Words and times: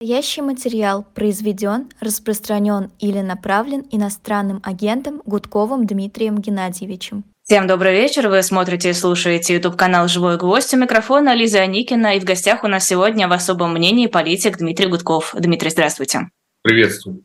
Настоящий 0.00 0.42
материал 0.42 1.04
произведен, 1.12 1.88
распространен 1.98 2.92
или 3.00 3.18
направлен 3.18 3.84
иностранным 3.90 4.60
агентом 4.62 5.20
Гудковым 5.26 5.86
Дмитрием 5.86 6.38
Геннадьевичем. 6.38 7.24
Всем 7.42 7.66
добрый 7.66 7.94
вечер. 7.94 8.28
Вы 8.28 8.44
смотрите 8.44 8.90
и 8.90 8.92
слушаете 8.92 9.54
YouTube-канал 9.54 10.06
«Живой 10.06 10.36
гвоздь». 10.36 10.72
У 10.72 10.76
микрофона 10.76 11.34
Лиза 11.34 11.62
Аникина. 11.62 12.14
И 12.14 12.20
в 12.20 12.24
гостях 12.24 12.62
у 12.62 12.68
нас 12.68 12.86
сегодня 12.86 13.26
в 13.26 13.32
особом 13.32 13.72
мнении 13.72 14.06
политик 14.06 14.58
Дмитрий 14.58 14.86
Гудков. 14.86 15.34
Дмитрий, 15.36 15.70
здравствуйте. 15.70 16.30
Приветствую. 16.62 17.24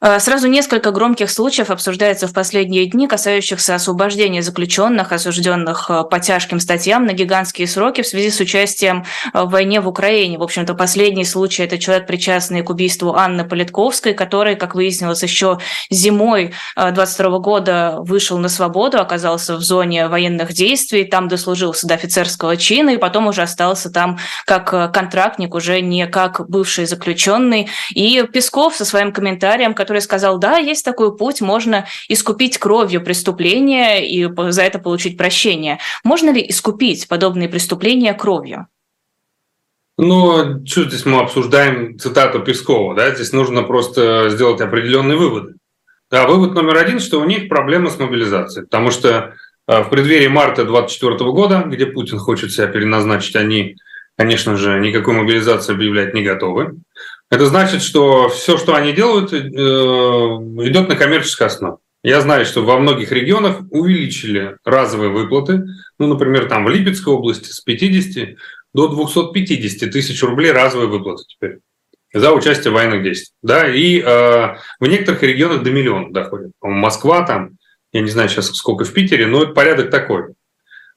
Э, 0.00 0.20
сразу 0.20 0.46
несколько 0.46 0.92
громких 0.92 1.28
случаев 1.28 1.70
обсуждается 1.70 2.28
в 2.28 2.32
последние 2.32 2.86
дни, 2.86 3.08
касающихся 3.08 3.74
освобождения 3.74 4.42
заключенных, 4.42 5.10
осужденных 5.10 5.90
э, 5.90 6.04
по 6.08 6.20
тяжким 6.20 6.60
статьям 6.60 7.04
на 7.04 7.14
гигантские 7.14 7.66
сроки 7.66 8.02
в 8.02 8.06
связи 8.06 8.30
с 8.30 8.38
участием 8.38 9.04
э, 9.34 9.42
в 9.42 9.50
войне 9.50 9.80
в 9.80 9.88
Украине. 9.88 10.38
В 10.38 10.44
общем-то, 10.44 10.74
последний 10.74 11.24
случай– 11.24 11.62
это 11.64 11.78
человек, 11.78 12.06
причастный 12.06 12.62
к 12.62 12.70
убийству 12.70 13.14
Анны 13.16 13.42
Политковской, 13.42 14.14
который, 14.14 14.54
как 14.54 14.76
выяснилось, 14.76 15.24
еще 15.24 15.58
зимой 15.90 16.52
22 16.76 17.38
года 17.40 17.96
вышел 17.98 18.38
на 18.38 18.48
свободу, 18.48 19.00
оказался 19.00 19.56
в 19.56 19.62
зоне 19.62 20.06
военных 20.06 20.52
действий, 20.52 21.04
там 21.04 21.26
дослужился 21.26 21.88
до 21.88 21.94
офицерского 21.94 22.56
чина, 22.56 22.90
и 22.90 22.98
потом 22.98 23.26
уже 23.26 23.42
остался 23.42 23.90
там 23.90 24.18
как 24.46 24.92
контрактник, 24.92 25.54
уже 25.54 25.80
не 25.80 26.06
как 26.06 26.48
бывший 26.48 26.86
заключенный. 26.86 27.68
И 27.90 28.24
Песков 28.32 28.76
со 28.76 28.84
своим 28.84 29.12
комментарием, 29.12 29.74
который 29.74 29.87
сказал, 30.00 30.38
да, 30.38 30.58
есть 30.58 30.84
такой 30.84 31.16
путь, 31.16 31.40
можно 31.40 31.86
искупить 32.08 32.58
кровью 32.58 33.02
преступления 33.02 34.06
и 34.06 34.28
за 34.50 34.62
это 34.62 34.78
получить 34.78 35.16
прощение. 35.16 35.78
Можно 36.04 36.30
ли 36.30 36.44
искупить 36.48 37.08
подобные 37.08 37.48
преступления 37.48 38.14
кровью? 38.14 38.66
Ну, 39.96 40.64
что 40.64 40.84
здесь 40.84 41.04
мы 41.06 41.20
обсуждаем 41.20 41.98
цитату 41.98 42.38
Пескова, 42.38 42.94
да, 42.94 43.12
здесь 43.12 43.32
нужно 43.32 43.64
просто 43.64 44.28
сделать 44.30 44.60
определенные 44.60 45.18
выводы. 45.18 45.54
Да, 46.08 46.26
вывод 46.26 46.54
номер 46.54 46.76
один, 46.76 47.00
что 47.00 47.20
у 47.20 47.24
них 47.24 47.48
проблема 47.48 47.90
с 47.90 47.98
мобилизацией, 47.98 48.64
потому 48.64 48.92
что 48.92 49.34
э, 49.66 49.82
в 49.82 49.90
преддверии 49.90 50.28
марта 50.28 50.64
2024 50.64 51.30
года, 51.32 51.64
где 51.66 51.84
Путин 51.84 52.18
хочет 52.18 52.52
себя 52.52 52.68
переназначить, 52.68 53.34
они, 53.34 53.76
конечно 54.16 54.56
же, 54.56 54.78
никакой 54.78 55.14
мобилизации 55.14 55.74
объявлять 55.74 56.14
не 56.14 56.22
готовы. 56.22 56.76
Это 57.30 57.46
значит, 57.46 57.82
что 57.82 58.28
все, 58.28 58.56
что 58.56 58.74
они 58.74 58.92
делают, 58.92 59.32
э, 59.32 59.36
идет 59.38 60.88
на 60.88 60.96
коммерческой 60.96 61.48
основе. 61.48 61.76
Я 62.02 62.20
знаю, 62.20 62.46
что 62.46 62.62
во 62.62 62.78
многих 62.78 63.12
регионах 63.12 63.60
увеличили 63.70 64.56
разовые 64.64 65.10
выплаты. 65.10 65.64
Ну, 65.98 66.06
например, 66.06 66.48
там 66.48 66.64
в 66.64 66.70
Липецкой 66.70 67.14
области 67.14 67.50
с 67.50 67.60
50 67.60 68.36
до 68.72 68.88
250 68.88 69.90
тысяч 69.90 70.22
рублей 70.22 70.52
разовые 70.52 70.88
выплаты 70.88 71.24
теперь 71.26 71.58
за 72.14 72.32
участие 72.32 72.70
в 72.70 72.74
военных 72.74 73.02
действиях. 73.02 73.34
Да, 73.42 73.68
и 73.68 74.00
э, 74.00 74.56
в 74.80 74.86
некоторых 74.86 75.22
регионах 75.22 75.62
до 75.62 75.70
миллиона 75.70 76.12
доходит. 76.12 76.52
Москва 76.62 77.22
там, 77.22 77.58
я 77.92 78.00
не 78.00 78.10
знаю 78.10 78.28
сейчас 78.28 78.46
сколько 78.54 78.84
в 78.84 78.92
Питере, 78.92 79.26
но 79.26 79.46
порядок 79.48 79.90
такой. 79.90 80.34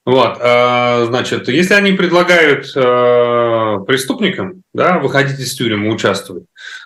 Вот, 0.04 0.40
э, 0.40 1.06
значит, 1.06 1.48
если 1.48 1.76
они 1.76 1.92
предлагают 1.92 2.66
э, 2.76 3.86
преступникам 3.86 4.64
да, 4.74 4.98
выходить 4.98 5.40
из 5.40 5.54
тюрьмы, 5.54 5.94
участвовать, 5.94 6.46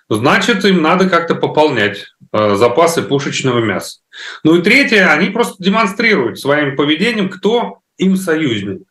значит, 0.10 0.66
им 0.66 0.82
надо 0.82 1.10
как-то 1.10 1.36
пополнять 1.36 2.08
э, 2.34 2.56
запасы 2.56 3.04
пушечного 3.04 3.60
мяса. 3.60 4.00
Ну 4.44 4.58
и 4.58 4.62
третье, 4.62 5.08
они 5.14 5.30
просто 5.30 5.64
демонстрируют 5.64 6.40
своим 6.40 6.76
поведением, 6.76 7.30
кто 7.30 7.80
им 7.98 8.18
союзник. 8.18 8.82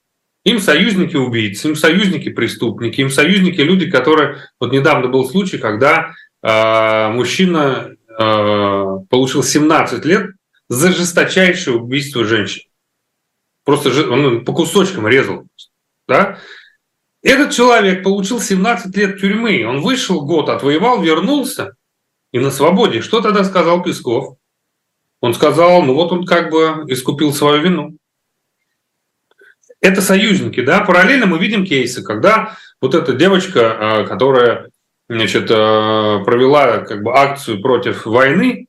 Им 0.45 0.59
союзники 0.59 1.17
убийцы, 1.17 1.69
им 1.69 1.77
союзники 1.77 2.31
преступники, 2.31 3.03
им 3.03 3.11
союзники 3.11 3.61
люди, 3.61 3.91
которые... 3.91 4.39
Вот 4.59 4.73
недавно 4.73 5.09
был 5.09 5.29
случай, 5.29 5.59
когда 5.59 6.15
э, 6.43 7.09
мужчина 7.11 7.91
э, 8.09 8.85
получил 9.11 9.43
17 9.43 10.05
лет 10.07 10.31
за 10.69 10.93
жесточайшее 10.93 11.77
убийство 11.77 12.25
женщин. 12.25 12.63
Просто 13.65 13.91
он 14.11 14.45
по 14.45 14.53
кусочкам 14.53 15.09
резал. 15.09 15.47
Да? 16.07 16.39
Этот 17.23 17.53
человек 17.53 18.03
получил 18.03 18.41
17 18.41 18.95
лет 18.97 19.19
тюрьмы. 19.19 19.65
Он 19.67 19.81
вышел 19.81 20.27
год, 20.27 20.51
отвоевал, 20.51 21.01
вернулся 21.01 21.75
и 22.33 22.39
на 22.39 22.51
свободе. 22.51 23.01
Что 23.01 23.21
тогда 23.21 23.45
сказал 23.45 23.83
Песков? 23.83 24.37
Он 25.21 25.33
сказал, 25.33 25.83
ну 25.83 25.95
вот 25.95 26.13
он 26.13 26.27
как 26.27 26.51
бы 26.51 26.85
искупил 26.89 27.33
свою 27.33 27.63
вину. 27.63 27.97
Это 29.81 30.03
союзники, 30.03 30.61
да. 30.61 30.81
Параллельно 30.81 31.25
мы 31.27 31.39
видим 31.39 31.65
кейсы, 31.65 32.03
когда 32.03 32.57
вот 32.81 32.95
эта 32.95 33.15
девочка, 33.15 34.01
а, 34.01 34.05
которая 34.05 34.71
значит, 35.09 35.51
а, 35.51 36.23
провела 36.25 36.79
как 36.79 37.03
бы 37.03 37.17
акцию 37.17 37.63
против 37.63 38.05
войны, 38.05 38.67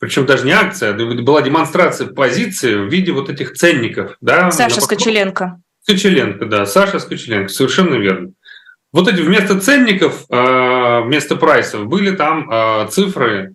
причем 0.00 0.24
даже 0.24 0.46
не 0.46 0.52
акция, 0.52 0.94
была 0.94 1.42
демонстрация 1.42 2.08
позиции 2.08 2.74
в 2.74 2.88
виде 2.88 3.12
вот 3.12 3.28
этих 3.28 3.52
ценников. 3.52 4.16
Да, 4.22 4.50
Саша 4.50 4.80
Скочеленко. 4.80 5.60
Скочеленко, 5.82 6.46
да, 6.46 6.64
Саша 6.64 6.98
Скочеленко, 6.98 7.50
совершенно 7.50 7.96
верно. 7.96 8.32
Вот 8.92 9.08
эти 9.08 9.20
вместо 9.20 9.60
ценников, 9.60 10.24
а, 10.30 11.02
вместо 11.02 11.36
прайсов 11.36 11.86
были 11.86 12.16
там 12.16 12.48
а, 12.50 12.86
цифры, 12.86 13.54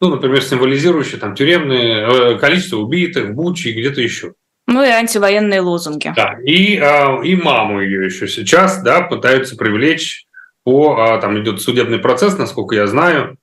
ну, 0.00 0.10
например, 0.10 0.42
символизирующие 0.42 1.18
там 1.18 1.34
тюремное 1.34 2.08
э, 2.08 2.38
количество 2.38 2.76
убитых, 2.76 3.34
Бучи 3.34 3.68
и 3.68 3.80
где-то 3.80 4.00
еще. 4.02 4.34
Ну 4.66 4.82
и 4.82 4.88
антивоенные 4.88 5.60
лозунги. 5.60 6.12
Да, 6.14 6.36
и, 6.44 6.76
а, 6.76 7.20
и 7.22 7.34
маму 7.36 7.80
ее 7.80 8.04
еще 8.04 8.28
сейчас, 8.28 8.82
да, 8.82 9.00
пытаются 9.00 9.56
привлечь 9.56 10.26
по, 10.62 11.18
там 11.22 11.40
идет 11.40 11.62
судебный 11.62 11.98
процесс, 11.98 12.36
насколько 12.36 12.74
я 12.74 12.86
знаю, 12.86 13.38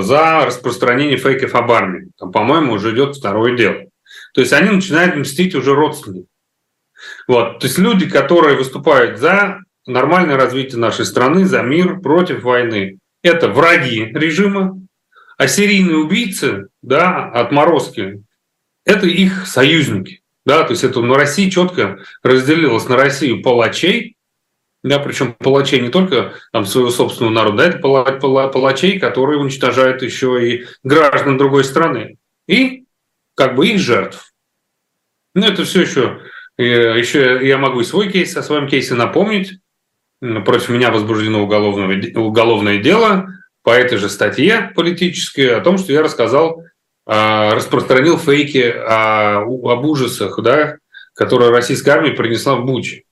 за 0.00 0.44
распространение 0.46 1.16
фейков 1.16 1.54
об 1.54 1.70
армии. 1.70 2.10
Там, 2.18 2.32
по-моему, 2.32 2.74
уже 2.74 2.94
идет 2.94 3.16
второе 3.16 3.56
дело. 3.56 3.82
То 4.34 4.40
есть 4.40 4.52
они 4.52 4.70
начинают 4.70 5.16
мстить 5.16 5.54
уже 5.54 5.74
родственникам. 5.74 6.28
Вот. 7.26 7.60
То 7.60 7.66
есть 7.66 7.78
люди, 7.78 8.08
которые 8.08 8.56
выступают 8.56 9.18
за 9.18 9.60
нормальное 9.86 10.36
развитие 10.36 10.78
нашей 10.78 11.04
страны, 11.04 11.44
за 11.44 11.62
мир, 11.62 12.00
против 12.00 12.42
войны, 12.42 12.98
это 13.22 13.48
враги 13.48 14.04
режима, 14.14 14.80
а 15.36 15.48
серийные 15.48 15.96
убийцы, 15.96 16.68
да, 16.82 17.24
отморозки, 17.30 18.22
это 18.84 19.06
их 19.06 19.46
союзники. 19.46 20.20
Да, 20.46 20.64
то 20.64 20.72
есть 20.72 20.84
это 20.84 21.00
на 21.00 21.14
России 21.14 21.48
четко 21.48 22.00
разделилось 22.22 22.86
на 22.88 22.96
Россию 22.96 23.42
палачей 23.42 24.13
да, 24.84 24.98
причем 24.98 25.32
палачей 25.32 25.80
не 25.80 25.88
только 25.88 26.34
там, 26.52 26.66
своего 26.66 26.90
собственного 26.90 27.32
народа, 27.32 27.56
да, 27.56 27.68
это 27.70 28.48
палачей, 28.50 29.00
которые 29.00 29.40
уничтожают 29.40 30.02
еще 30.02 30.46
и 30.46 30.66
граждан 30.84 31.38
другой 31.38 31.64
страны. 31.64 32.18
И 32.46 32.84
как 33.34 33.56
бы 33.56 33.66
их 33.68 33.80
жертв. 33.80 34.34
Ну, 35.34 35.46
это 35.46 35.64
все 35.64 35.80
еще, 35.80 36.20
э, 36.58 36.98
еще 36.98 37.40
я 37.42 37.56
могу 37.56 37.80
и 37.80 37.84
свой 37.84 38.12
кейс, 38.12 38.36
о 38.36 38.42
своем 38.42 38.68
кейсе 38.68 38.94
напомнить. 38.94 39.58
Против 40.20 40.68
меня 40.68 40.90
возбуждено 40.90 41.42
уголовное, 41.42 42.12
уголовное 42.16 42.78
дело 42.78 43.28
по 43.62 43.70
этой 43.70 43.96
же 43.96 44.10
статье 44.10 44.70
политической 44.74 45.56
о 45.56 45.60
том, 45.60 45.78
что 45.78 45.92
я 45.92 46.02
рассказал, 46.02 46.62
а, 47.06 47.54
распространил 47.54 48.18
фейки 48.18 48.70
о, 48.70 49.40
об 49.42 49.84
ужасах, 49.84 50.40
да, 50.42 50.76
которые 51.14 51.50
российская 51.50 51.92
армия 51.92 52.12
принесла 52.12 52.56
в 52.56 52.64
Бучи. 52.64 53.04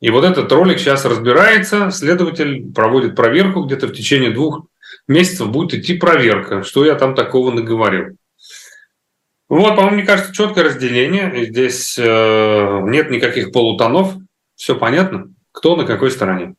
И 0.00 0.10
вот 0.10 0.24
этот 0.24 0.52
ролик 0.52 0.78
сейчас 0.78 1.04
разбирается, 1.04 1.90
следователь 1.90 2.72
проводит 2.72 3.16
проверку, 3.16 3.62
где-то 3.62 3.86
в 3.86 3.92
течение 3.92 4.30
двух 4.30 4.66
месяцев 5.08 5.48
будет 5.50 5.74
идти 5.74 5.94
проверка, 5.94 6.62
что 6.62 6.84
я 6.84 6.94
там 6.94 7.14
такого 7.14 7.50
наговорил. 7.50 8.16
Вот, 9.48 9.76
по-моему, 9.76 9.98
мне 9.98 10.04
кажется, 10.04 10.32
четкое 10.32 10.64
разделение. 10.64 11.46
Здесь 11.46 11.96
э, 11.98 12.80
нет 12.84 13.10
никаких 13.10 13.52
полутонов. 13.52 14.14
Все 14.56 14.74
понятно, 14.74 15.28
кто 15.52 15.76
на 15.76 15.84
какой 15.84 16.10
стороне. 16.10 16.54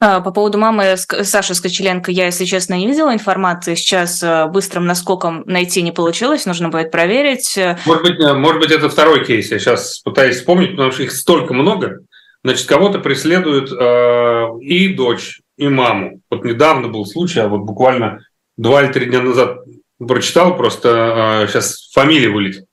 А, 0.00 0.20
по 0.20 0.30
поводу 0.30 0.58
мамы 0.58 0.96
Саши 0.96 1.54
Скочеленко 1.54 2.12
я, 2.12 2.26
если 2.26 2.44
честно, 2.44 2.74
не 2.74 2.86
видела 2.86 3.12
информации. 3.12 3.74
Сейчас 3.74 4.22
э, 4.22 4.46
быстрым 4.46 4.84
наскоком 4.84 5.42
найти 5.46 5.80
не 5.80 5.90
получилось, 5.90 6.44
нужно 6.44 6.68
будет 6.68 6.90
проверить. 6.90 7.58
Может 7.86 8.02
быть, 8.02 8.20
э, 8.20 8.34
может 8.34 8.60
быть, 8.60 8.70
это 8.70 8.90
второй 8.90 9.24
кейс. 9.24 9.50
Я 9.50 9.58
сейчас 9.58 10.00
пытаюсь 10.00 10.36
вспомнить, 10.36 10.72
потому 10.72 10.92
что 10.92 11.02
их 11.02 11.10
столько 11.10 11.54
много. 11.54 12.00
Значит, 12.44 12.66
кого-то 12.66 13.00
преследуют 13.00 13.72
э, 13.72 14.60
и 14.60 14.94
дочь, 14.94 15.40
и 15.56 15.68
маму. 15.68 16.20
Вот 16.30 16.44
недавно 16.44 16.88
был 16.88 17.04
случай, 17.04 17.40
а 17.40 17.48
вот 17.48 17.62
буквально 17.62 18.24
два 18.56 18.82
или 18.82 18.92
три 18.92 19.06
дня 19.06 19.22
назад 19.22 19.58
прочитал, 19.98 20.56
просто 20.56 21.42
э, 21.42 21.48
сейчас 21.48 21.90
фамилия 21.92 22.28
вылетит. 22.28 22.66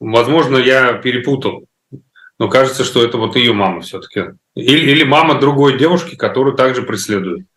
Возможно, 0.00 0.56
я 0.56 0.94
перепутал. 0.94 1.64
Но 2.38 2.48
кажется, 2.48 2.84
что 2.84 3.04
это 3.04 3.18
вот 3.18 3.36
ее 3.36 3.52
мама 3.52 3.80
все-таки. 3.80 4.32
Или, 4.54 4.92
или 4.92 5.02
мама 5.02 5.40
другой 5.40 5.76
девушки, 5.76 6.14
которую 6.14 6.56
также 6.56 6.82
преследуют. 6.82 7.47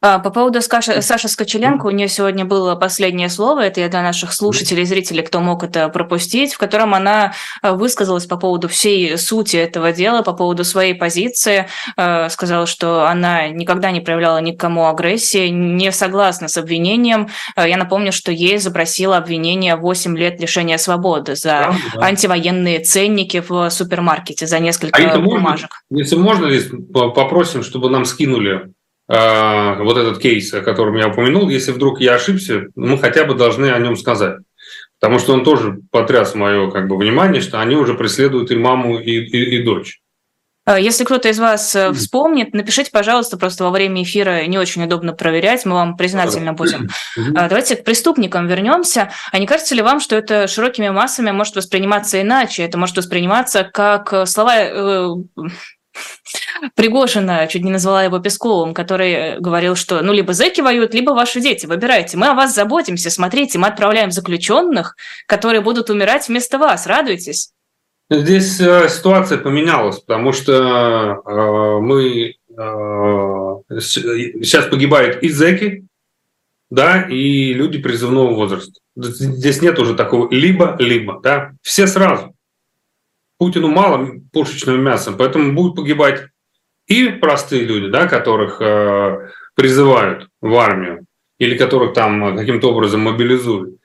А, 0.00 0.20
по 0.20 0.30
поводу 0.30 0.62
Саши, 0.62 1.02
Саши 1.02 1.26
Скочеленко, 1.26 1.86
у 1.86 1.90
нее 1.90 2.06
сегодня 2.08 2.44
было 2.44 2.76
последнее 2.76 3.28
слово, 3.28 3.62
это 3.62 3.80
я 3.80 3.88
для 3.88 4.02
наших 4.02 4.32
слушателей 4.32 4.82
и 4.82 4.86
зрителей, 4.86 5.22
кто 5.22 5.40
мог 5.40 5.64
это 5.64 5.88
пропустить, 5.88 6.54
в 6.54 6.58
котором 6.58 6.94
она 6.94 7.32
а, 7.62 7.74
высказалась 7.74 8.26
по 8.26 8.36
поводу 8.36 8.68
всей 8.68 9.18
сути 9.18 9.56
этого 9.56 9.90
дела, 9.90 10.22
по 10.22 10.34
поводу 10.34 10.62
своей 10.62 10.94
позиции, 10.94 11.66
а, 11.96 12.28
сказала, 12.28 12.66
что 12.66 13.08
она 13.08 13.48
никогда 13.48 13.90
не 13.90 14.00
проявляла 14.00 14.38
никому 14.38 14.86
агрессии, 14.86 15.48
не 15.48 15.90
согласна 15.90 16.46
с 16.46 16.56
обвинением. 16.56 17.28
Я 17.56 17.76
напомню, 17.76 18.12
что 18.12 18.30
ей 18.30 18.58
запросила 18.58 19.16
обвинение 19.16 19.74
8 19.74 20.16
лет 20.16 20.40
лишения 20.40 20.78
свободы 20.78 21.34
за 21.34 21.74
да, 21.94 22.06
антивоенные 22.06 22.78
ценники 22.80 23.42
в 23.46 23.68
супермаркете, 23.70 24.46
за 24.46 24.60
несколько 24.60 25.10
а 25.10 25.18
бумажек. 25.18 25.82
Можно, 25.90 26.46
если 26.46 26.76
можно, 26.76 27.10
попросим, 27.10 27.64
чтобы 27.64 27.90
нам 27.90 28.04
скинули 28.04 28.72
вот 29.08 29.96
этот 29.96 30.18
кейс, 30.18 30.52
о 30.52 30.60
котором 30.60 30.96
я 30.96 31.08
упомянул, 31.08 31.48
если 31.48 31.72
вдруг 31.72 32.00
я 32.00 32.14
ошибся, 32.14 32.66
мы 32.76 32.98
хотя 32.98 33.24
бы 33.24 33.34
должны 33.34 33.70
о 33.70 33.78
нем 33.78 33.96
сказать. 33.96 34.36
Потому 35.00 35.18
что 35.18 35.32
он 35.32 35.44
тоже 35.44 35.78
потряс 35.90 36.34
мое 36.34 36.70
как 36.70 36.88
бы, 36.88 36.98
внимание, 36.98 37.40
что 37.40 37.60
они 37.60 37.76
уже 37.76 37.94
преследуют 37.94 38.50
и 38.50 38.56
маму, 38.56 38.98
и, 38.98 39.12
и, 39.12 39.56
и 39.56 39.62
дочь. 39.62 40.00
А, 40.68 40.78
если 40.78 41.04
кто-то 41.04 41.30
из 41.30 41.38
вас 41.38 41.74
э, 41.74 41.92
вспомнит, 41.94 42.52
напишите, 42.52 42.90
пожалуйста, 42.90 43.38
просто 43.38 43.64
во 43.64 43.70
время 43.70 44.02
эфира 44.02 44.44
не 44.46 44.58
очень 44.58 44.84
удобно 44.84 45.14
проверять, 45.14 45.64
мы 45.64 45.72
вам 45.72 45.96
признательны 45.96 46.52
будем. 46.52 46.88
А, 47.34 47.48
давайте 47.48 47.76
к 47.76 47.84
преступникам 47.84 48.46
вернемся. 48.46 49.10
А 49.32 49.38
не 49.38 49.46
кажется 49.46 49.74
ли 49.74 49.80
вам, 49.80 49.98
что 49.98 50.14
это 50.14 50.46
широкими 50.46 50.90
массами 50.90 51.30
может 51.30 51.56
восприниматься 51.56 52.20
иначе? 52.20 52.64
Это 52.64 52.76
может 52.76 52.98
восприниматься 52.98 53.64
как 53.64 54.12
э, 54.12 54.26
слова 54.26 54.56
э, 54.58 55.08
Пригожина, 56.74 57.46
чуть 57.46 57.64
не 57.64 57.70
назвала 57.70 58.02
его 58.04 58.18
Песковым, 58.18 58.74
который 58.74 59.38
говорил, 59.38 59.76
что 59.76 60.02
ну 60.02 60.12
либо 60.12 60.32
зэки 60.32 60.60
воюют, 60.60 60.94
либо 60.94 61.12
ваши 61.12 61.40
дети, 61.40 61.66
выбирайте. 61.66 62.16
Мы 62.16 62.28
о 62.28 62.34
вас 62.34 62.54
заботимся, 62.54 63.10
смотрите, 63.10 63.58
мы 63.58 63.68
отправляем 63.68 64.10
заключенных, 64.10 64.96
которые 65.26 65.60
будут 65.60 65.90
умирать 65.90 66.28
вместо 66.28 66.58
вас, 66.58 66.86
радуйтесь. 66.86 67.52
Здесь 68.10 68.58
э, 68.60 68.88
ситуация 68.88 69.38
поменялась, 69.38 70.00
потому 70.00 70.32
что 70.32 70.52
э, 70.52 71.80
мы 71.80 72.30
э, 72.30 72.34
сейчас 73.78 74.66
погибают 74.66 75.22
и 75.22 75.28
зэки, 75.28 75.84
да, 76.70 77.02
и 77.02 77.52
люди 77.52 77.78
призывного 77.78 78.34
возраста. 78.34 78.80
Здесь 78.96 79.60
нет 79.60 79.78
уже 79.78 79.94
такого 79.94 80.30
либо-либо, 80.32 81.20
да, 81.22 81.52
все 81.62 81.86
сразу. 81.86 82.34
Путину 83.38 83.68
мало 83.68 84.10
пушечного 84.32 84.76
мяса, 84.76 85.12
поэтому 85.12 85.52
будут 85.52 85.76
погибать 85.76 86.26
и 86.88 87.08
простые 87.08 87.64
люди, 87.64 87.88
да, 87.88 88.08
которых 88.08 88.60
э, 88.60 89.30
призывают 89.54 90.28
в 90.40 90.54
армию 90.56 91.04
или 91.38 91.56
которых 91.56 91.94
там 91.94 92.36
каким-то 92.36 92.72
образом 92.72 93.02
мобилизуют. 93.02 93.76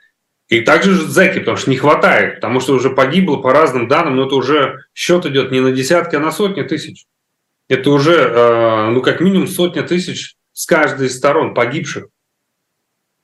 И 0.49 0.61
также 0.61 0.93
же 0.93 1.07
зэки, 1.07 1.39
потому 1.39 1.57
что 1.57 1.69
не 1.69 1.77
хватает, 1.77 2.35
потому 2.35 2.59
что 2.59 2.73
уже 2.73 2.89
погибло 2.89 3.37
по 3.37 3.53
разным 3.53 3.87
данным, 3.87 4.15
но 4.15 4.25
это 4.25 4.35
уже 4.35 4.79
счет 4.93 5.25
идет 5.25 5.51
не 5.51 5.59
на 5.59 5.71
десятки, 5.71 6.15
а 6.15 6.19
на 6.19 6.31
сотни 6.31 6.63
тысяч. 6.63 7.05
Это 7.69 7.91
уже, 7.91 8.13
э, 8.13 8.89
ну, 8.89 9.01
как 9.01 9.19
минимум 9.21 9.47
сотня 9.47 9.83
тысяч 9.83 10.35
с 10.51 10.65
каждой 10.65 11.07
из 11.07 11.17
сторон 11.17 11.53
погибших. 11.53 12.07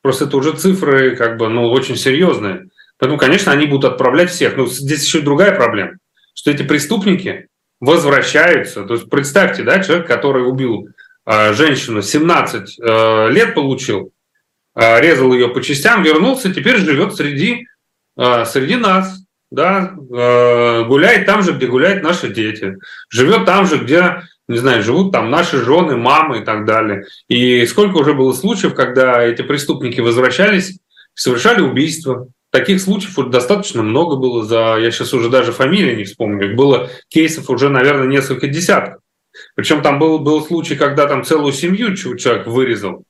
Просто 0.02 0.26
это 0.26 0.38
уже 0.38 0.54
цифры, 0.54 1.16
как 1.16 1.38
бы, 1.38 1.50
ну, 1.50 1.70
очень 1.70 1.98
серьезные. 1.98 2.70
Поэтому, 2.98 3.20
конечно, 3.20 3.52
они 3.52 3.66
будут 3.66 3.92
отправлять 3.92 4.30
всех. 4.30 4.58
Но 4.58 4.66
здесь 4.66 5.04
еще 5.04 5.22
другая 5.22 5.56
проблема 5.56 5.99
что 6.40 6.52
эти 6.52 6.64
преступники 6.64 7.48
возвращаются. 7.82 8.84
То 8.84 8.94
есть 8.94 9.10
представьте, 9.10 9.64
да, 9.64 9.84
человек, 9.84 10.08
который 10.08 10.48
убил 10.48 10.88
э, 11.26 11.52
женщину, 11.52 12.02
17 12.02 12.80
э, 12.80 13.30
лет 13.30 13.54
получил, 13.54 14.14
э, 14.74 15.02
резал 15.02 15.34
ее 15.34 15.50
по 15.50 15.62
частям, 15.62 16.02
вернулся, 16.02 16.54
теперь 16.54 16.78
живет 16.78 17.14
среди, 17.14 17.68
э, 18.18 18.46
среди 18.46 18.78
нас, 18.78 19.22
да, 19.52 19.96
гуляет 19.98 21.26
там 21.26 21.42
же, 21.42 21.54
где 21.54 21.66
гуляют 21.66 22.04
наши 22.04 22.32
дети, 22.32 22.78
живет 23.10 23.46
там 23.46 23.66
же, 23.66 23.80
где 23.80 24.22
не 24.48 24.60
знаю, 24.60 24.82
живут 24.82 25.12
там 25.12 25.32
наши 25.32 25.58
жены, 25.58 25.98
мамы 25.98 26.40
и 26.40 26.46
так 26.46 26.66
далее. 26.66 27.06
И 27.28 27.66
сколько 27.66 27.98
уже 27.98 28.14
было 28.14 28.32
случаев, 28.32 28.76
когда 28.76 29.22
эти 29.24 29.42
преступники 29.42 30.00
возвращались, 30.02 30.78
совершали 31.16 31.62
убийства, 31.62 32.28
Таких 32.52 32.82
случаев 32.82 33.30
достаточно 33.30 33.84
много 33.84 34.16
было 34.16 34.44
за, 34.44 34.78
я 34.80 34.90
сейчас 34.92 35.14
уже 35.14 35.30
даже 35.30 35.52
фамилии 35.52 35.96
не 35.96 36.04
вспомню, 36.04 36.56
было 36.56 36.90
кейсов 37.08 37.50
уже, 37.50 37.70
наверное, 37.70 38.08
несколько 38.08 38.48
десятков. 38.48 39.02
Причем 39.56 39.82
там 39.82 40.00
был, 40.00 40.20
был 40.20 40.44
случай, 40.44 40.76
когда 40.76 41.08
там 41.08 41.24
целую 41.24 41.54
семью 41.54 41.96
человек 41.96 42.48
вырезал 42.48 43.04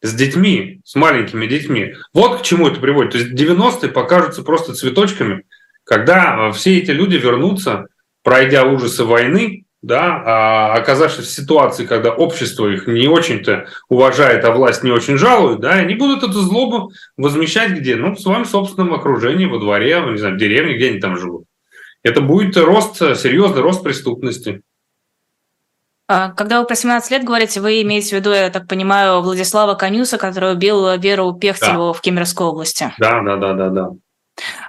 с 0.00 0.14
детьми, 0.14 0.80
с 0.84 0.94
маленькими 0.96 1.46
детьми. 1.46 1.94
Вот 2.12 2.40
к 2.40 2.42
чему 2.42 2.68
это 2.68 2.80
приводит. 2.80 3.12
То 3.12 3.18
есть 3.18 3.32
90-е 3.32 3.90
покажутся 3.90 4.42
просто 4.42 4.74
цветочками, 4.74 5.44
когда 5.84 6.50
все 6.52 6.78
эти 6.78 6.90
люди 6.90 7.16
вернутся, 7.16 7.86
пройдя 8.22 8.64
ужасы 8.64 9.04
войны, 9.04 9.64
да, 9.82 10.22
а 10.24 10.74
оказавшись 10.74 11.26
в 11.26 11.34
ситуации, 11.34 11.86
когда 11.86 12.12
общество 12.12 12.68
их 12.68 12.86
не 12.86 13.08
очень-то 13.08 13.66
уважает, 13.88 14.44
а 14.44 14.52
власть 14.52 14.84
не 14.84 14.92
очень 14.92 15.18
жалует, 15.18 15.60
да, 15.60 15.72
они 15.72 15.94
будут 15.94 16.22
эту 16.22 16.40
злобу 16.40 16.92
возмещать 17.16 17.72
где? 17.72 17.96
Ну, 17.96 18.14
в 18.14 18.20
своем 18.20 18.44
собственном 18.44 18.94
окружении, 18.94 19.46
во 19.46 19.58
дворе, 19.58 20.00
не 20.08 20.18
знаю, 20.18 20.36
в 20.36 20.38
деревне, 20.38 20.76
где 20.76 20.90
они 20.90 21.00
там 21.00 21.16
живут. 21.16 21.44
Это 22.04 22.20
будет 22.20 22.56
рост, 22.56 22.96
серьезный 22.96 23.60
рост 23.60 23.82
преступности. 23.82 24.62
А, 26.08 26.30
когда 26.30 26.60
вы 26.60 26.66
про 26.66 26.74
17 26.74 27.10
лет 27.10 27.24
говорите, 27.24 27.60
вы 27.60 27.82
имеете 27.82 28.10
в 28.10 28.20
виду, 28.20 28.32
я 28.32 28.50
так 28.50 28.68
понимаю, 28.68 29.20
Владислава 29.20 29.74
Конюса, 29.74 30.18
который 30.18 30.52
убил 30.52 30.98
Веру 30.98 31.32
Пехтелеву 31.32 31.92
да. 31.92 31.92
в 31.92 32.00
Кемеровской 32.00 32.46
области? 32.46 32.92
Да, 32.98 33.22
да, 33.22 33.36
да, 33.36 33.54
да, 33.54 33.68
да. 33.70 33.90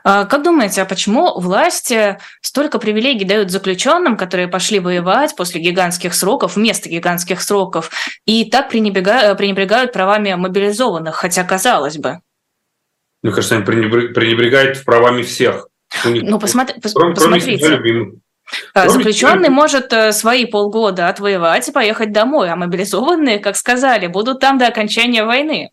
А, 0.04 0.26
как 0.26 0.44
думаете, 0.44 0.82
а 0.82 0.86
почему 0.86 1.40
власти 1.40 2.18
столько 2.42 2.80
привилегий 2.80 3.26
дают 3.26 3.52
заключенным, 3.52 4.18
которые 4.18 4.48
пошли 4.48 4.80
воевать 4.80 5.36
после 5.36 5.62
гигантских 5.62 6.14
сроков, 6.14 6.56
вместо 6.56 6.90
гигантских 6.90 7.42
сроков, 7.42 7.92
и 8.26 8.50
так 8.50 8.70
пренебрегают, 8.70 9.38
пренебрегают 9.38 9.94
правами 9.94 10.34
мобилизованных, 10.34 11.16
хотя 11.16 11.44
казалось 11.44 11.98
бы? 11.98 12.20
Мне 13.22 13.32
кажется, 13.32 13.56
они 13.56 13.64
пренебрегают 13.64 14.84
правами 14.84 15.24
всех. 15.24 15.68
Ну, 16.04 16.40
посмотри, 16.40 16.76
кроме, 16.94 17.16
посмотрите. 17.16 17.66
Кроме 17.66 18.12
а, 18.74 18.90
Заключенный 18.90 19.50
может 19.50 19.94
э, 19.94 20.12
свои 20.12 20.46
полгода 20.46 21.08
отвоевать 21.08 21.70
и 21.70 21.72
поехать 21.72 22.12
домой, 22.12 22.50
а 22.50 22.56
мобилизованные, 22.56 23.40
как 23.40 23.56
сказали, 23.56 24.08
будут 24.08 24.40
там 24.40 24.58
до 24.58 24.68
окончания 24.68 25.24
войны. 25.24 25.72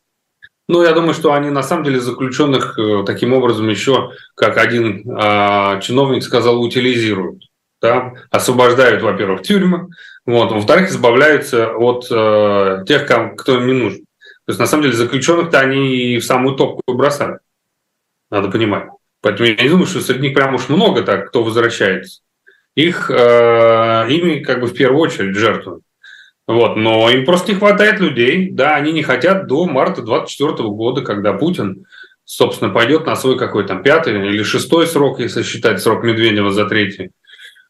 Ну, 0.70 0.84
я 0.84 0.92
думаю, 0.92 1.14
что 1.14 1.32
они 1.32 1.50
на 1.50 1.64
самом 1.64 1.82
деле 1.82 1.98
заключенных 1.98 2.78
э, 2.78 3.02
таким 3.04 3.32
образом 3.32 3.68
еще, 3.68 4.12
как 4.36 4.56
один 4.56 5.00
э, 5.00 5.80
чиновник 5.82 6.22
сказал, 6.22 6.62
утилизируют. 6.62 7.42
Да? 7.82 8.12
Освобождают, 8.30 9.02
во-первых, 9.02 9.42
тюрьмы, 9.42 9.88
вот, 10.26 10.52
во-вторых, 10.52 10.90
избавляются 10.90 11.72
от 11.74 12.06
э, 12.08 12.84
тех, 12.86 13.04
кто 13.36 13.56
им 13.56 13.66
не 13.66 13.72
нужен. 13.72 13.98
То 14.46 14.50
есть, 14.52 14.60
на 14.60 14.66
самом 14.66 14.84
деле, 14.84 14.94
заключенных-то 14.94 15.58
они 15.58 16.18
в 16.18 16.24
самую 16.24 16.54
топку 16.54 16.94
бросают. 16.94 17.40
Надо 18.30 18.48
понимать. 18.48 18.90
Поэтому 19.22 19.48
я 19.48 19.60
не 19.60 19.68
думаю, 19.68 19.86
что 19.86 20.00
среди 20.00 20.28
них 20.28 20.34
прям 20.34 20.54
уж 20.54 20.68
много 20.68 21.02
так, 21.02 21.30
кто 21.30 21.42
возвращается. 21.42 22.20
Их, 22.76 23.10
э, 23.10 24.06
ими 24.08 24.38
как 24.38 24.60
бы 24.60 24.68
в 24.68 24.74
первую 24.74 25.00
очередь 25.00 25.34
жертвуют. 25.34 25.82
Вот, 26.50 26.74
но 26.74 27.08
им 27.08 27.24
просто 27.24 27.52
не 27.52 27.58
хватает 27.58 28.00
людей. 28.00 28.50
Да, 28.50 28.74
они 28.74 28.90
не 28.90 29.04
хотят 29.04 29.46
до 29.46 29.66
марта 29.66 30.02
2024 30.02 30.68
года, 30.70 31.00
когда 31.00 31.32
Путин, 31.32 31.86
собственно, 32.24 32.72
пойдет 32.72 33.06
на 33.06 33.14
свой 33.14 33.38
какой 33.38 33.64
то 33.64 33.76
пятый 33.76 34.14
или 34.14 34.42
шестой 34.42 34.88
срок, 34.88 35.20
если 35.20 35.44
считать 35.44 35.80
срок 35.80 36.02
Медведева 36.02 36.50
за 36.50 36.64
третий. 36.64 37.10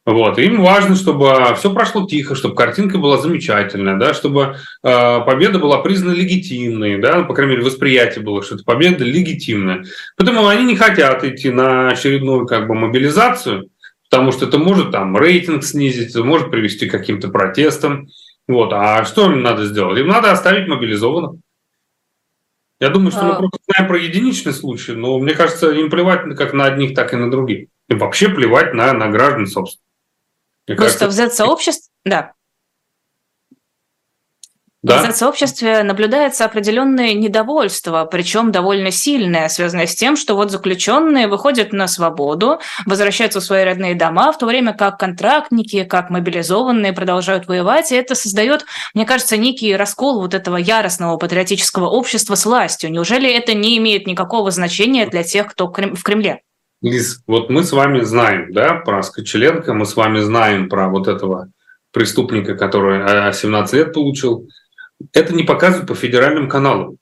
Вот. 0.06 0.38
Им 0.38 0.62
важно, 0.62 0.96
чтобы 0.96 1.54
все 1.58 1.75
прошло 1.75 2.06
тихо, 2.06 2.34
чтобы 2.34 2.54
картинка 2.54 2.96
была 2.96 3.18
замечательная, 3.18 3.99
да, 3.99 4.14
чтобы 4.14 4.56
э, 4.82 5.20
победа 5.26 5.58
была 5.58 5.82
признана 5.82 6.14
легитимной, 6.14 6.99
да, 6.99 7.25
по 7.25 7.34
крайней 7.34 7.56
мере, 7.56 7.66
восприятие 7.66 8.25
было, 8.25 8.42
что 8.42 8.54
это 8.54 8.64
победа 8.64 9.04
легитимная. 9.04 9.84
Поэтому 10.16 10.46
они 10.46 10.64
не 10.64 10.76
хотят 10.76 11.22
идти 11.22 11.50
на 11.50 11.90
очередную 11.90 12.46
как 12.46 12.66
бы, 12.66 12.75
мобилизацию, 12.75 13.68
потому 14.08 14.32
что 14.32 14.46
это 14.46 14.56
может 14.56 14.90
там 14.90 15.18
рейтинг 15.18 15.64
снизить, 15.64 16.12
это 16.12 16.25
может 16.25 16.50
привести 16.50 16.88
к 16.88 16.92
каким-то 16.92 17.28
протестам. 17.28 18.08
Вот. 18.50 18.73
А 18.73 19.04
что 19.04 19.30
им 19.30 19.42
надо 19.42 19.64
сделать? 19.64 19.97
Им 20.00 20.09
надо 20.09 20.33
оставить 20.33 20.66
мобилизованных. 20.66 21.40
Я 22.80 22.88
думаю, 22.88 23.12
что 23.12 23.23
мы 23.23 23.33
а. 23.33 23.37
просто 23.37 23.59
знаем 23.69 23.88
про 23.88 23.99
единичный 23.99 24.52
случай, 24.52 24.92
но 24.92 25.19
мне 25.21 25.35
кажется, 25.35 25.71
им 25.71 25.88
плевать 25.88 26.23
как 26.37 26.52
на 26.52 26.64
одних, 26.64 26.97
так 26.97 27.12
и 27.12 27.16
на 27.16 27.30
других. 27.30 27.69
Им 27.88 27.99
вообще 27.99 28.28
плевать 28.28 28.75
на, 28.75 28.92
на 28.92 29.09
граждан, 29.09 29.47
собственно. 29.47 29.85
Мне 30.66 30.76
просто 30.76 30.99
кажется, 30.99 31.25
в 31.25 31.28
Z-сообществе, 31.28 31.92
да. 32.04 32.33
Да. 34.82 35.12
В 35.12 35.14
сообществе 35.14 35.82
наблюдается 35.82 36.46
определенное 36.46 37.12
недовольство, 37.12 38.06
причем 38.10 38.50
довольно 38.50 38.90
сильное, 38.90 39.50
связанное 39.50 39.87
с 39.87 39.94
тем, 39.94 40.16
что 40.16 40.37
вот 40.37 40.50
заключенные 40.50 41.28
выходят 41.28 41.75
на 41.75 41.87
свободу, 41.87 42.60
возвращаются 42.87 43.40
в 43.40 43.44
свои 43.44 43.64
родные 43.64 43.94
дома, 43.94 44.32
в 44.32 44.38
то 44.38 44.46
время 44.46 44.72
как 44.72 44.99
контрактники, 44.99 45.84
как 45.84 46.08
мобилизованные 46.08 46.94
продолжают 46.94 47.46
воевать, 47.46 47.92
и 47.92 47.96
это 47.96 48.14
создает, 48.14 48.64
мне 48.94 49.04
кажется, 49.04 49.37
некий 49.37 49.76
раскол 49.76 50.18
вот 50.18 50.32
этого 50.32 50.56
яростного 50.56 51.18
патриотического 51.18 51.87
общества 51.87 52.34
с 52.34 52.46
властью. 52.46 52.90
Неужели 52.90 53.30
это 53.30 53.52
не 53.52 53.76
имеет 53.76 54.06
никакого 54.06 54.50
значения 54.50 55.06
для 55.06 55.25
тех, 55.25 55.49
кто 55.49 55.66
в 55.66 56.02
Кремле? 56.02 56.40
Лиз, 56.80 57.22
вот 57.26 57.50
мы 57.50 57.64
с 57.64 57.72
вами 57.72 58.00
знаем, 58.00 58.50
да, 58.50 58.76
про 58.76 59.02
Скочеленко, 59.02 59.75
мы 59.75 59.84
с 59.84 59.94
вами 59.94 60.20
знаем 60.20 60.70
про 60.70 60.88
вот 60.88 61.06
этого 61.06 61.49
преступника, 61.92 62.54
который 62.56 63.34
17 63.34 63.75
лет 63.75 63.92
получил, 63.92 64.49
это 65.12 65.35
не 65.35 65.42
показывают 65.42 65.88
по 65.88 65.95
федеральным 65.95 66.49
каналам. 66.49 66.97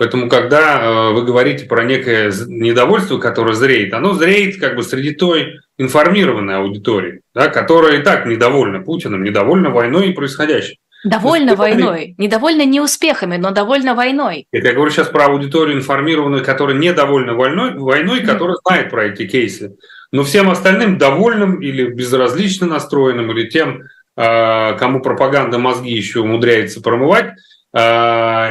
Поэтому, 0.00 0.30
когда 0.30 0.80
э, 0.80 1.12
вы 1.12 1.26
говорите 1.26 1.66
про 1.66 1.84
некое 1.84 2.32
недовольство, 2.46 3.18
которое 3.18 3.52
зреет, 3.52 3.92
оно 3.92 4.14
зреет 4.14 4.58
как 4.58 4.74
бы 4.74 4.82
среди 4.82 5.12
той 5.12 5.58
информированной 5.76 6.56
аудитории, 6.56 7.20
да, 7.34 7.48
которая 7.48 8.00
и 8.00 8.02
так 8.02 8.24
недовольна 8.24 8.80
Путиным, 8.80 9.22
недовольна 9.22 9.68
войной 9.68 10.08
и 10.08 10.12
происходящим. 10.12 10.76
Довольно 11.04 11.54
войной. 11.54 12.14
Недовольна 12.18 12.64
не 12.64 12.80
успехами, 12.80 13.36
но 13.36 13.50
довольно 13.50 13.94
войной. 13.94 14.46
Это 14.52 14.68
я 14.68 14.74
говорю 14.74 14.90
сейчас 14.90 15.08
про 15.08 15.26
аудиторию 15.26 15.76
информированную, 15.76 16.44
которая 16.44 16.76
недовольна 16.76 17.34
войной, 17.34 17.74
войной 17.74 18.20
которая 18.20 18.56
знает 18.64 18.90
про 18.90 19.04
эти 19.04 19.26
кейсы. 19.26 19.76
Но 20.12 20.24
всем 20.24 20.50
остальным 20.50 20.98
довольным 20.98 21.60
или 21.60 21.86
безразлично 21.86 22.66
настроенным, 22.66 23.30
или 23.32 23.48
тем, 23.48 23.82
кому 24.16 25.00
пропаганда 25.00 25.58
мозги 25.58 25.92
еще 25.92 26.20
умудряется 26.20 26.82
промывать, 26.82 27.34
а, 27.72 28.50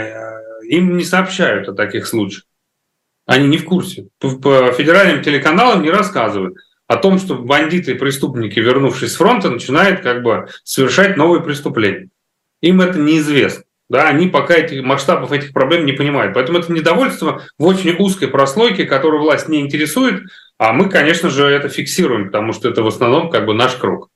им 0.63 0.97
не 0.97 1.03
сообщают 1.03 1.67
о 1.67 1.73
таких 1.73 2.07
случаях. 2.07 2.43
Они 3.25 3.47
не 3.47 3.57
в 3.57 3.65
курсе. 3.65 4.07
По 4.19 4.71
федеральным 4.71 5.21
телеканалам 5.21 5.83
не 5.83 5.91
рассказывают 5.91 6.55
о 6.87 6.95
том, 6.95 7.19
что 7.19 7.35
бандиты 7.35 7.91
и 7.91 7.95
преступники, 7.95 8.59
вернувшись 8.59 9.13
с 9.13 9.17
фронта, 9.17 9.51
начинают 9.51 10.01
как 10.01 10.23
бы 10.23 10.47
совершать 10.63 11.17
новые 11.17 11.43
преступления. 11.43 12.09
Им 12.61 12.81
это 12.81 12.97
неизвестно. 12.97 13.63
Да, 13.89 14.07
они 14.07 14.27
пока 14.27 14.55
этих 14.55 14.83
масштабов 14.83 15.31
этих 15.31 15.51
проблем 15.51 15.85
не 15.85 15.93
понимают. 15.93 16.35
Поэтому 16.35 16.59
это 16.59 16.71
недовольство 16.71 17.43
в 17.57 17.65
очень 17.65 17.95
узкой 17.97 18.27
прослойке, 18.27 18.85
которую 18.85 19.21
власть 19.21 19.49
не 19.49 19.61
интересует, 19.61 20.23
а 20.59 20.73
мы, 20.73 20.89
конечно 20.89 21.29
же, 21.29 21.45
это 21.45 21.69
фиксируем, 21.69 22.27
потому 22.27 22.53
что 22.53 22.69
это 22.69 22.83
в 22.83 22.87
основном 22.87 23.31
как 23.31 23.45
бы 23.45 23.53
наш 23.55 23.75
круг. 23.75 24.09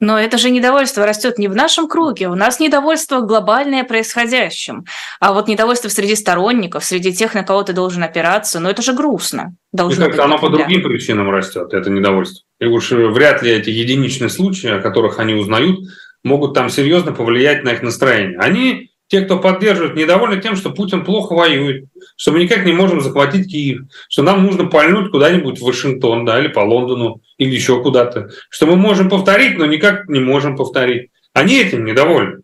Но 0.00 0.18
это 0.18 0.38
же 0.38 0.50
недовольство 0.50 1.04
растет 1.04 1.38
не 1.38 1.48
в 1.48 1.56
нашем 1.56 1.88
круге. 1.88 2.28
У 2.28 2.34
нас 2.34 2.60
недовольство 2.60 3.20
глобальное 3.20 3.84
происходящим. 3.84 4.84
А 5.20 5.32
вот 5.32 5.48
недовольство 5.48 5.88
среди 5.88 6.14
сторонников, 6.14 6.84
среди 6.84 7.12
тех, 7.12 7.34
на 7.34 7.42
кого 7.42 7.62
ты 7.64 7.72
должен 7.72 8.02
опираться, 8.02 8.60
ну 8.60 8.68
это 8.68 8.82
же 8.82 8.92
грустно. 8.92 9.56
Должно 9.72 10.06
быть 10.06 10.18
оно 10.18 10.38
по 10.38 10.50
другим 10.50 10.82
причинам 10.82 11.30
растет, 11.30 11.72
это 11.72 11.90
недовольство. 11.90 12.44
И 12.60 12.66
уж 12.66 12.90
вряд 12.90 13.42
ли 13.42 13.50
эти 13.50 13.70
единичные 13.70 14.30
случаи, 14.30 14.70
о 14.70 14.80
которых 14.80 15.18
они 15.18 15.34
узнают, 15.34 15.78
могут 16.22 16.54
там 16.54 16.68
серьезно 16.68 17.12
повлиять 17.12 17.64
на 17.64 17.70
их 17.70 17.82
настроение. 17.82 18.38
Они 18.38 18.90
те, 19.08 19.22
кто 19.22 19.38
поддерживает, 19.38 19.96
недовольны 19.96 20.40
тем, 20.40 20.54
что 20.54 20.70
Путин 20.70 21.04
плохо 21.04 21.34
воюет, 21.34 21.86
что 22.16 22.30
мы 22.30 22.40
никак 22.40 22.64
не 22.64 22.72
можем 22.72 23.00
захватить 23.00 23.50
Киев, 23.50 23.82
что 24.08 24.22
нам 24.22 24.44
нужно 24.44 24.66
пальнуть 24.66 25.10
куда-нибудь 25.10 25.58
в 25.58 25.64
Вашингтон, 25.64 26.24
да, 26.24 26.38
или 26.38 26.48
по 26.48 26.60
Лондону, 26.60 27.22
или 27.38 27.54
еще 27.54 27.82
куда-то, 27.82 28.30
что 28.50 28.66
мы 28.66 28.76
можем 28.76 29.08
повторить, 29.08 29.58
но 29.58 29.66
никак 29.66 30.08
не 30.08 30.20
можем 30.20 30.56
повторить. 30.56 31.10
Они 31.32 31.58
этим 31.58 31.84
недовольны. 31.84 32.42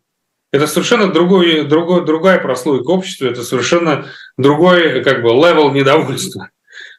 Это 0.53 0.67
совершенно 0.67 1.13
другой, 1.13 1.65
другой, 1.65 2.05
другая 2.05 2.39
прослойка 2.39 2.89
общества, 2.89 3.27
это 3.27 3.43
совершенно 3.43 4.07
другой 4.39 5.03
как 5.03 5.23
бы 5.23 5.31
level 5.31 5.73
недовольства. 5.73 6.49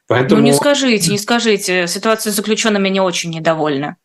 Поэтому... 0.07 0.41
Ну 0.41 0.45
не 0.45 0.53
скажите, 0.53 1.09
не 1.09 1.17
скажите, 1.17 1.87
ситуация 1.87 2.31
с 2.31 2.35
заключенными 2.35 2.89
не 2.89 2.99
очень 2.99 3.31
недовольна. 3.31 3.97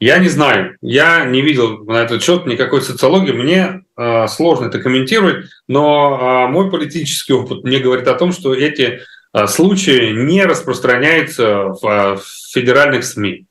Я 0.00 0.18
не 0.18 0.28
знаю, 0.28 0.76
я 0.80 1.24
не 1.24 1.40
видел 1.40 1.84
на 1.84 2.02
этот 2.02 2.22
счет 2.22 2.46
никакой 2.46 2.82
социологии, 2.82 3.32
мне 3.32 3.83
сложно 4.28 4.66
это 4.66 4.80
комментировать, 4.80 5.46
но 5.68 6.46
э, 6.46 6.50
мой 6.50 6.70
политический 6.70 7.32
опыт 7.32 7.64
мне 7.64 7.78
говорит 7.78 8.08
о 8.08 8.14
том, 8.14 8.32
что 8.32 8.54
эти 8.54 9.00
э, 9.32 9.46
случаи 9.46 10.12
не 10.12 10.44
распространяются 10.44 11.68
в, 11.68 11.84
э, 11.84 12.16
в 12.16 12.24
федеральных 12.52 13.04
СМИ. 13.04 13.46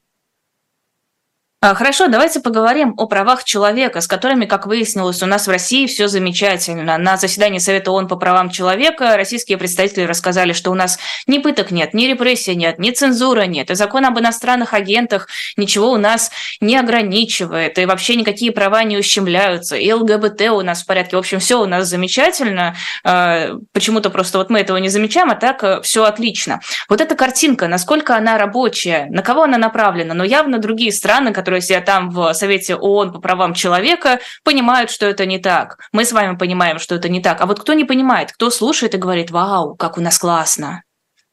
А, 1.65 1.75
хорошо, 1.75 2.07
давайте 2.07 2.41
поговорим 2.41 2.93
о 2.97 3.07
правах 3.07 3.45
человека, 3.45 4.01
с 4.01 4.07
которыми, 4.07 4.43
как 4.43 4.67
выяснилось, 4.67 5.23
у 5.23 5.25
нас 5.25 5.47
в 5.47 5.49
России 5.49 5.87
все 5.87 6.09
замечательно. 6.09 6.97
На 6.97 7.15
заседании 7.15 7.59
Совета 7.59 7.91
ООН 7.91 8.09
по 8.09 8.17
правам 8.17 8.49
человека 8.49 9.15
российские 9.15 9.57
представители 9.57 10.03
рассказали, 10.03 10.51
что 10.51 10.71
у 10.71 10.73
нас 10.73 10.99
ни 11.25 11.37
пыток 11.37 11.71
нет, 11.71 11.93
ни 11.93 12.05
репрессий 12.05 12.53
нет, 12.53 12.79
ни 12.79 12.91
цензуры 12.91 13.47
нет, 13.47 13.71
и 13.71 13.75
закон 13.75 14.05
об 14.05 14.19
иностранных 14.19 14.73
агентах 14.73 15.29
ничего 15.55 15.91
у 15.93 15.97
нас 15.97 16.31
не 16.59 16.75
ограничивает, 16.75 17.79
и 17.79 17.85
вообще 17.85 18.17
никакие 18.17 18.51
права 18.51 18.83
не 18.83 18.97
ущемляются, 18.97 19.77
и 19.77 19.89
ЛГБТ 19.89 20.41
у 20.49 20.63
нас 20.63 20.83
в 20.83 20.85
порядке. 20.85 21.15
В 21.15 21.19
общем, 21.19 21.39
все 21.39 21.61
у 21.61 21.65
нас 21.65 21.87
замечательно. 21.87 22.75
А, 23.05 23.51
почему-то 23.71 24.09
просто 24.09 24.37
вот 24.39 24.49
мы 24.49 24.59
этого 24.59 24.75
не 24.75 24.89
замечаем, 24.89 25.29
а 25.29 25.35
так 25.35 25.63
э, 25.63 25.79
все 25.81 26.03
отлично. 26.03 26.59
Вот 26.89 26.99
эта 26.99 27.15
картинка, 27.15 27.69
насколько 27.69 28.17
она 28.17 28.37
рабочая, 28.37 29.07
на 29.11 29.21
кого 29.21 29.43
она 29.43 29.57
направлена, 29.57 30.13
но 30.13 30.25
явно 30.25 30.57
другие 30.57 30.91
страны, 30.91 31.31
которые 31.31 31.52
сидят 31.61 31.85
там 31.85 32.09
в 32.09 32.33
Совете 32.33 32.75
ООН 32.75 33.13
по 33.13 33.19
правам 33.19 33.53
человека, 33.53 34.19
понимают, 34.43 34.89
что 34.89 35.05
это 35.05 35.25
не 35.25 35.39
так. 35.39 35.77
Мы 35.91 36.05
с 36.05 36.11
вами 36.11 36.37
понимаем, 36.37 36.79
что 36.79 36.95
это 36.95 37.09
не 37.09 37.21
так. 37.21 37.41
А 37.41 37.45
вот 37.45 37.59
кто 37.59 37.73
не 37.73 37.85
понимает, 37.85 38.31
кто 38.31 38.49
слушает 38.49 38.95
и 38.95 38.97
говорит, 38.97 39.31
вау, 39.31 39.75
как 39.75 39.97
у 39.97 40.01
нас 40.01 40.17
классно. 40.17 40.83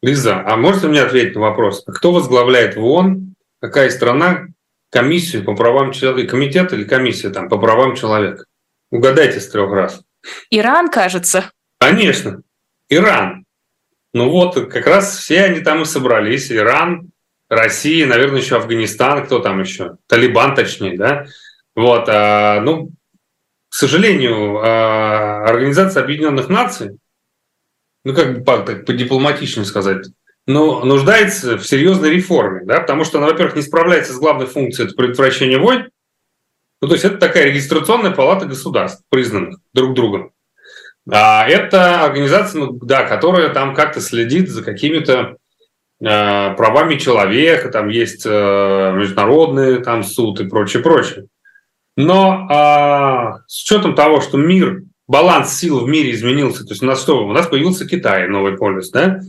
Лиза, 0.03 0.43
а 0.47 0.57
можете 0.57 0.89
мне 0.89 1.03
ответить 1.03 1.35
на 1.35 1.43
вопрос? 1.43 1.83
А 1.87 1.93
кто 1.93 2.13
возглавляет 2.13 2.77
в 2.77 2.85
ООН, 2.85 3.35
какая 3.61 3.91
страна 3.91 4.47
комиссию 4.91 5.45
по 5.45 5.55
правам 5.55 5.93
человека, 5.93 6.31
комитет 6.31 6.73
или 6.73 6.85
комиссия 6.85 7.31
там 7.31 7.49
по 7.49 7.59
правам 7.59 7.95
человека? 7.97 8.45
Угадайте 8.91 9.41
с 9.41 9.49
трех 9.49 9.71
раз. 9.73 10.01
Иран, 10.51 10.91
кажется. 10.91 11.51
Конечно, 11.79 12.43
Иран. 12.89 13.45
Ну 14.13 14.31
вот, 14.31 14.55
как 14.55 14.87
раз 14.87 15.19
все 15.19 15.45
они 15.45 15.61
там 15.61 15.83
и 15.83 15.85
собрались. 15.85 16.51
Иран, 16.51 17.11
Россия, 17.51 18.07
наверное, 18.07 18.41
еще 18.41 18.57
Афганистан, 18.57 19.27
кто 19.27 19.41
там 19.41 19.61
еще? 19.61 19.97
Талибан, 20.07 20.55
точнее, 20.55 20.97
да? 20.97 21.27
Вот, 21.75 22.05
а, 22.09 22.61
ну, 22.61 22.91
к 23.69 23.75
сожалению, 23.75 24.61
а, 24.63 25.45
Организация 25.47 26.05
Объединенных 26.05 26.49
Наций, 26.49 26.99
ну, 28.05 28.15
как 28.15 28.39
бы 28.39 28.45
по, 28.45 28.59
по 28.59 28.93
дипломатичнее 28.93 29.67
сказать, 29.67 30.07
но 30.47 30.85
нуждается 30.85 31.59
в 31.59 31.67
серьезной 31.67 32.11
реформе, 32.11 32.63
да, 32.65 32.81
потому 32.81 33.05
что 33.05 33.19
она, 33.19 33.27
во-первых, 33.27 33.57
не 33.57 33.63
справляется 33.63 34.13
с 34.13 34.19
главной 34.19 34.47
функцией 34.47 34.87
это 34.87 34.97
предотвращение 34.97 35.59
войн, 35.59 35.91
ну, 36.81 36.89
то 36.89 36.95
есть 36.95 37.05
это 37.05 37.19
такая 37.19 37.47
регистрационная 37.47 38.13
палата 38.13 38.47
государств, 38.47 39.03
признанных 39.11 39.59
друг 39.75 39.95
другом. 39.95 40.33
А 41.11 41.47
это 41.49 42.05
организация, 42.05 42.61
ну, 42.61 42.73
да, 42.73 43.05
которая 43.05 43.49
там 43.53 43.75
как-то 43.75 44.01
следит 44.01 44.49
за 44.49 44.63
какими-то 44.63 45.37
правами 46.09 46.97
человека, 46.97 47.69
там 47.69 47.89
есть 47.89 48.25
э, 48.25 48.93
международный 48.97 49.83
там 49.83 50.03
суд 50.03 50.41
и 50.41 50.49
прочее, 50.49 50.83
прочее. 50.83 51.27
Но 51.97 52.47
а, 52.51 53.41
с 53.47 53.65
учетом 53.65 53.95
того, 53.95 54.23
что 54.23 54.39
мир, 54.39 54.83
баланс 55.07 55.53
сил 55.59 55.81
в 55.81 55.89
мире 55.89 56.13
изменился, 56.13 56.65
то 56.65 56.71
есть 56.71 56.83
у 56.83 56.87
нас 56.87 57.03
что? 57.03 57.27
У 57.27 57.33
нас 57.33 57.47
появился 57.49 57.87
Китай, 57.87 58.29
новый 58.29 58.57
полюс, 58.57 58.91
да? 58.91 59.21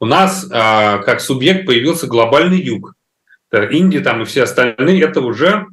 У 0.00 0.04
нас 0.04 0.46
а, 0.52 0.98
как 0.98 1.20
субъект 1.20 1.64
появился 1.66 2.06
глобальный 2.06 2.60
юг. 2.60 2.94
Индия 3.50 4.00
там 4.00 4.20
и 4.20 4.24
все 4.26 4.42
остальные, 4.42 5.02
это 5.02 5.22
уже 5.22 5.66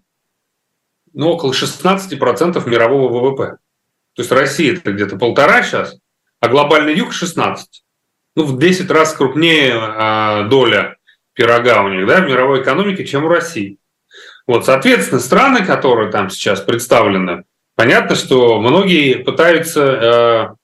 ну, 1.13 1.29
около 1.29 1.51
16% 1.51 2.69
мирового 2.69 3.11
ВВП. 3.11 3.57
То 4.13 4.21
есть 4.21 4.31
Россия 4.31 4.73
это 4.73 4.93
где-то 4.93 5.17
полтора 5.17 5.61
сейчас, 5.63 5.97
а 6.39 6.47
глобальный 6.47 6.95
юг 6.95 7.11
16 7.11 7.83
ну, 8.35 8.43
в 8.43 8.59
10 8.59 8.89
раз 8.91 9.13
крупнее 9.13 9.73
э, 9.73 10.47
доля 10.49 10.97
пирога 11.33 11.83
у 11.83 11.89
них 11.89 12.05
да, 12.05 12.21
в 12.21 12.27
мировой 12.27 12.61
экономике, 12.61 13.05
чем 13.05 13.25
у 13.25 13.27
России. 13.27 13.77
Вот, 14.47 14.65
соответственно, 14.65 15.19
страны, 15.19 15.65
которые 15.65 16.11
там 16.11 16.29
сейчас 16.29 16.61
представлены, 16.61 17.43
понятно, 17.75 18.15
что 18.15 18.59
многие 18.59 19.23
пытаются 19.23 20.55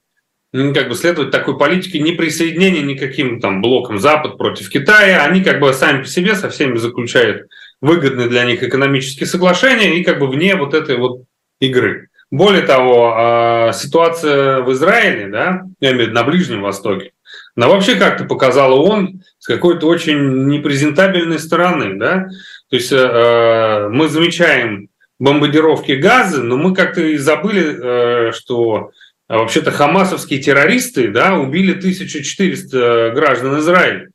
э, 0.53 0.73
как 0.73 0.89
бы 0.89 0.95
следовать 0.95 1.31
такой 1.31 1.57
политике 1.57 1.99
неприсоединения 1.99 2.81
никаким 2.81 3.39
там 3.39 3.61
блокам 3.61 3.99
Запад 3.99 4.37
против 4.37 4.69
Китая. 4.69 5.23
Они 5.23 5.43
как 5.43 5.59
бы 5.59 5.73
сами 5.73 6.03
по 6.03 6.07
себе 6.07 6.35
со 6.35 6.49
всеми 6.49 6.77
заключают 6.77 7.47
выгодные 7.79 8.27
для 8.27 8.43
них 8.43 8.61
экономические 8.61 9.27
соглашения 9.27 9.97
и 9.97 10.03
как 10.03 10.19
бы 10.19 10.27
вне 10.27 10.55
вот 10.55 10.73
этой 10.73 10.97
вот 10.97 11.23
игры. 11.59 12.09
Более 12.29 12.61
того, 12.61 13.71
ситуация 13.73 14.61
в 14.61 14.71
Израиле, 14.71 15.27
да, 15.27 15.63
я 15.81 15.91
имею 15.91 16.05
в 16.05 16.07
виду 16.07 16.13
на 16.13 16.23
Ближнем 16.23 16.61
Востоке, 16.61 17.11
но 17.55 17.69
вообще 17.69 17.95
как-то 17.95 18.25
показала 18.25 18.75
он 18.75 19.21
с 19.39 19.47
какой-то 19.47 19.87
очень 19.87 20.47
непрезентабельной 20.47 21.39
стороны. 21.39 21.97
Да? 21.97 22.27
То 22.69 22.75
есть 22.75 22.91
э, 22.91 23.89
мы 23.91 24.07
замечаем 24.07 24.89
бомбардировки 25.19 25.91
Газы, 25.93 26.41
но 26.41 26.57
мы 26.57 26.73
как-то 26.73 27.01
и 27.01 27.17
забыли, 27.17 28.31
что 28.31 28.91
вообще-то 29.27 29.71
хамасовские 29.71 30.41
террористы 30.41 31.09
да, 31.09 31.35
убили 31.35 31.71
1400 31.71 33.11
граждан 33.13 33.59
Израиля. 33.59 34.07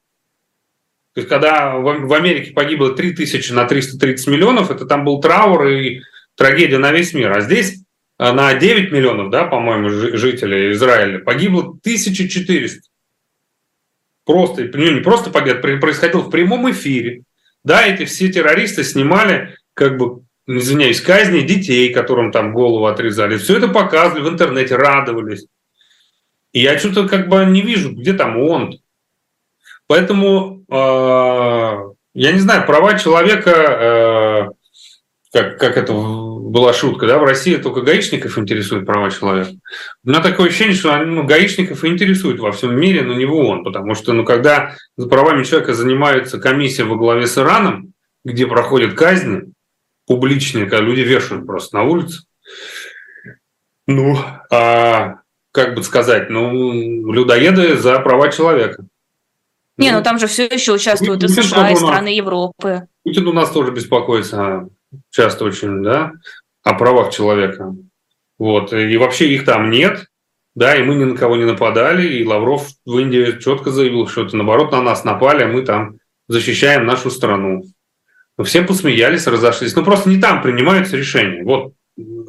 То 1.14 1.21
есть, 1.21 1.31
когда 1.31 1.76
в 1.76 2.12
Америке 2.12 2.52
погибло 2.52 2.95
3000 2.95 3.52
на 3.52 3.64
330 3.64 4.26
миллионов, 4.26 4.71
это 4.71 4.85
там 4.85 5.05
был 5.05 5.19
траур 5.19 5.66
и 5.66 6.02
трагедия 6.35 6.76
на 6.76 6.93
весь 6.93 7.14
мир. 7.14 7.35
А 7.35 7.40
здесь 7.40 7.81
на 8.19 8.52
9 8.52 8.93
миллионов, 8.93 9.31
да, 9.31 9.45
по-моему, 9.45 9.88
жителей 9.88 10.73
Израиля 10.73 11.21
погибло 11.21 11.62
1400. 11.62 12.83
Просто, 14.26 14.68
ну, 14.75 14.90
не 14.90 15.00
просто 15.00 15.30
погиб, 15.30 15.61
происходило 15.61 16.21
в 16.21 16.30
прямом 16.30 16.68
эфире. 16.73 17.23
Да, 17.62 17.87
эти 17.87 18.04
все 18.04 18.28
террористы 18.28 18.83
снимали, 18.83 19.54
как 19.73 19.97
бы, 19.97 20.23
извиняюсь, 20.49 21.00
казни 21.00 21.40
детей, 21.40 21.92
которым 21.92 22.33
там 22.33 22.52
голову 22.52 22.87
отрезали. 22.87 23.38
Все 23.38 23.56
это 23.56 23.68
показывали 23.68 24.25
в 24.25 24.28
интернете, 24.28 24.75
радовались. 24.75 25.47
И 26.52 26.61
я 26.61 26.76
что-то 26.78 27.09
как 27.09 27.28
бы 27.28 27.45
не 27.47 27.62
вижу, 27.62 27.92
где 27.92 28.14
там 28.14 28.37
он. 28.38 28.80
Поэтому 29.87 30.64
э, 30.68 31.95
я 32.14 32.33
не 32.33 32.40
знаю, 32.40 32.66
права 32.66 32.99
человека, 32.99 33.50
э, 33.50 34.45
как, 35.33 35.59
как 35.59 35.76
это 35.76 35.92
была 36.47 36.73
шутка, 36.73 37.09
да, 37.09 37.19
в 37.19 37.25
России 37.25 37.57
только 37.57 37.81
гаишников 37.81 38.38
интересуют 38.38 38.87
права 38.87 39.11
человека. 39.11 39.50
У 40.05 40.09
меня 40.09 40.21
такое 40.21 40.47
ощущение, 40.47 40.76
что 40.76 40.97
ну, 41.05 41.25
гаишников 41.25 41.83
и 41.83 41.88
интересует 41.88 42.38
во 42.38 42.53
всем 42.53 42.79
мире, 42.79 43.03
но 43.03 43.15
не 43.15 43.25
он, 43.25 43.65
потому 43.65 43.97
что, 43.97 44.12
ну, 44.12 44.25
когда 44.25 44.76
за 44.97 45.09
правами 45.09 45.43
человека 45.43 45.75
занимается 45.75 46.38
комиссия 46.38 46.85
во 46.85 46.95
главе 46.95 47.26
с 47.26 47.37
Ираном, 47.37 47.93
где 48.25 48.47
проходят 48.47 48.95
казни 48.95 49.53
публичные, 50.07 50.67
когда 50.67 50.85
люди 50.85 51.00
вешают 51.00 51.47
просто 51.47 51.76
на 51.79 51.83
улице, 51.83 52.23
ну, 53.88 54.17
а, 54.53 55.17
как 55.50 55.75
бы 55.75 55.83
сказать, 55.83 56.31
ну, 56.31 57.12
людоеды 57.12 57.76
за 57.76 57.99
права 57.99 58.31
человека. 58.31 58.85
Не, 59.79 59.91
ну, 59.91 59.99
ну 59.99 60.05
там 60.05 60.21
же 60.21 60.29
все 60.29 60.45
еще 60.45 60.75
участвуют 60.75 61.25
и 61.25 61.29
США, 61.29 61.73
и 61.73 61.75
страны 61.75 62.15
Европы. 62.15 62.87
Путин 63.03 63.26
у 63.26 63.33
нас 63.33 63.50
тоже 63.50 63.73
беспокоится 63.73 64.69
часто 65.11 65.45
очень, 65.45 65.83
да, 65.83 66.12
о 66.62 66.75
правах 66.75 67.12
человека. 67.12 67.75
Вот. 68.38 68.73
И 68.73 68.97
вообще 68.97 69.29
их 69.29 69.45
там 69.45 69.71
нет, 69.71 70.07
да, 70.55 70.76
и 70.76 70.83
мы 70.83 70.95
ни 70.95 71.05
на 71.05 71.17
кого 71.17 71.37
не 71.37 71.45
нападали, 71.45 72.07
и 72.07 72.25
Лавров 72.25 72.69
в 72.85 72.99
Индии 72.99 73.38
четко 73.41 73.71
заявил, 73.71 74.09
что 74.09 74.25
это 74.25 74.37
наоборот 74.37 74.73
на 74.73 74.83
нас 74.83 75.05
напали, 75.05 75.45
а 75.45 75.49
мы 75.49 75.62
там 75.62 75.99
защищаем 76.29 76.87
нашу 76.87 77.11
страну. 77.11 77.62
Но 78.38 78.45
все 78.45 78.62
посмеялись, 78.62 79.26
разошлись. 79.26 79.75
Ну, 79.75 79.85
просто 79.85 80.11
не 80.11 80.21
там 80.21 80.43
принимаются 80.43 80.97
решения. 80.97 81.43
Вот 81.45 81.73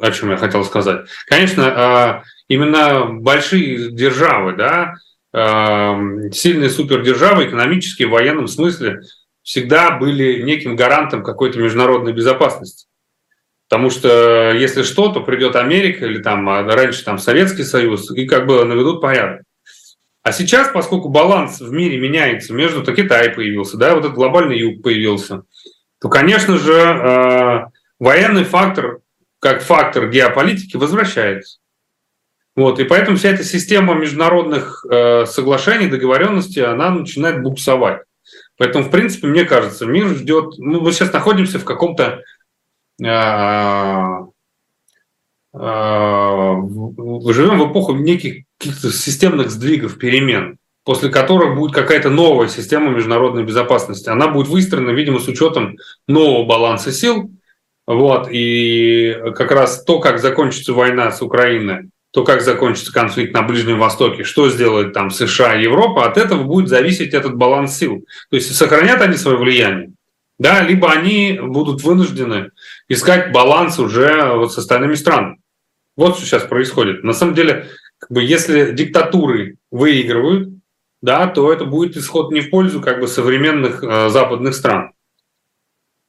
о 0.00 0.10
чем 0.12 0.30
я 0.30 0.36
хотел 0.36 0.64
сказать. 0.64 1.06
Конечно, 1.26 1.64
а, 1.66 2.22
именно 2.48 3.06
большие 3.06 3.90
державы, 3.90 4.54
да, 4.54 4.94
а, 5.32 5.98
сильные 6.32 6.70
супердержавы 6.70 7.46
экономически, 7.46 8.04
в 8.04 8.10
военном 8.10 8.46
смысле– 8.46 9.00
всегда 9.48 9.92
были 9.92 10.42
неким 10.42 10.76
гарантом 10.76 11.24
какой-то 11.24 11.58
международной 11.58 12.12
безопасности. 12.12 12.86
Потому 13.66 13.88
что 13.88 14.52
если 14.52 14.82
что, 14.82 15.08
то 15.08 15.22
придет 15.22 15.56
Америка 15.56 16.04
или 16.04 16.22
там 16.22 16.46
а 16.50 16.64
раньше 16.64 17.02
там 17.02 17.16
Советский 17.16 17.62
Союз 17.64 18.10
и 18.10 18.26
как 18.26 18.46
бы 18.46 18.62
наведут 18.66 19.00
порядок. 19.00 19.40
А 20.22 20.32
сейчас, 20.32 20.68
поскольку 20.68 21.08
баланс 21.08 21.60
в 21.60 21.72
мире 21.72 21.96
меняется, 21.98 22.52
между 22.52 22.82
то 22.82 22.94
Китай 22.94 23.30
появился, 23.30 23.78
да, 23.78 23.94
вот 23.94 24.04
этот 24.04 24.16
глобальный 24.16 24.58
юг 24.58 24.82
появился, 24.82 25.44
то, 25.98 26.10
конечно 26.10 26.58
же, 26.58 26.74
э, 26.74 27.60
военный 27.98 28.44
фактор, 28.44 28.98
как 29.40 29.62
фактор 29.62 30.10
геополитики, 30.10 30.76
возвращается. 30.76 31.58
Вот, 32.54 32.80
и 32.80 32.84
поэтому 32.84 33.16
вся 33.16 33.30
эта 33.30 33.44
система 33.44 33.94
международных 33.94 34.84
э, 34.90 35.24
соглашений, 35.24 35.86
договоренностей, 35.86 36.62
она 36.62 36.90
начинает 36.90 37.42
буксовать. 37.42 38.02
Поэтому, 38.58 38.84
в 38.84 38.90
принципе, 38.90 39.28
мне 39.28 39.44
кажется, 39.44 39.86
мир 39.86 40.08
ждет... 40.08 40.58
Ну, 40.58 40.80
мы 40.80 40.92
сейчас 40.92 41.12
находимся 41.12 41.58
в 41.58 41.64
каком-то... 41.64 42.22
Э, 43.02 43.06
э, 45.54 45.58
живем 47.32 47.58
в 47.58 47.70
эпоху 47.70 47.94
неких 47.94 48.44
каких-то 48.58 48.90
системных 48.90 49.50
сдвигов, 49.50 49.98
перемен, 49.98 50.58
после 50.84 51.08
которых 51.08 51.54
будет 51.56 51.72
какая-то 51.72 52.10
новая 52.10 52.48
система 52.48 52.90
международной 52.90 53.44
безопасности. 53.44 54.08
Она 54.08 54.26
будет 54.26 54.48
выстроена, 54.48 54.90
видимо, 54.90 55.20
с 55.20 55.28
учетом 55.28 55.76
нового 56.08 56.44
баланса 56.44 56.90
сил. 56.90 57.30
Вот, 57.86 58.28
и 58.30 59.16
как 59.34 59.52
раз 59.52 59.84
то, 59.84 60.00
как 60.00 60.18
закончится 60.18 60.74
война 60.74 61.10
с 61.10 61.22
Украиной, 61.22 61.90
то, 62.10 62.24
как 62.24 62.40
закончится 62.40 62.92
конфликт 62.92 63.34
на 63.34 63.42
Ближнем 63.42 63.78
Востоке, 63.78 64.24
что 64.24 64.48
сделает 64.48 64.92
там 64.92 65.10
США 65.10 65.56
и 65.56 65.62
Европа, 65.64 66.06
от 66.06 66.16
этого 66.16 66.42
будет 66.44 66.68
зависеть 66.68 67.12
этот 67.14 67.36
баланс 67.36 67.76
сил. 67.76 68.04
То 68.30 68.36
есть 68.36 68.54
сохранят 68.54 69.02
они 69.02 69.16
свое 69.16 69.36
влияние, 69.36 69.92
да, 70.38 70.62
либо 70.62 70.90
они 70.90 71.38
будут 71.42 71.82
вынуждены 71.82 72.50
искать 72.88 73.32
баланс 73.32 73.78
уже 73.78 74.32
вот 74.34 74.52
с 74.52 74.58
остальными 74.58 74.94
странами. 74.94 75.38
Вот 75.96 76.16
что 76.16 76.24
сейчас 76.24 76.44
происходит. 76.44 77.02
На 77.02 77.12
самом 77.12 77.34
деле, 77.34 77.66
как 77.98 78.10
бы, 78.10 78.22
если 78.22 78.70
диктатуры 78.72 79.56
выигрывают, 79.70 80.50
да, 81.02 81.26
то 81.26 81.52
это 81.52 81.64
будет 81.64 81.96
исход 81.96 82.32
не 82.32 82.40
в 82.40 82.50
пользу 82.50 82.80
как 82.80 83.00
бы 83.00 83.08
современных 83.08 83.82
э, 83.82 84.08
западных 84.08 84.54
стран. 84.54 84.92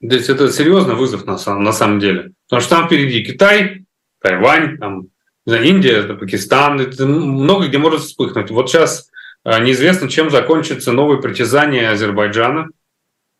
То 0.01 0.15
есть 0.15 0.29
это 0.29 0.51
серьезный 0.51 0.95
вызов 0.95 1.25
на, 1.25 1.37
на 1.59 1.73
самом 1.73 1.99
деле. 1.99 2.31
Потому 2.47 2.61
что 2.61 2.75
там 2.75 2.87
впереди 2.87 3.23
Китай, 3.23 3.85
Тайвань, 4.21 4.77
там, 4.77 5.07
Индия, 5.55 5.97
это 5.97 6.15
Пакистан, 6.15 6.79
это 6.81 7.05
много 7.05 7.67
где 7.67 7.77
может 7.77 8.01
вспыхнуть. 8.01 8.51
Вот 8.51 8.69
сейчас 8.69 9.09
а, 9.43 9.59
неизвестно, 9.59 10.09
чем 10.09 10.29
закончится 10.29 10.91
новое 10.91 11.17
притязание 11.17 11.89
Азербайджана, 11.89 12.69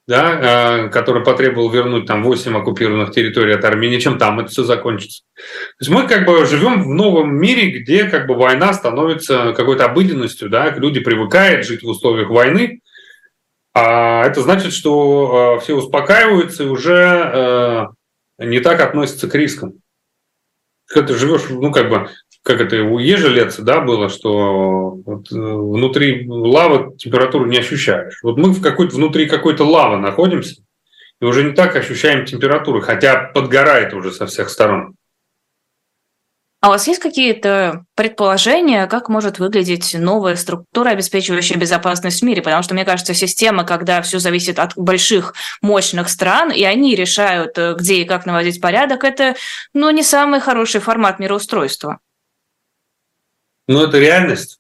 да, 0.07 0.39
а, 0.41 0.87
который 0.89 1.23
потребовал 1.23 1.69
вернуть 1.69 2.05
там 2.05 2.23
8 2.23 2.57
оккупированных 2.57 3.11
территорий 3.11 3.53
от 3.53 3.65
Армении, 3.65 3.99
чем 3.99 4.17
там 4.17 4.39
это 4.39 4.49
все 4.49 4.63
закончится. 4.63 5.23
То 5.35 5.81
есть 5.81 5.91
мы 5.91 6.07
как 6.07 6.25
бы 6.25 6.45
живем 6.45 6.83
в 6.83 6.87
новом 6.87 7.35
мире, 7.35 7.69
где 7.79 8.05
как 8.05 8.27
бы 8.27 8.35
война 8.35 8.73
становится 8.73 9.53
какой-то 9.53 9.85
обыденностью, 9.85 10.49
да, 10.49 10.69
люди 10.71 10.99
привыкают 10.99 11.65
жить 11.65 11.83
в 11.83 11.87
условиях 11.87 12.29
войны, 12.29 12.81
а 13.73 14.25
это 14.25 14.41
значит, 14.41 14.73
что 14.73 15.55
а, 15.57 15.59
все 15.59 15.75
успокаиваются 15.75 16.63
и 16.63 16.67
уже 16.67 17.89
не 18.37 18.61
так 18.61 18.79
относятся 18.79 19.27
к 19.29 19.35
рискам 19.35 19.73
когда 20.89 21.13
ты 21.13 21.19
живешь, 21.19 21.43
ну, 21.49 21.71
как 21.71 21.89
бы, 21.89 22.09
как 22.43 22.61
это 22.61 22.83
у 22.83 22.99
ежелеца, 22.99 23.61
да, 23.61 23.79
было, 23.81 24.09
что 24.09 24.91
вот, 25.05 25.31
э, 25.31 25.35
внутри 25.35 26.27
лавы 26.27 26.95
температуру 26.97 27.45
не 27.45 27.57
ощущаешь. 27.57 28.19
Вот 28.23 28.37
мы 28.37 28.49
в 28.49 28.61
какой-то, 28.61 28.95
внутри 28.95 29.27
какой-то 29.27 29.63
лавы 29.63 29.97
находимся, 29.97 30.61
и 31.21 31.25
уже 31.25 31.43
не 31.43 31.51
так 31.51 31.75
ощущаем 31.75 32.25
температуру, 32.25 32.81
хотя 32.81 33.31
подгорает 33.33 33.93
уже 33.93 34.11
со 34.11 34.25
всех 34.25 34.49
сторон. 34.49 34.95
А 36.61 36.67
у 36.67 36.71
вас 36.71 36.87
есть 36.87 36.99
какие-то 36.99 37.85
предположения, 37.95 38.85
как 38.87 39.07
может 39.07 39.39
выглядеть 39.39 39.95
новая 39.97 40.35
структура, 40.35 40.89
обеспечивающая 40.89 41.55
безопасность 41.55 42.19
в 42.19 42.25
мире? 42.25 42.41
Потому 42.41 42.63
что, 42.63 42.73
мне 42.73 42.83
кажется, 42.83 43.13
система, 43.13 43.63
когда 43.63 44.01
все 44.01 44.19
зависит 44.19 44.59
от 44.59 44.73
больших, 44.75 45.35
мощных 45.61 46.09
стран, 46.09 46.51
и 46.51 46.63
они 46.63 46.95
решают, 46.95 47.57
э, 47.57 47.75
где 47.75 48.01
и 48.01 48.05
как 48.05 48.25
наводить 48.25 48.59
порядок, 48.59 49.05
это 49.05 49.35
ну, 49.73 49.89
не 49.91 50.03
самый 50.03 50.41
хороший 50.41 50.81
формат 50.81 51.19
мироустройства. 51.19 51.99
Ну, 53.67 53.81
это 53.81 53.97
реальность. 53.97 54.59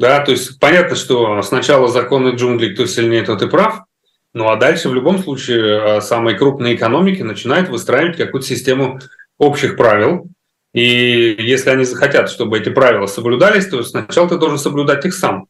Да, 0.00 0.18
то 0.24 0.32
есть 0.32 0.58
понятно, 0.58 0.96
что 0.96 1.40
сначала 1.42 1.86
законы 1.86 2.30
джунглей, 2.30 2.74
кто 2.74 2.86
сильнее, 2.86 3.22
тот 3.22 3.40
и 3.42 3.48
прав. 3.48 3.84
Ну 4.32 4.48
а 4.48 4.56
дальше 4.56 4.88
в 4.88 4.94
любом 4.94 5.22
случае 5.22 5.98
э, 5.98 6.00
самые 6.00 6.36
крупные 6.36 6.74
экономики 6.74 7.22
начинают 7.22 7.68
выстраивать 7.68 8.16
какую-то 8.16 8.48
систему 8.48 8.98
общих 9.38 9.76
правил, 9.76 10.28
и 10.74 11.36
если 11.38 11.70
они 11.70 11.84
захотят, 11.84 12.28
чтобы 12.28 12.58
эти 12.58 12.68
правила 12.68 13.06
соблюдались, 13.06 13.68
то 13.68 13.82
сначала 13.84 14.28
ты 14.28 14.38
должен 14.38 14.58
соблюдать 14.58 15.06
их 15.06 15.14
сам. 15.14 15.46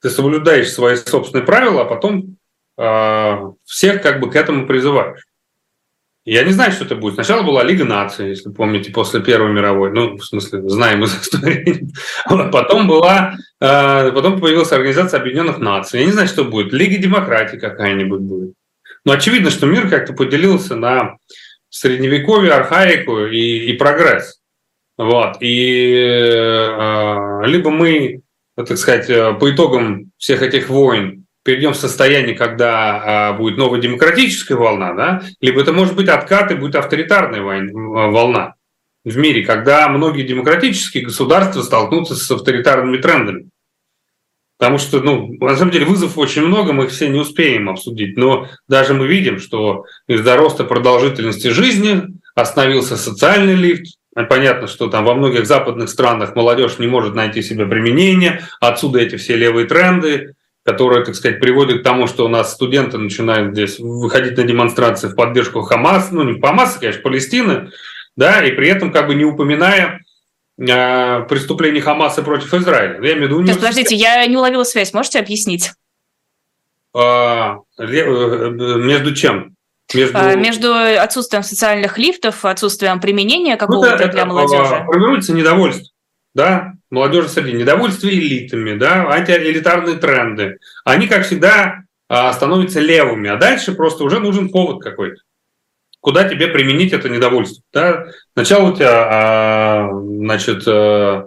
Ты 0.00 0.08
соблюдаешь 0.08 0.72
свои 0.72 0.96
собственные 0.96 1.44
правила, 1.44 1.82
а 1.82 1.84
потом 1.84 2.38
э, 2.78 3.38
всех 3.64 4.00
как 4.00 4.20
бы 4.20 4.30
к 4.30 4.36
этому 4.36 4.66
призываешь. 4.66 5.22
Я 6.24 6.44
не 6.44 6.52
знаю, 6.52 6.72
что 6.72 6.86
это 6.86 6.96
будет. 6.96 7.14
Сначала 7.14 7.42
была 7.42 7.62
Лига 7.62 7.84
наций, 7.84 8.30
если 8.30 8.50
помните, 8.50 8.90
после 8.90 9.20
Первой 9.20 9.52
мировой. 9.52 9.92
Ну, 9.92 10.16
в 10.16 10.24
смысле, 10.24 10.66
знаем 10.66 11.04
из 11.04 11.14
истории. 11.20 11.86
Потом 12.26 12.88
была, 12.88 13.34
э, 13.60 14.12
потом 14.12 14.40
появилась 14.40 14.72
Организация 14.72 15.20
Объединенных 15.20 15.58
Наций. 15.58 16.00
Я 16.00 16.06
не 16.06 16.12
знаю, 16.12 16.26
что 16.26 16.44
будет. 16.44 16.72
Лига 16.72 16.96
демократии 16.96 17.58
какая-нибудь 17.58 18.20
будет. 18.20 18.54
Но 19.04 19.12
очевидно, 19.12 19.50
что 19.50 19.66
мир 19.66 19.90
как-то 19.90 20.14
поделился 20.14 20.74
на 20.74 21.18
средневековье, 21.68 22.52
архаику 22.52 23.26
и, 23.26 23.66
и 23.66 23.74
прогресс. 23.74 24.40
Вот. 24.96 25.36
И 25.40 25.92
э, 25.92 27.46
либо 27.46 27.70
мы, 27.70 28.22
так 28.56 28.78
сказать, 28.78 29.10
э, 29.10 29.34
по 29.34 29.50
итогам 29.50 30.10
всех 30.18 30.42
этих 30.42 30.68
войн 30.68 31.24
перейдем 31.44 31.72
в 31.72 31.76
состояние, 31.76 32.34
когда 32.34 33.28
а, 33.28 33.32
будет 33.34 33.58
новая 33.58 33.78
демократическая 33.78 34.54
волна, 34.54 34.94
да, 34.94 35.22
либо 35.42 35.60
это 35.60 35.72
может 35.72 35.94
быть 35.94 36.08
откат 36.08 36.50
и 36.50 36.54
будет 36.54 36.74
авторитарная 36.74 37.42
волна 37.42 38.54
в 39.04 39.16
мире, 39.18 39.44
когда 39.44 39.88
многие 39.88 40.22
демократические 40.22 41.04
государства 41.04 41.60
столкнутся 41.60 42.16
с 42.16 42.30
авторитарными 42.30 42.96
трендами. 42.96 43.50
Потому 44.58 44.78
что, 44.78 45.00
ну, 45.00 45.34
на 45.40 45.56
самом 45.56 45.72
деле 45.72 45.84
вызовов 45.84 46.16
очень 46.16 46.42
много, 46.42 46.72
мы 46.72 46.84
их 46.84 46.90
все 46.90 47.08
не 47.08 47.18
успеем 47.18 47.68
обсудить, 47.68 48.16
но 48.16 48.48
даже 48.68 48.94
мы 48.94 49.06
видим, 49.06 49.38
что 49.38 49.84
из-за 50.06 50.36
роста 50.36 50.64
продолжительности 50.64 51.48
жизни 51.48 52.04
остановился 52.34 52.96
социальный 52.96 53.54
лифт, 53.54 53.96
Понятно, 54.14 54.68
что 54.68 54.88
там 54.88 55.04
во 55.04 55.14
многих 55.14 55.46
западных 55.46 55.88
странах 55.88 56.36
молодежь 56.36 56.78
не 56.78 56.86
может 56.86 57.14
найти 57.14 57.42
себе 57.42 57.66
применение, 57.66 58.42
отсюда 58.60 59.00
эти 59.00 59.16
все 59.16 59.34
левые 59.36 59.66
тренды, 59.66 60.34
которые, 60.64 61.04
так 61.04 61.14
сказать, 61.14 61.40
приводят 61.40 61.80
к 61.80 61.84
тому, 61.84 62.06
что 62.06 62.24
у 62.24 62.28
нас 62.28 62.52
студенты 62.52 62.96
начинают 62.96 63.52
здесь 63.52 63.78
выходить 63.78 64.36
на 64.36 64.44
демонстрации 64.44 65.08
в 65.08 65.16
поддержку 65.16 65.62
Хамас, 65.62 66.12
ну 66.12 66.22
не 66.22 66.40
Хамаса, 66.40 66.78
конечно, 66.78 67.02
Палестины, 67.02 67.70
да, 68.16 68.42
и 68.44 68.52
при 68.52 68.68
этом 68.68 68.92
как 68.92 69.08
бы 69.08 69.14
не 69.14 69.24
упоминая 69.24 70.00
э, 70.58 71.22
преступлений 71.28 71.80
Хамаса 71.80 72.22
против 72.22 72.54
Израиля. 72.54 73.00
Я 73.02 73.14
имею 73.14 73.36
в 73.36 73.40
виду 73.40 73.54
подождите, 73.54 73.96
я 73.96 74.24
не 74.26 74.36
уловила 74.36 74.64
связь, 74.64 74.94
можете 74.94 75.18
объяснить? 75.18 75.72
А, 76.94 77.58
э, 77.78 77.84
между 77.84 79.14
чем? 79.14 79.56
Между... 79.92 80.18
А, 80.18 80.34
между 80.34 80.74
отсутствием 80.74 81.42
социальных 81.42 81.98
лифтов, 81.98 82.44
отсутствием 82.44 83.00
применения 83.00 83.56
какого-то 83.56 84.06
ну, 84.06 84.12
для 84.12 84.24
молодежи. 84.24 84.84
Формируется 84.86 85.34
недовольство. 85.34 85.88
Да, 86.34 86.72
молодежи 86.90 87.28
среди 87.28 87.52
недовольство 87.52 88.08
элитами, 88.08 88.76
да, 88.76 89.08
антиэлитарные 89.08 89.96
тренды. 89.96 90.58
Они, 90.84 91.06
как 91.06 91.24
всегда, 91.24 91.84
а, 92.08 92.32
становятся 92.32 92.80
левыми, 92.80 93.30
а 93.30 93.36
дальше 93.36 93.72
просто 93.72 94.04
уже 94.04 94.18
нужен 94.18 94.50
повод 94.50 94.82
какой-то. 94.82 95.20
Куда 96.00 96.28
тебе 96.28 96.48
применить 96.48 96.92
это 96.92 97.08
недовольство? 97.08 97.62
Да? 97.72 98.06
Сначала 98.34 98.70
у 98.70 98.74
тебя, 98.74 99.08
а, 99.10 99.90
значит, 99.92 100.64
э, 100.66 101.24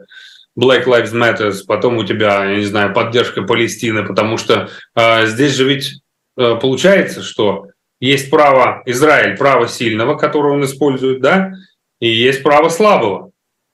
Black 0.60 0.86
Lives 0.86 1.14
Matter, 1.14 1.54
потом 1.68 1.98
у 1.98 2.04
тебя, 2.04 2.46
я 2.46 2.58
не 2.58 2.66
знаю, 2.66 2.94
поддержка 2.94 3.42
Палестины, 3.44 4.06
потому 4.06 4.38
что 4.38 4.70
а, 4.94 5.26
здесь 5.26 5.56
же 5.56 5.68
ведь 5.68 6.02
э, 6.38 6.56
получается, 6.62 7.24
что 7.24 7.68
есть 8.00 8.30
право 8.30 8.84
Израиль, 8.86 9.38
право 9.38 9.68
сильного, 9.68 10.18
которое 10.18 10.54
он 10.54 10.64
использует, 10.64 11.22
да, 11.22 11.54
и 12.00 12.08
есть 12.08 12.44
право 12.44 12.70
слабого. 12.70 13.32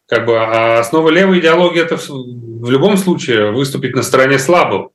Как 0.07 0.25
бы 0.25 0.37
а 0.37 0.79
основа 0.79 1.09
левой 1.09 1.39
идеологии 1.39 1.81
это 1.81 1.97
в 1.97 2.69
любом 2.69 2.97
случае 2.97 3.51
выступить 3.51 3.95
на 3.95 4.03
стороне 4.03 4.37
слабого. 4.37 4.91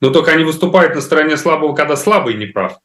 Но 0.00 0.10
только 0.10 0.32
они 0.32 0.44
выступают 0.44 0.94
на 0.94 1.00
стороне 1.00 1.36
слабого, 1.36 1.74
когда 1.74 1.96
слабый 1.96 2.34
не 2.34 2.46
прав. 2.46 2.78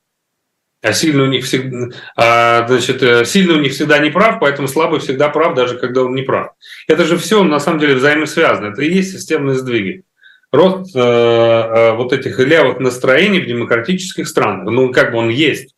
А 0.82 0.94
сильный 0.94 1.26
у 1.26 1.28
них 1.28 1.44
всегда, 1.44 1.90
а, 2.16 2.66
значит, 2.66 3.04
э, 3.04 3.26
сильный 3.26 3.56
у 3.56 3.60
них 3.60 3.74
всегда 3.74 4.00
не 4.00 4.10
прав, 4.10 4.40
поэтому 4.40 4.70
слабый 4.70 5.02
всегда 5.02 5.28
прав, 5.28 5.54
даже 5.54 5.78
когда 5.78 6.04
он 6.04 6.16
не 6.16 6.22
прав. 6.22 6.54
Это 6.88 7.04
же 7.04 7.18
все 7.18 7.44
на 7.44 7.60
самом 7.60 7.80
деле 7.80 7.96
взаимосвязано. 7.96 8.68
Это 8.68 8.82
и 8.84 8.94
есть 8.94 9.12
системные 9.12 9.58
сдвиги 9.58 10.06
рост 10.52 10.96
э, 10.96 11.00
э, 11.00 11.94
вот 11.94 12.14
этих 12.14 12.40
левых 12.40 12.80
настроений 12.80 13.40
в 13.40 13.48
демократических 13.48 14.28
странах. 14.28 14.72
Ну, 14.72 14.92
как 14.92 15.12
бы 15.12 15.18
он 15.18 15.30
есть. 15.30 15.76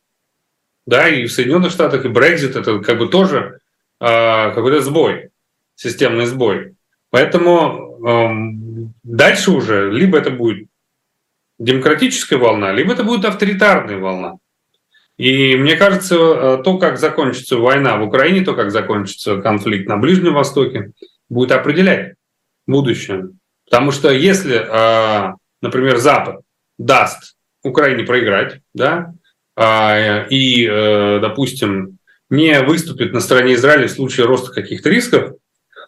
Да, 0.85 1.07
и 1.07 1.25
в 1.25 1.31
Соединенных 1.31 1.71
Штатах, 1.71 2.05
и 2.05 2.09
Брекзит 2.09 2.55
это 2.55 2.79
как 2.79 2.97
бы 2.97 3.07
тоже 3.07 3.59
э, 3.99 4.51
какой-то 4.53 4.81
сбой, 4.81 5.29
системный 5.75 6.25
сбой. 6.25 6.75
Поэтому 7.11 7.99
э, 8.07 8.89
дальше 9.03 9.51
уже 9.51 9.91
либо 9.91 10.17
это 10.17 10.31
будет 10.31 10.67
демократическая 11.59 12.37
волна, 12.37 12.71
либо 12.71 12.93
это 12.93 13.03
будет 13.03 13.25
авторитарная 13.25 13.99
волна. 13.99 14.37
И 15.17 15.55
мне 15.55 15.75
кажется, 15.75 16.15
э, 16.15 16.61
то, 16.63 16.77
как 16.79 16.97
закончится 16.97 17.57
война 17.57 17.97
в 17.97 18.03
Украине, 18.03 18.43
то, 18.43 18.55
как 18.55 18.71
закончится 18.71 19.39
конфликт 19.39 19.87
на 19.87 19.97
Ближнем 19.97 20.33
Востоке, 20.33 20.93
будет 21.29 21.51
определять 21.51 22.15
будущее. 22.65 23.29
Потому 23.71 23.91
что 23.93 24.11
если, 24.11 24.67
а, 24.69 25.35
например, 25.61 25.97
Запад 25.97 26.41
даст 26.77 27.37
Украине 27.63 28.03
проиграть, 28.03 28.59
да, 28.73 29.13
а, 29.55 30.27
и, 30.29 30.67
э, 30.67 31.19
допустим, 31.21 31.97
не 32.29 32.59
выступит 32.63 33.13
на 33.13 33.21
стороне 33.21 33.53
Израиля 33.53 33.87
в 33.87 33.91
случае 33.91 34.25
роста 34.25 34.51
каких-то 34.51 34.89
рисков, 34.89 35.35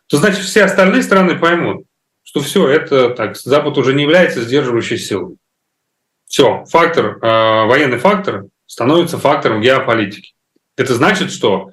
то 0.07 0.15
значит 0.15 0.45
все 0.45 0.63
остальные 0.63 1.03
страны 1.03 1.37
поймут, 1.37 1.85
что 2.23 2.39
все, 2.39 2.69
это 2.69 3.09
так, 3.09 3.35
Запад 3.35 3.77
уже 3.77 3.93
не 3.93 4.03
является 4.03 4.41
сдерживающей 4.41 4.97
силой. 4.97 5.35
Все, 6.25 6.63
фактор, 6.69 7.19
а, 7.21 7.65
военный 7.65 7.97
фактор 7.97 8.45
становится 8.65 9.17
фактором 9.17 9.59
геополитики. 9.59 10.35
Это 10.77 10.93
значит, 10.95 11.31
что 11.31 11.71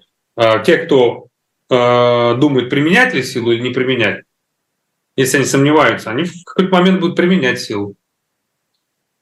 те, 0.64 0.76
кто 0.78 1.26
думает, 1.68 2.68
применять 2.68 3.14
ли 3.14 3.22
силу 3.22 3.52
или 3.52 3.60
не 3.60 3.70
применять, 3.70 4.24
если 5.16 5.38
они 5.38 5.46
сомневаются, 5.46 6.10
они 6.10 6.24
в 6.24 6.32
какой-то 6.44 6.74
момент 6.74 7.00
будут 7.00 7.16
применять 7.16 7.60
силу. 7.60 7.96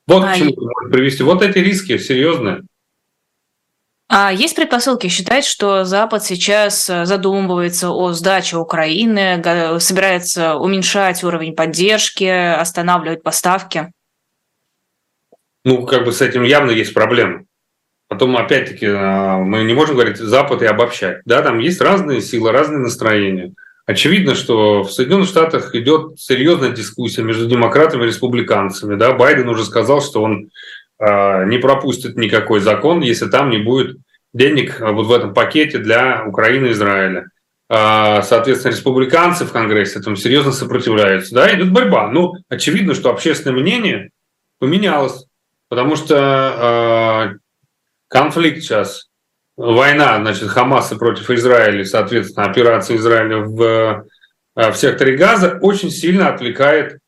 Вот 0.07 0.25
а 0.25 0.33
к 0.33 0.37
чему 0.37 0.55
может 0.57 0.93
привести. 0.93 1.23
Вот 1.23 1.43
эти 1.43 1.59
риски 1.59 1.99
серьезные. 1.99 2.63
А 4.11 4.33
есть 4.33 4.57
предпосылки 4.57 5.09
считать, 5.09 5.45
что 5.45 5.85
Запад 5.85 6.25
сейчас 6.25 6.89
э, 6.89 7.05
задумывается 7.05 7.91
о 7.91 8.13
сдаче 8.15 8.57
Украины, 8.57 9.43
собирается 9.81 10.57
уменьшать 10.57 11.23
уровень 11.23 11.55
поддержки, 11.55 12.25
останавливать 12.25 13.23
поставки? 13.23 13.93
Ну, 15.63 15.85
как 15.85 16.07
бы 16.07 16.13
с 16.13 16.23
этим 16.23 16.43
явно 16.43 16.71
есть 16.71 16.95
проблемы. 16.95 17.45
Потом, 18.09 18.35
опять-таки, 18.39 18.87
э, 18.87 19.37
мы 19.43 19.65
не 19.65 19.75
можем 19.75 19.97
говорить 19.97 20.17
Запад 20.17 20.63
и 20.63 20.67
обобщать. 20.67 21.21
Да, 21.27 21.43
там 21.43 21.59
есть 21.59 21.83
разные 21.83 22.23
силы, 22.23 22.51
разные 22.51 22.79
настроения. 22.79 23.53
Очевидно, 23.89 24.35
что 24.35 24.83
в 24.83 24.93
Соединенных 24.93 25.29
Штатах 25.29 25.75
идет 25.75 26.21
серьезная 26.21 26.73
дискуссия 26.73 27.23
между 27.23 27.47
демократами 27.47 28.03
и 28.03 28.09
республиканцами. 28.09 28.97
Да? 28.97 29.15
Байден 29.15 29.49
уже 29.49 29.65
сказал, 29.65 30.03
что 30.03 30.23
он 30.23 30.51
э, 30.99 31.45
не 31.47 31.57
пропустит 31.57 32.15
никакой 32.15 32.61
закон, 32.61 33.01
если 33.01 33.31
там 33.31 33.49
не 33.49 33.57
будет 33.57 33.97
денег 34.35 34.79
вот 34.79 35.07
в 35.07 35.11
этом 35.11 35.33
пакете 35.33 35.79
для 35.79 36.23
Украины 36.27 36.67
и 36.67 36.73
Израиля. 36.73 37.31
Э, 37.71 38.21
соответственно, 38.23 38.73
республиканцы 38.73 39.47
в 39.47 39.53
Конгрессе 39.53 40.01
этому 40.01 40.17
серьезно 40.17 40.53
сопротивляются. 40.53 41.35
Да? 41.35 41.51
Идет 41.57 41.73
борьба. 41.73 42.11
Ну, 42.11 42.35
очевидно, 42.51 42.93
что 42.93 43.09
общественное 43.09 43.59
мнение 43.59 44.11
поменялось, 44.59 45.25
потому 45.71 45.97
что 45.97 47.33
э, 47.33 47.39
конфликт 48.09 48.61
сейчас 48.61 49.09
война, 49.59 50.17
значит, 50.19 50.49
Хамаса 50.49 50.97
против 50.97 51.29
Израиля, 51.31 51.85
соответственно, 51.85 52.47
операция 52.47 52.97
Израиля 52.97 53.39
в, 53.39 54.07
э, 54.57 54.71
в 54.71 54.77
секторе 54.77 55.17
Газа 55.17 55.59
очень 55.61 55.91
сильно 55.91 56.29
отвлекает, 56.29 57.01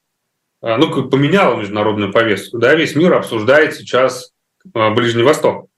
э, 0.62 0.76
ну, 0.76 1.08
поменяла 1.08 1.56
международную 1.56 2.12
повестку. 2.12 2.58
Да, 2.58 2.74
весь 2.74 2.96
мир 2.96 3.14
обсуждает 3.14 3.74
сейчас 3.74 4.32
э, 4.74 4.90
Ближний 4.90 5.22
Восток. 5.22 5.68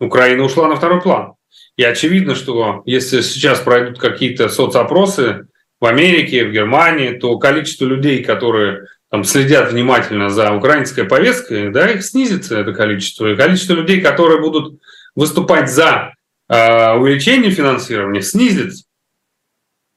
Украина 0.00 0.42
ушла 0.42 0.68
на 0.68 0.76
второй 0.76 1.02
план. 1.02 1.34
И 1.76 1.84
очевидно, 1.84 2.34
что 2.34 2.82
если 2.86 3.20
сейчас 3.20 3.60
пройдут 3.60 3.98
какие-то 3.98 4.48
соцопросы 4.48 5.48
в 5.80 5.84
Америке, 5.84 6.46
в 6.46 6.52
Германии, 6.52 7.10
то 7.10 7.38
количество 7.38 7.84
людей, 7.84 8.24
которые 8.24 8.86
там, 9.10 9.24
следят 9.24 9.70
внимательно 9.70 10.30
за 10.30 10.52
украинской 10.52 11.04
повесткой, 11.04 11.70
да, 11.70 11.90
их 11.90 12.02
снизится 12.02 12.58
это 12.58 12.72
количество. 12.72 13.30
И 13.30 13.36
количество 13.36 13.74
людей, 13.74 14.00
которые 14.00 14.40
будут 14.40 14.80
выступать 15.16 15.68
за 15.70 16.14
э, 16.48 16.92
увеличение 16.94 17.50
финансирования, 17.50 18.22
снизится. 18.22 18.84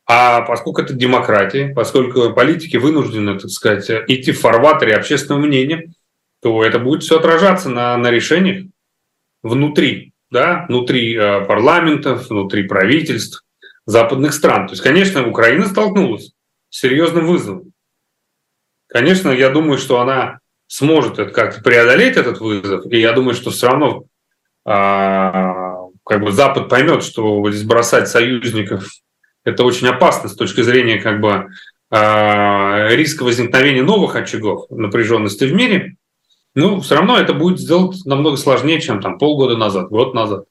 А 0.07 0.41
поскольку 0.41 0.81
это 0.81 0.93
демократия, 0.93 1.71
поскольку 1.75 2.33
политики 2.33 2.77
вынуждены, 2.77 3.37
так 3.37 3.51
сказать, 3.51 3.87
идти 4.07 4.31
в 4.31 4.39
фарватере 4.39 4.95
общественного 4.95 5.45
мнения, 5.45 5.93
то 6.41 6.63
это 6.63 6.79
будет 6.79 7.03
все 7.03 7.19
отражаться 7.19 7.69
на, 7.69 7.95
на 7.97 8.09
решениях 8.09 8.65
внутри, 9.43 10.13
да, 10.31 10.65
внутри 10.67 11.15
э, 11.15 11.45
парламентов, 11.45 12.29
внутри 12.29 12.63
правительств 12.63 13.43
западных 13.85 14.33
стран. 14.33 14.67
То 14.67 14.73
есть, 14.73 14.81
конечно, 14.81 15.27
Украина 15.27 15.67
столкнулась 15.67 16.31
с 16.69 16.79
серьезным 16.79 17.27
вызовом. 17.27 17.73
Конечно, 18.87 19.29
я 19.29 19.49
думаю, 19.49 19.77
что 19.77 19.99
она 19.99 20.39
сможет 20.67 21.19
это 21.19 21.31
как-то 21.31 21.61
преодолеть 21.61 22.17
этот 22.17 22.39
вызов, 22.39 22.85
и 22.91 22.99
я 22.99 23.13
думаю, 23.13 23.35
что 23.35 23.51
все 23.51 23.67
равно 23.67 24.05
как 24.69 26.21
бы 26.21 26.31
Запад 26.31 26.69
поймет, 26.69 27.03
что 27.03 27.49
здесь 27.49 27.63
бросать 27.63 28.07
союзников 28.07 28.87
это 29.43 29.63
очень 29.63 29.87
опасно 29.87 30.29
с 30.29 30.35
точки 30.35 30.61
зрения 30.61 31.01
как 31.01 31.21
бы 31.21 31.47
а, 31.89 32.87
риска 32.89 33.23
возникновения 33.23 33.81
новых 33.81 34.15
очагов 34.15 34.69
напряженности 34.69 35.45
в 35.45 35.53
мире, 35.53 35.95
ну, 36.55 36.81
все 36.81 36.95
равно 36.95 37.17
это 37.17 37.33
будет 37.33 37.59
сделать 37.59 38.05
намного 38.05 38.37
сложнее, 38.37 38.81
чем 38.81 39.01
там 39.01 39.17
полгода 39.17 39.57
назад, 39.57 39.89
год 39.89 40.13
назад. 40.13 40.45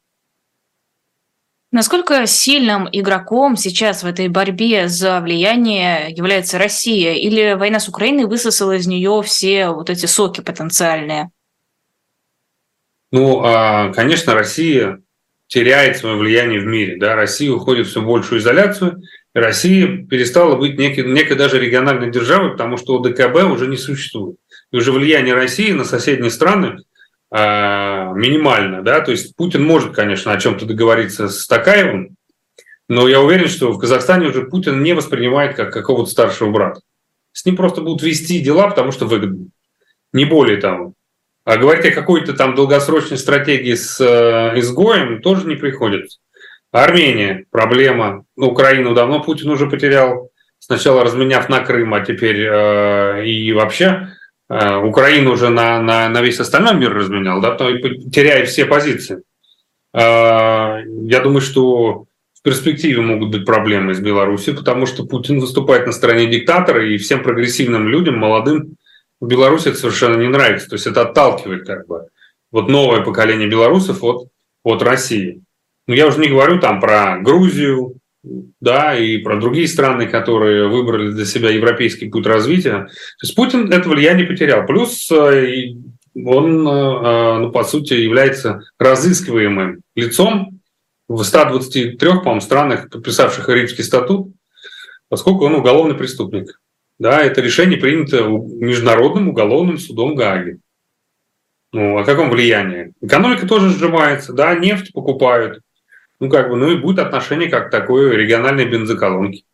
Насколько 1.71 2.27
сильным 2.27 2.89
игроком 2.91 3.57
сейчас 3.57 4.03
в 4.03 4.07
этой 4.07 4.29
борьбе 4.29 4.89
за 4.89 5.21
влияние 5.21 6.11
является 6.11 6.57
Россия? 6.57 7.13
Или 7.13 7.53
война 7.53 7.79
с 7.79 7.89
Украиной 7.89 8.25
высосала 8.25 8.77
из 8.77 8.87
нее 8.87 9.21
все 9.23 9.69
вот 9.69 9.91
эти 9.91 10.07
соки 10.07 10.41
потенциальные? 10.41 11.31
Ну, 13.11 13.41
а, 13.43 13.93
конечно, 13.93 14.35
Россия 14.35 15.01
теряет 15.47 15.97
свое 15.97 16.17
влияние 16.17 16.61
в 16.61 16.67
мире. 16.67 16.97
Да? 16.99 17.17
Россия 17.17 17.51
уходит 17.51 17.87
в 17.87 17.91
все 17.91 18.03
большую 18.03 18.41
изоляцию. 18.41 19.03
Россия 19.35 20.05
перестала 20.07 20.57
быть 20.57 20.79
некой, 20.79 21.05
некой 21.05 21.37
даже 21.37 21.59
региональной 21.59 22.11
державой, 22.11 22.53
потому 22.53 22.77
что 22.77 23.01
ОДКБ 23.01 23.45
уже 23.51 23.67
не 23.67 23.77
существует. 23.77 24.37
И 24.73 24.77
уже 24.77 24.93
влияние 24.93 25.35
России 25.35 25.73
на 25.73 25.85
соседние 25.85 26.31
страны 26.31 26.79
а, 27.31 28.13
минимально. 28.13 28.83
Да? 28.83 29.01
То 29.01 29.11
есть 29.11 29.35
Путин 29.37 29.65
может, 29.65 29.95
конечно, 29.95 30.33
о 30.33 30.41
чем-то 30.41 30.67
договориться 30.67 31.29
с 31.29 31.47
Такаевым, 31.47 32.17
но 32.89 33.07
я 33.07 33.21
уверен, 33.21 33.49
что 33.49 33.73
в 33.73 33.79
Казахстане 33.79 34.29
уже 34.29 34.45
Путин 34.47 34.83
не 34.83 34.95
воспринимает 34.95 35.57
как 35.57 35.73
какого-то 35.73 36.11
старшего 36.11 36.51
брата. 36.51 36.81
С 37.33 37.45
ним 37.45 37.57
просто 37.57 37.83
будут 37.83 38.03
вести 38.03 38.41
дела, 38.41 38.69
потому 38.69 38.93
что 38.93 39.07
выгодно. 39.07 39.47
Не 40.13 40.25
более 40.25 40.57
того. 40.57 40.95
А 41.49 41.57
говорить 41.57 41.87
о 41.87 41.93
какой-то 41.93 42.35
там 42.35 42.55
долгосрочной 42.55 43.17
стратегии 43.17 43.73
с 43.73 43.99
э, 44.03 44.59
изгоем 44.59 45.23
тоже 45.23 45.47
не 45.47 45.57
приходится. 45.57 46.19
Армения– 46.73 47.47
проблема. 47.51 48.27
Ну, 48.37 48.49
Украину 48.49 48.93
давно 48.93 49.23
Путин 49.23 49.49
уже 49.49 49.67
потерял, 49.67 50.31
сначала 50.59 51.05
разменяв 51.05 51.49
на 51.49 51.61
Крым, 51.61 51.95
а 51.95 52.01
теперь 52.01 52.45
э, 52.47 53.25
и 53.25 53.51
вообще 53.55 54.11
э, 54.51 54.77
Украину 54.77 55.33
уже 55.33 55.49
на, 55.49 55.81
на, 55.81 56.11
на 56.11 56.21
весь 56.21 56.39
остальной 56.39 56.75
мир 56.75 56.93
разменял, 56.93 57.41
да, 57.41 57.57
теряет 57.57 58.51
все 58.51 58.67
позиции. 58.67 59.23
Э, 59.95 60.83
я 60.85 61.21
думаю, 61.21 61.41
что 61.41 62.05
в 62.35 62.43
перспективе 62.43 63.01
могут 63.01 63.31
быть 63.31 63.47
проблемы 63.47 63.95
с 63.95 64.01
Беларусью, 64.01 64.55
потому 64.55 64.85
что 64.85 65.07
Путин 65.07 65.41
выступает 65.41 65.87
на 65.87 65.93
стороне 65.93 66.27
диктатора, 66.27 66.87
и 66.87 66.99
всем 66.99 67.23
прогрессивным 67.23 67.89
людям, 67.89 68.19
молодым, 68.19 68.77
Беларуси 69.21 69.69
это 69.69 69.79
совершенно 69.79 70.21
не 70.21 70.29
нравится. 70.29 70.69
То 70.69 70.75
есть 70.75 70.87
это 70.87 71.03
отталкивает 71.03 71.67
как 71.67 71.87
бы 71.87 72.07
вот 72.51 72.69
новое 72.69 73.03
поколение 73.03 73.49
белорусов 73.49 74.03
от, 74.03 74.29
от 74.63 74.83
России. 74.83 75.43
Но 75.87 75.95
я 75.95 76.07
уже 76.07 76.21
не 76.21 76.29
говорю 76.29 76.61
там 76.61 76.81
про 76.81 77.19
Грузию, 77.19 77.99
да, 78.61 78.97
и 78.99 79.19
про 79.19 79.41
другие 79.41 79.69
страны, 79.69 80.07
которые 80.07 80.69
выбрали 80.69 81.13
для 81.13 81.25
себя 81.25 81.51
европейский 81.51 82.09
путь 82.09 82.27
развития. 82.27 82.87
То 82.87 83.25
есть 83.25 83.35
Путин 83.35 83.73
это 83.73 83.89
влияние 83.89 84.27
потерял. 84.27 84.67
Плюс 84.67 85.11
э, 85.11 85.75
он, 86.15 86.67
э, 86.67 87.39
ну, 87.39 87.51
по 87.53 87.65
сути, 87.65 87.95
является 87.95 88.63
разыскиваемым 88.79 89.83
лицом 89.95 90.61
в 91.09 91.23
123, 91.23 91.97
по-моему, 91.99 92.41
странах, 92.41 92.91
подписавших 92.91 93.49
Римский 93.49 93.83
статут, 93.83 94.33
поскольку 95.09 95.47
он 95.47 95.55
уголовный 95.55 95.95
преступник. 95.95 96.61
Да, 96.99 97.23
это 97.23 97.41
решение 97.41 97.79
принято 97.79 98.25
Международным 98.25 99.29
уголовным 99.29 99.79
судом 99.79 100.15
Гааги. 100.15 100.59
Ну, 101.73 101.99
о 101.99 102.05
каком 102.05 102.31
влиянии? 102.31 102.93
Экономика 103.01 103.47
тоже 103.47 103.71
сжимается, 103.71 104.33
да, 104.33 104.55
нефть 104.55 104.93
покупают. 104.93 105.61
Ну, 106.19 106.29
как 106.29 106.49
бы, 106.49 106.57
ну 106.57 106.73
и 106.73 106.79
будет 106.79 106.99
отношение 106.99 107.49
как 107.49 107.71
такой 107.71 108.17
региональной 108.17 108.65
бензоколонки. 108.65 109.45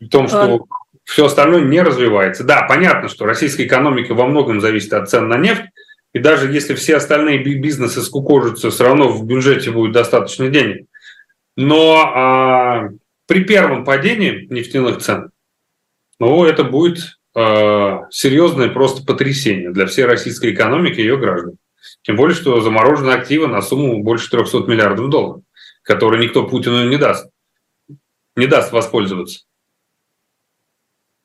В 0.00 0.08
том, 0.08 0.26
что 0.26 0.56
а... 0.56 0.58
все 1.04 1.26
остальное 1.26 1.62
не 1.62 1.80
развивается. 1.80 2.42
Да, 2.42 2.62
понятно, 2.62 3.08
что 3.08 3.26
российская 3.26 3.66
экономика 3.66 4.14
во 4.14 4.26
многом 4.26 4.60
зависит 4.60 4.92
от 4.94 5.08
цен 5.08 5.28
на 5.28 5.36
нефть, 5.36 5.64
и 6.12 6.18
даже 6.18 6.50
если 6.50 6.74
все 6.74 6.96
остальные 6.96 7.38
бизнесы 7.38 8.00
скукожатся, 8.00 8.70
все 8.70 8.84
равно 8.84 9.08
в 9.08 9.24
бюджете 9.24 9.70
будет 9.70 9.92
достаточно 9.92 10.48
денег. 10.48 10.86
Но 11.56 12.12
а, 12.14 12.88
при 13.26 13.44
первом 13.44 13.84
падении 13.84 14.46
нефтяных 14.50 14.98
цен 14.98 15.30
ну, 16.18 16.44
это 16.44 16.64
будет 16.64 17.18
э, 17.34 17.98
серьезное 18.10 18.68
просто 18.68 19.04
потрясение 19.04 19.70
для 19.70 19.86
всей 19.86 20.04
российской 20.04 20.52
экономики 20.52 21.00
и 21.00 21.02
ее 21.02 21.16
граждан. 21.16 21.56
Тем 22.02 22.16
более, 22.16 22.34
что 22.34 22.60
заморожены 22.60 23.10
активы 23.10 23.46
на 23.46 23.62
сумму 23.62 24.02
больше 24.02 24.30
300 24.30 24.58
миллиардов 24.66 25.10
долларов, 25.10 25.42
которые 25.82 26.24
никто 26.24 26.46
Путину 26.46 26.88
не 26.88 26.96
даст, 26.96 27.28
не 28.36 28.46
даст 28.46 28.72
воспользоваться. 28.72 29.40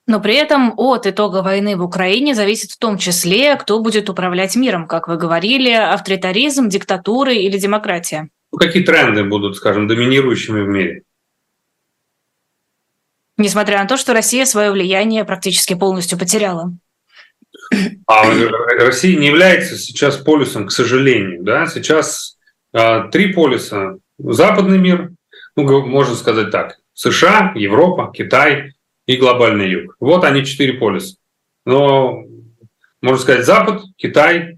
Но 0.07 0.19
при 0.19 0.33
этом 0.33 0.73
от 0.75 1.05
итога 1.05 1.43
войны 1.43 1.77
в 1.77 1.83
Украине 1.83 2.33
зависит 2.33 2.71
в 2.71 2.79
том 2.79 2.97
числе, 2.97 3.55
кто 3.57 3.79
будет 3.79 4.09
управлять 4.09 4.55
миром, 4.55 4.87
как 4.87 5.07
вы 5.07 5.17
говорили, 5.17 5.69
авторитаризм, 5.69 6.67
диктатуры 6.67 7.35
или 7.35 7.59
демократия. 7.59 8.29
Ну, 8.51 8.57
какие 8.57 8.83
тренды 8.83 9.23
будут, 9.23 9.55
скажем, 9.55 9.87
доминирующими 9.87 10.61
в 10.61 10.67
мире? 10.67 11.03
Несмотря 13.39 13.79
на 13.79 13.87
то, 13.87 13.97
что 13.97 14.13
Россия 14.13 14.45
свое 14.45 14.71
влияние 14.71 15.25
практически 15.25 15.73
полностью 15.73 16.19
потеряла. 16.19 16.77
А 18.05 18.23
Россия 18.79 19.17
не 19.17 19.27
является 19.27 19.77
сейчас 19.77 20.17
полюсом, 20.17 20.67
к 20.67 20.71
сожалению. 20.71 21.43
Да? 21.43 21.65
Сейчас 21.67 22.37
а, 22.73 23.07
три 23.07 23.33
полюса. 23.33 23.97
Западный 24.17 24.77
мир, 24.77 25.11
ну, 25.55 25.85
можно 25.85 26.15
сказать 26.15 26.51
так, 26.51 26.77
США, 26.93 27.53
Европа, 27.55 28.11
Китай 28.13 28.73
и 29.05 29.15
глобальный 29.15 29.69
юг. 29.69 29.95
Вот 29.99 30.23
они 30.23 30.45
четыре 30.45 30.73
полюса. 30.73 31.15
Но, 31.65 32.23
можно 33.01 33.21
сказать, 33.21 33.45
Запад, 33.45 33.83
Китай, 33.95 34.57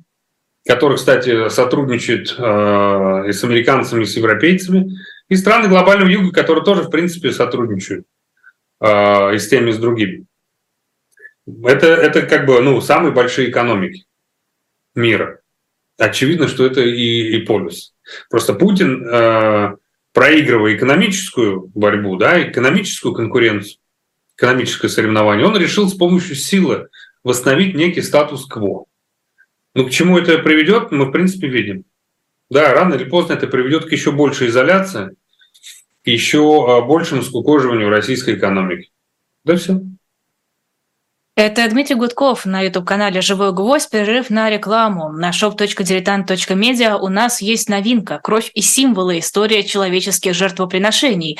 который, 0.66 0.98
кстати, 0.98 1.50
сотрудничает 1.50 2.34
э, 2.38 3.24
и 3.28 3.32
с 3.32 3.44
американцами, 3.44 4.04
и 4.04 4.06
с 4.06 4.16
европейцами, 4.16 4.92
и 5.30 5.36
страны 5.36 5.68
глобального 5.68 6.10
юга, 6.10 6.32
которые 6.32 6.64
тоже, 6.64 6.84
в 6.84 6.90
принципе, 6.90 7.32
сотрудничают. 7.32 8.06
Э, 8.82 9.36
и 9.36 9.38
с 9.38 9.48
теми, 9.48 9.70
и 9.70 9.74
с 9.74 9.78
другими. 9.78 10.26
Это, 11.64 11.88
это 11.88 12.24
как 12.24 12.46
бы 12.46 12.62
ну, 12.62 12.82
самые 12.82 13.14
большие 13.14 13.50
экономики 13.50 14.06
мира. 14.96 15.42
Очевидно, 15.98 16.48
что 16.48 16.66
это 16.66 16.82
и, 16.82 17.38
и 17.38 17.46
полюс. 17.46 17.94
Просто 18.30 18.56
Путин, 18.56 19.08
э, 19.08 19.76
проигрывая 20.14 20.76
экономическую 20.76 21.68
борьбу, 21.76 22.18
да, 22.18 22.42
экономическую 22.42 23.14
конкуренцию, 23.14 23.80
экономическое 24.36 24.90
соревнование, 24.90 25.46
он 25.46 25.58
решил 25.58 25.88
с 25.88 25.94
помощью 25.94 26.36
силы 26.36 26.90
восстановить 27.24 27.76
некий 27.76 28.02
статус-кво. 28.02 28.86
Ну, 29.76 29.86
к 29.86 29.92
чему 29.92 30.18
это 30.18 30.40
приведет, 30.40 30.92
мы, 30.92 31.06
в 31.06 31.12
принципе, 31.12 31.48
видим. 31.48 31.86
Да, 32.50 32.74
рано 32.74 32.96
или 32.96 33.04
поздно 33.04 33.34
это 33.34 33.48
приведет 33.48 33.86
к 33.86 33.92
еще 33.92 34.12
большей 34.12 34.48
изоляции, 34.48 35.16
еще 36.04 36.66
а, 36.68 36.82
большему 36.82 37.22
скукоживанию 37.22 37.90
российской 37.90 38.36
экономики. 38.36 38.92
Да 39.44 39.56
все. 39.56 39.82
Это 41.44 41.68
Дмитрий 41.68 41.96
Гудков 41.96 42.46
на 42.46 42.62
YouTube-канале 42.62 43.20
«Живой 43.22 43.52
гвоздь». 43.52 43.90
Перерыв 43.90 44.30
на 44.30 44.48
рекламу. 44.52 45.12
На 45.12 45.32
shop.diletant.media 45.32 47.00
у 47.00 47.08
нас 47.08 47.42
есть 47.42 47.68
новинка 47.68 48.20
«Кровь 48.22 48.52
и 48.54 48.62
символы. 48.62 49.18
История 49.18 49.64
человеческих 49.64 50.36
жертвоприношений». 50.36 51.40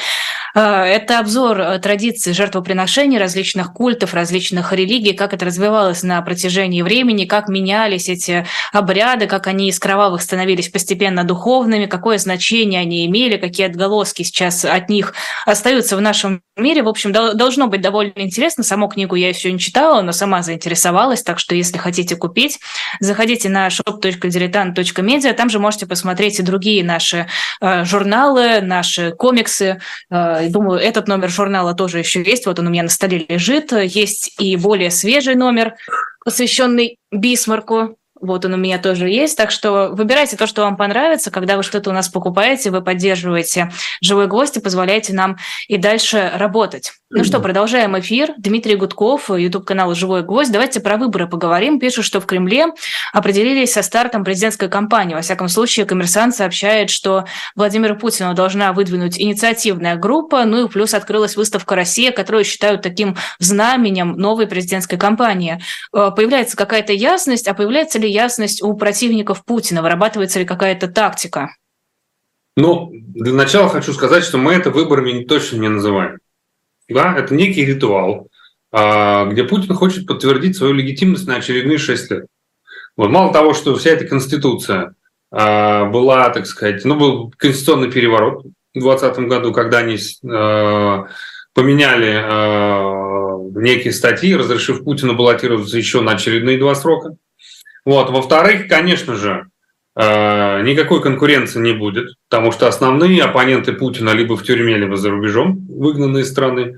А, 0.54 0.86
это 0.86 1.20
обзор 1.20 1.60
э, 1.60 1.80
традиций 1.80 2.34
жертвоприношений 2.34 3.18
различных 3.18 3.74
культов, 3.74 4.14
различных 4.14 4.74
религий, 4.74 5.14
как 5.14 5.34
это 5.34 5.46
развивалось 5.46 6.04
на 6.04 6.22
протяжении 6.22 6.82
времени, 6.82 7.26
как 7.26 7.48
менялись 7.48 8.10
эти 8.10 8.46
обряды, 8.74 9.28
как 9.28 9.48
они 9.48 9.70
из 9.70 9.80
кровавых 9.80 10.22
становились 10.22 10.70
постепенно 10.70 11.24
духовными, 11.24 11.86
какое 11.86 12.18
значение 12.18 12.82
они 12.82 13.06
имели, 13.06 13.38
какие 13.38 13.68
отголоски 13.68 14.24
сейчас 14.24 14.66
от 14.66 14.90
них 14.90 15.14
остаются 15.46 15.96
в 15.96 16.02
нашем 16.02 16.42
мире. 16.58 16.84
В 16.84 16.90
общем, 16.90 17.12
должно 17.12 17.68
быть 17.68 17.82
довольно 17.82 18.14
интересно. 18.16 18.64
Саму 18.64 18.90
книгу 18.90 19.16
я 19.16 19.30
еще 19.30 19.52
не 19.52 19.60
читала, 19.60 19.91
но 20.02 20.12
сама 20.12 20.42
заинтересовалась, 20.44 21.24
так 21.24 21.40
что 21.40 21.56
если 21.56 21.78
хотите 21.78 22.16
купить, 22.16 22.60
заходите 23.00 23.50
на 23.50 23.68
shop.diletant.media, 23.68 25.34
там 25.34 25.50
же 25.50 25.60
можете 25.60 25.86
посмотреть 25.88 26.40
и 26.40 26.44
другие 26.44 26.84
наши 26.84 27.28
э, 27.60 27.84
журналы, 27.84 28.62
наши 28.62 29.12
комиксы, 29.12 29.82
э, 30.10 30.50
Думаю, 30.50 30.80
этот 30.80 31.08
номер 31.08 31.30
журнала 31.30 31.74
тоже 31.74 32.00
еще 32.00 32.22
есть. 32.24 32.46
Вот 32.46 32.60
он 32.60 32.68
у 32.68 32.70
меня 32.70 32.84
на 32.84 32.90
столе 32.90 33.26
лежит. 33.28 33.72
Есть 33.72 34.36
и 34.40 34.56
более 34.56 34.92
свежий 34.92 35.36
номер, 35.36 35.76
посвященный 36.24 36.98
Бисмарку. 37.12 37.98
Вот 38.22 38.46
он 38.46 38.54
у 38.54 38.58
меня 38.58 38.78
тоже 38.78 39.10
есть. 39.10 39.38
Так 39.38 39.52
что 39.52 39.90
выбирайте 39.92 40.38
то, 40.38 40.48
что 40.48 40.62
вам 40.62 40.78
понравится. 40.78 41.32
Когда 41.32 41.58
вы 41.58 41.64
что-то 41.64 41.90
у 41.90 41.94
нас 41.94 42.08
покупаете, 42.10 42.70
вы 42.70 42.82
поддерживаете 42.82 43.72
«Живой 44.02 44.28
гвоздь» 44.28 44.58
и 44.58 44.62
позволяете 44.62 45.14
нам 45.14 45.38
и 45.68 45.78
дальше 45.78 46.32
работать. 46.36 46.94
Ну 47.14 47.26
что, 47.26 47.42
продолжаем 47.42 48.00
эфир. 48.00 48.34
Дмитрий 48.38 48.78
Гудков, 48.78 49.30
YouTube-канал 49.30 49.94
«Живой 49.96 50.24
гвоздь». 50.24 50.50
Давайте 50.50 50.80
про 50.80 50.96
выборы 50.96 51.28
поговорим. 51.28 51.78
Пишут, 51.78 52.06
что 52.06 52.22
в 52.22 52.26
Кремле 52.26 52.68
определились 53.12 53.74
со 53.74 53.82
стартом 53.82 54.24
президентской 54.24 54.70
кампании. 54.70 55.16
Во 55.16 55.22
всяком 55.22 55.50
случае, 55.50 55.86
коммерсант 55.86 56.36
сообщает, 56.36 56.90
что 56.90 57.26
Владимиру 57.56 57.98
Путину 57.98 58.34
должна 58.34 58.72
выдвинуть 58.72 59.20
инициативная 59.20 59.98
группа, 59.98 60.46
ну 60.46 60.66
и 60.66 60.70
плюс 60.70 60.94
открылась 60.94 61.36
выставка 61.36 61.76
«Россия», 61.76 62.12
которую 62.12 62.46
считают 62.46 62.82
таким 62.82 63.18
знаменем 63.40 64.14
новой 64.14 64.48
президентской 64.48 64.96
кампании. 64.96 65.62
Э, 65.94 66.12
появляется 66.16 66.56
какая-то 66.56 66.94
ясность, 66.94 67.50
а 67.50 67.54
появляется 67.54 68.00
ли 68.00 68.10
ясность 68.12 68.62
у 68.62 68.74
противников 68.76 69.46
Путина? 69.46 69.82
Вырабатывается 69.82 70.40
ли 70.40 70.46
какая-то 70.46 70.88
тактика? 70.88 71.56
Ну, 72.58 72.92
для 72.94 73.34
начала 73.34 73.70
хочу 73.70 73.94
сказать, 73.94 74.24
что 74.24 74.38
мы 74.38 74.54
это 74.54 74.70
выборами 74.72 75.24
точно 75.24 75.58
не 75.58 75.70
называем. 75.70 76.20
Да, 76.90 77.16
это 77.18 77.34
некий 77.34 77.66
ритуал, 77.66 78.28
а, 78.72 79.26
где 79.26 79.44
Путин 79.44 79.74
хочет 79.74 80.06
подтвердить 80.06 80.58
свою 80.58 80.74
легитимность 80.74 81.28
на 81.28 81.36
очередные 81.36 81.78
шесть 81.78 82.12
лет. 82.12 82.26
Вот 82.98 83.10
мало 83.10 83.32
того, 83.32 83.54
что 83.54 83.76
вся 83.76 83.92
эта 83.92 84.06
конституция 84.06 84.96
была, 85.32 86.30
так 86.32 86.46
сказать, 86.46 86.84
ну, 86.84 86.98
был 86.98 87.34
конституционный 87.38 87.90
переворот 87.90 88.44
в 88.44 88.80
2020 88.80 89.20
году, 89.30 89.54
когда 89.54 89.78
они 89.78 89.98
поменяли 91.54 92.12
некие 93.60 93.94
статьи, 93.94 94.36
разрешив 94.36 94.84
Путину 94.84 95.16
баллотироваться 95.16 95.78
еще 95.78 96.02
на 96.02 96.14
очередные 96.14 96.58
два 96.58 96.76
срока. 96.76 97.16
Вот. 97.86 98.10
Во-вторых, 98.10 98.68
конечно 98.68 99.16
же, 99.16 99.52
Э, 99.94 100.62
никакой 100.62 101.02
конкуренции 101.02 101.60
не 101.60 101.74
будет, 101.74 102.16
потому 102.30 102.54
что 102.54 102.68
основные 102.68 103.24
оппоненты 103.24 103.74
Путина 103.74 104.12
либо 104.12 104.38
в 104.38 104.44
тюрьме, 104.44 104.78
либо 104.78 104.96
за 104.96 105.10
рубежом, 105.10 105.66
выгнанные 105.68 106.24
страны. 106.24 106.78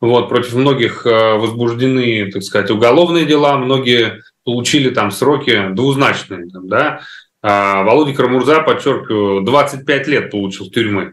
Вот, 0.00 0.30
против 0.30 0.54
многих 0.54 1.04
э, 1.04 1.34
возбуждены, 1.34 2.30
так 2.32 2.42
сказать, 2.42 2.70
уголовные 2.70 3.26
дела, 3.26 3.58
многие 3.58 4.22
получили 4.44 4.88
там 4.88 5.10
сроки 5.10 5.68
двузначные. 5.72 6.48
Там, 6.48 6.66
да? 6.68 7.00
А 7.42 7.82
Володя 7.82 8.14
Карамурза, 8.14 8.62
подчеркиваю, 8.62 9.42
25 9.42 10.08
лет 10.08 10.30
получил 10.30 10.70
тюрьмы. 10.70 11.12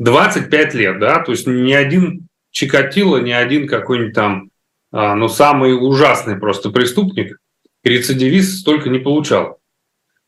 25 0.00 0.74
лет, 0.74 0.98
да, 0.98 1.20
то 1.20 1.30
есть 1.30 1.46
ни 1.46 1.72
один 1.72 2.26
Чикатило, 2.50 3.18
ни 3.18 3.30
один 3.30 3.68
какой-нибудь 3.68 4.12
там, 4.12 4.48
а, 4.90 5.14
ну, 5.14 5.28
самый 5.28 5.72
ужасный 5.72 6.36
просто 6.36 6.70
преступник, 6.70 7.36
рецидивист 7.84 8.60
столько 8.60 8.90
не 8.90 8.98
получал 8.98 9.58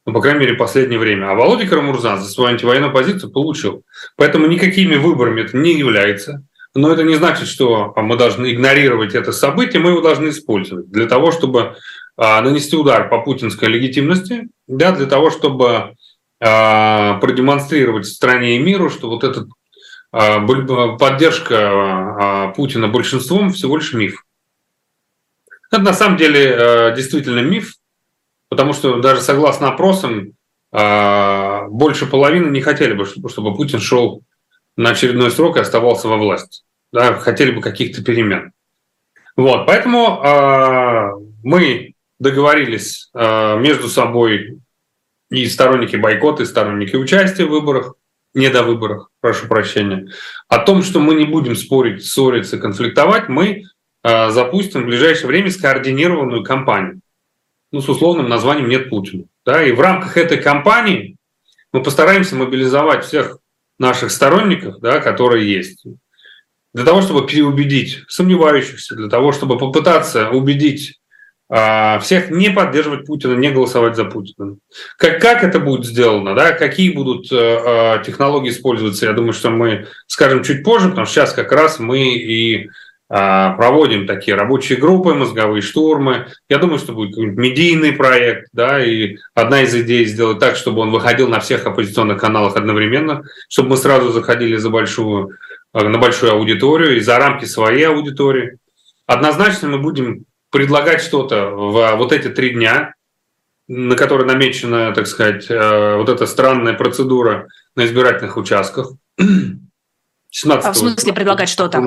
ну, 0.07 0.13
по 0.13 0.21
крайней 0.21 0.41
мере, 0.41 0.55
в 0.55 0.59
последнее 0.59 1.01
время. 1.01 1.31
А 1.31 1.35
Володя 1.35 1.67
Карамурзан 1.67 2.21
за 2.21 2.29
свою 2.29 2.51
антивоенную 2.51 2.93
позицию 2.93 3.33
получил. 3.33 3.83
Поэтому 4.17 4.47
никакими 4.47 4.95
выборами 4.95 5.43
это 5.43 5.57
не 5.57 5.75
является. 5.75 6.45
Но 6.77 6.93
это 6.93 7.03
не 7.03 7.17
значит, 7.17 7.49
что 7.49 7.93
а, 7.97 8.03
мы 8.03 8.17
должны 8.17 8.53
игнорировать 8.53 9.15
это 9.15 9.33
событие, 9.33 9.83
мы 9.83 9.91
его 9.91 10.01
должны 10.01 10.29
использовать 10.29 10.89
для 10.91 11.07
того, 11.07 11.33
чтобы 11.33 11.75
а, 12.17 12.41
нанести 12.43 12.77
удар 12.77 13.09
по 13.09 13.23
путинской 13.23 13.69
легитимности, 13.69 14.49
да, 14.69 14.93
для 14.93 15.07
того, 15.07 15.31
чтобы 15.31 15.95
а, 16.39 17.15
продемонстрировать 17.15 18.07
стране 18.07 18.55
и 18.57 18.61
миру, 18.61 18.91
что 18.91 19.09
вот 19.09 19.25
эта 19.25 19.47
поддержка 20.13 22.55
Путина 22.57 22.89
большинством 22.89 23.53
всего 23.53 23.77
лишь 23.77 23.93
миф. 23.93 24.25
Это 25.71 25.83
на 25.83 25.93
самом 25.93 26.17
деле 26.17 26.93
действительно 26.97 27.41
миф, 27.41 27.75
потому 28.49 28.73
что 28.73 29.01
даже 29.01 29.21
согласно 29.21 29.69
опросам, 29.69 30.33
а, 30.73 31.67
больше 31.69 32.07
половины 32.07 32.51
не 32.51 32.61
хотели 32.61 32.93
бы, 32.93 33.07
чтобы 33.07 33.55
Путин 33.55 33.81
шел 33.81 34.23
на 34.77 34.91
очередной 34.91 35.31
срок 35.31 35.57
и 35.57 35.61
оставался 35.61 36.09
во 36.09 36.17
власти. 36.17 36.63
Да, 36.93 37.15
хотели 37.15 37.51
бы 37.51 37.61
каких-то 37.61 38.05
перемен. 38.05 38.53
Вот, 39.37 39.67
поэтому 39.67 40.23
э, 40.23 41.11
мы 41.43 41.95
договорились 42.19 43.11
э, 43.13 43.59
между 43.59 43.89
собой 43.89 44.61
и 45.31 45.47
сторонники 45.47 45.97
бойкота, 45.97 46.43
и 46.43 46.47
сторонники 46.47 46.97
участия 46.97 47.45
в 47.45 47.51
выборах, 47.51 47.95
не 48.33 48.49
до 48.49 48.63
выборах, 48.63 49.11
прошу 49.21 49.47
прощения, 49.47 50.09
о 50.49 50.59
том, 50.59 50.83
что 50.83 51.01
мы 51.01 51.15
не 51.15 51.25
будем 51.25 51.55
спорить, 51.55 52.05
ссориться, 52.05 52.59
конфликтовать, 52.59 53.29
мы 53.29 53.47
э, 53.47 53.63
запустим 54.07 54.83
в 54.83 54.87
ближайшее 54.87 55.27
время 55.27 55.51
скоординированную 55.51 56.45
кампанию 56.45 57.01
ну, 57.73 57.81
с 57.81 57.89
условным 57.89 58.29
названием 58.29 58.69
«Нет 58.69 58.89
Путина». 58.89 59.25
Да? 59.45 59.63
И 59.65 59.73
в 59.73 59.81
рамках 59.81 60.17
этой 60.17 60.39
кампании 60.39 61.17
мы 61.73 61.83
постараемся 61.83 62.37
мобилизовать 62.37 63.05
всех 63.05 63.39
наших 63.79 64.11
сторонников, 64.11 64.81
да, 64.81 65.01
которые 65.01 65.51
есть, 65.51 65.85
для 66.73 66.85
того, 66.85 67.03
чтобы 67.03 67.27
переубедить 67.27 68.03
сомневающихся, 68.09 68.95
для 68.95 69.09
того, 69.09 69.33
чтобы 69.33 69.59
попытаться 69.59 70.31
убедить 70.31 71.01
э, 71.51 71.99
всех 72.01 72.31
не 72.31 72.51
поддерживать 72.51 73.07
Путина, 73.07 73.35
не 73.35 73.51
голосовать 73.51 73.97
за 73.97 74.05
Путина. 74.05 74.57
Как, 74.97 75.21
как 75.21 75.43
это 75.43 75.59
будет 75.59 75.85
сделано, 75.87 76.35
да, 76.35 76.53
какие 76.53 76.91
будут 76.91 77.31
э, 77.33 78.03
технологии 78.05 78.51
использоваться, 78.51 79.07
я 79.07 79.13
думаю, 79.13 79.33
что 79.33 79.51
мы 79.51 79.87
скажем 80.07 80.45
чуть 80.45 80.65
позже, 80.65 80.89
потому 80.89 81.07
что 81.07 81.15
сейчас 81.15 81.33
как 81.33 81.53
раз 81.53 81.79
мы 81.79 82.15
и 82.15 82.69
а, 82.69 82.71
проводим 83.09 84.07
такие 84.07 84.37
рабочие 84.37 84.79
группы, 84.79 85.15
мозговые 85.15 85.63
штурмы. 85.63 86.27
Я 86.49 86.59
думаю, 86.59 86.79
что 86.79 86.93
будет 86.93 87.17
медийный 87.17 87.93
проект, 87.93 88.49
да, 88.53 88.85
и 88.85 89.19
одна 89.35 89.63
из 89.63 89.75
идей 89.75 90.05
сделать 90.07 90.39
так, 90.41 90.57
чтобы 90.57 90.81
он 90.81 90.91
выходил 90.91 91.29
на 91.29 91.41
всех 91.41 91.67
оппозиционных 91.67 92.21
каналах 92.21 92.57
одновременно, 92.57 93.23
чтобы 93.49 93.71
мы 93.71 93.77
сразу 93.77 94.11
заходили 94.11 94.57
за 94.57 94.71
большую, 94.71 95.37
а, 95.73 95.85
на 95.85 95.99
большую 95.99 96.33
аудиторию 96.33 96.97
и 96.97 97.01
за 97.01 97.19
рамки 97.19 97.45
своей 97.45 97.85
аудитории. 97.85 98.59
Однозначно 99.07 99.69
мы 99.69 99.79
будем 99.79 100.25
предлагать 100.51 101.01
что-то 101.01 101.51
в 101.51 101.97
вот 101.97 102.13
эти 102.13 102.29
три 102.29 102.51
дня, 102.51 102.95
на 103.69 103.97
которые 103.97 104.27
намечена, 104.27 104.93
так 104.93 105.07
сказать, 105.07 105.47
э, 105.49 105.97
вот 105.97 106.09
эта 106.09 106.27
странная 106.27 106.75
процедура 106.75 107.49
на 107.75 107.85
избирательных 107.85 108.37
участках. 108.37 108.93
17 110.31 110.67
а 110.67 110.73
в 110.73 110.77
смысле 110.77 111.13
предлагать 111.13 111.49
что-то? 111.49 111.81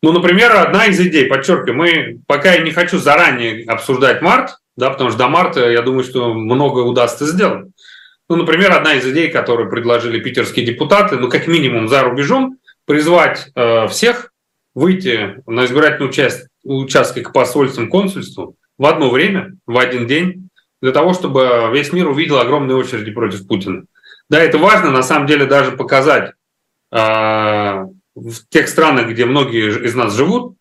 Ну, 0.00 0.12
например, 0.12 0.54
одна 0.54 0.86
из 0.86 1.00
идей, 1.00 1.26
подчеркиваю, 1.26 1.76
мы 1.76 2.20
пока 2.26 2.52
я 2.52 2.62
не 2.62 2.70
хочу 2.70 2.98
заранее 2.98 3.64
обсуждать 3.64 4.22
март, 4.22 4.58
да, 4.76 4.90
потому 4.90 5.10
что 5.10 5.18
до 5.18 5.28
марта, 5.28 5.68
я 5.70 5.82
думаю, 5.82 6.04
что 6.04 6.34
многое 6.34 6.84
удастся 6.84 7.26
сделать. 7.26 7.66
Ну, 8.28 8.36
например, 8.36 8.72
одна 8.72 8.94
из 8.94 9.06
идей, 9.06 9.28
которую 9.28 9.70
предложили 9.70 10.20
питерские 10.20 10.64
депутаты, 10.64 11.16
ну, 11.16 11.28
как 11.28 11.48
минимум 11.48 11.88
за 11.88 12.02
рубежом, 12.02 12.58
призвать 12.84 13.48
э, 13.54 13.88
всех 13.88 14.32
выйти 14.74 15.42
на 15.46 15.64
избирательный 15.64 16.08
участ... 16.08 16.46
участки 16.62 17.22
к 17.22 17.32
посольствам, 17.32 17.90
консульству 17.90 18.54
в 18.76 18.86
одно 18.86 19.10
время, 19.10 19.56
в 19.66 19.76
один 19.76 20.06
день, 20.06 20.48
для 20.80 20.92
того, 20.92 21.12
чтобы 21.12 21.70
весь 21.72 21.92
мир 21.92 22.08
увидел 22.08 22.38
огромные 22.38 22.76
очереди 22.76 23.10
против 23.10 23.48
Путина. 23.48 23.84
Да, 24.30 24.40
это 24.40 24.58
важно, 24.58 24.90
на 24.90 25.02
самом 25.02 25.26
деле, 25.26 25.46
даже 25.46 25.72
показать 25.72 26.34
в 26.90 27.88
тех 28.48 28.68
странах, 28.68 29.08
где 29.08 29.24
многие 29.26 29.84
из 29.84 29.94
нас 29.94 30.14
живут, 30.14 30.56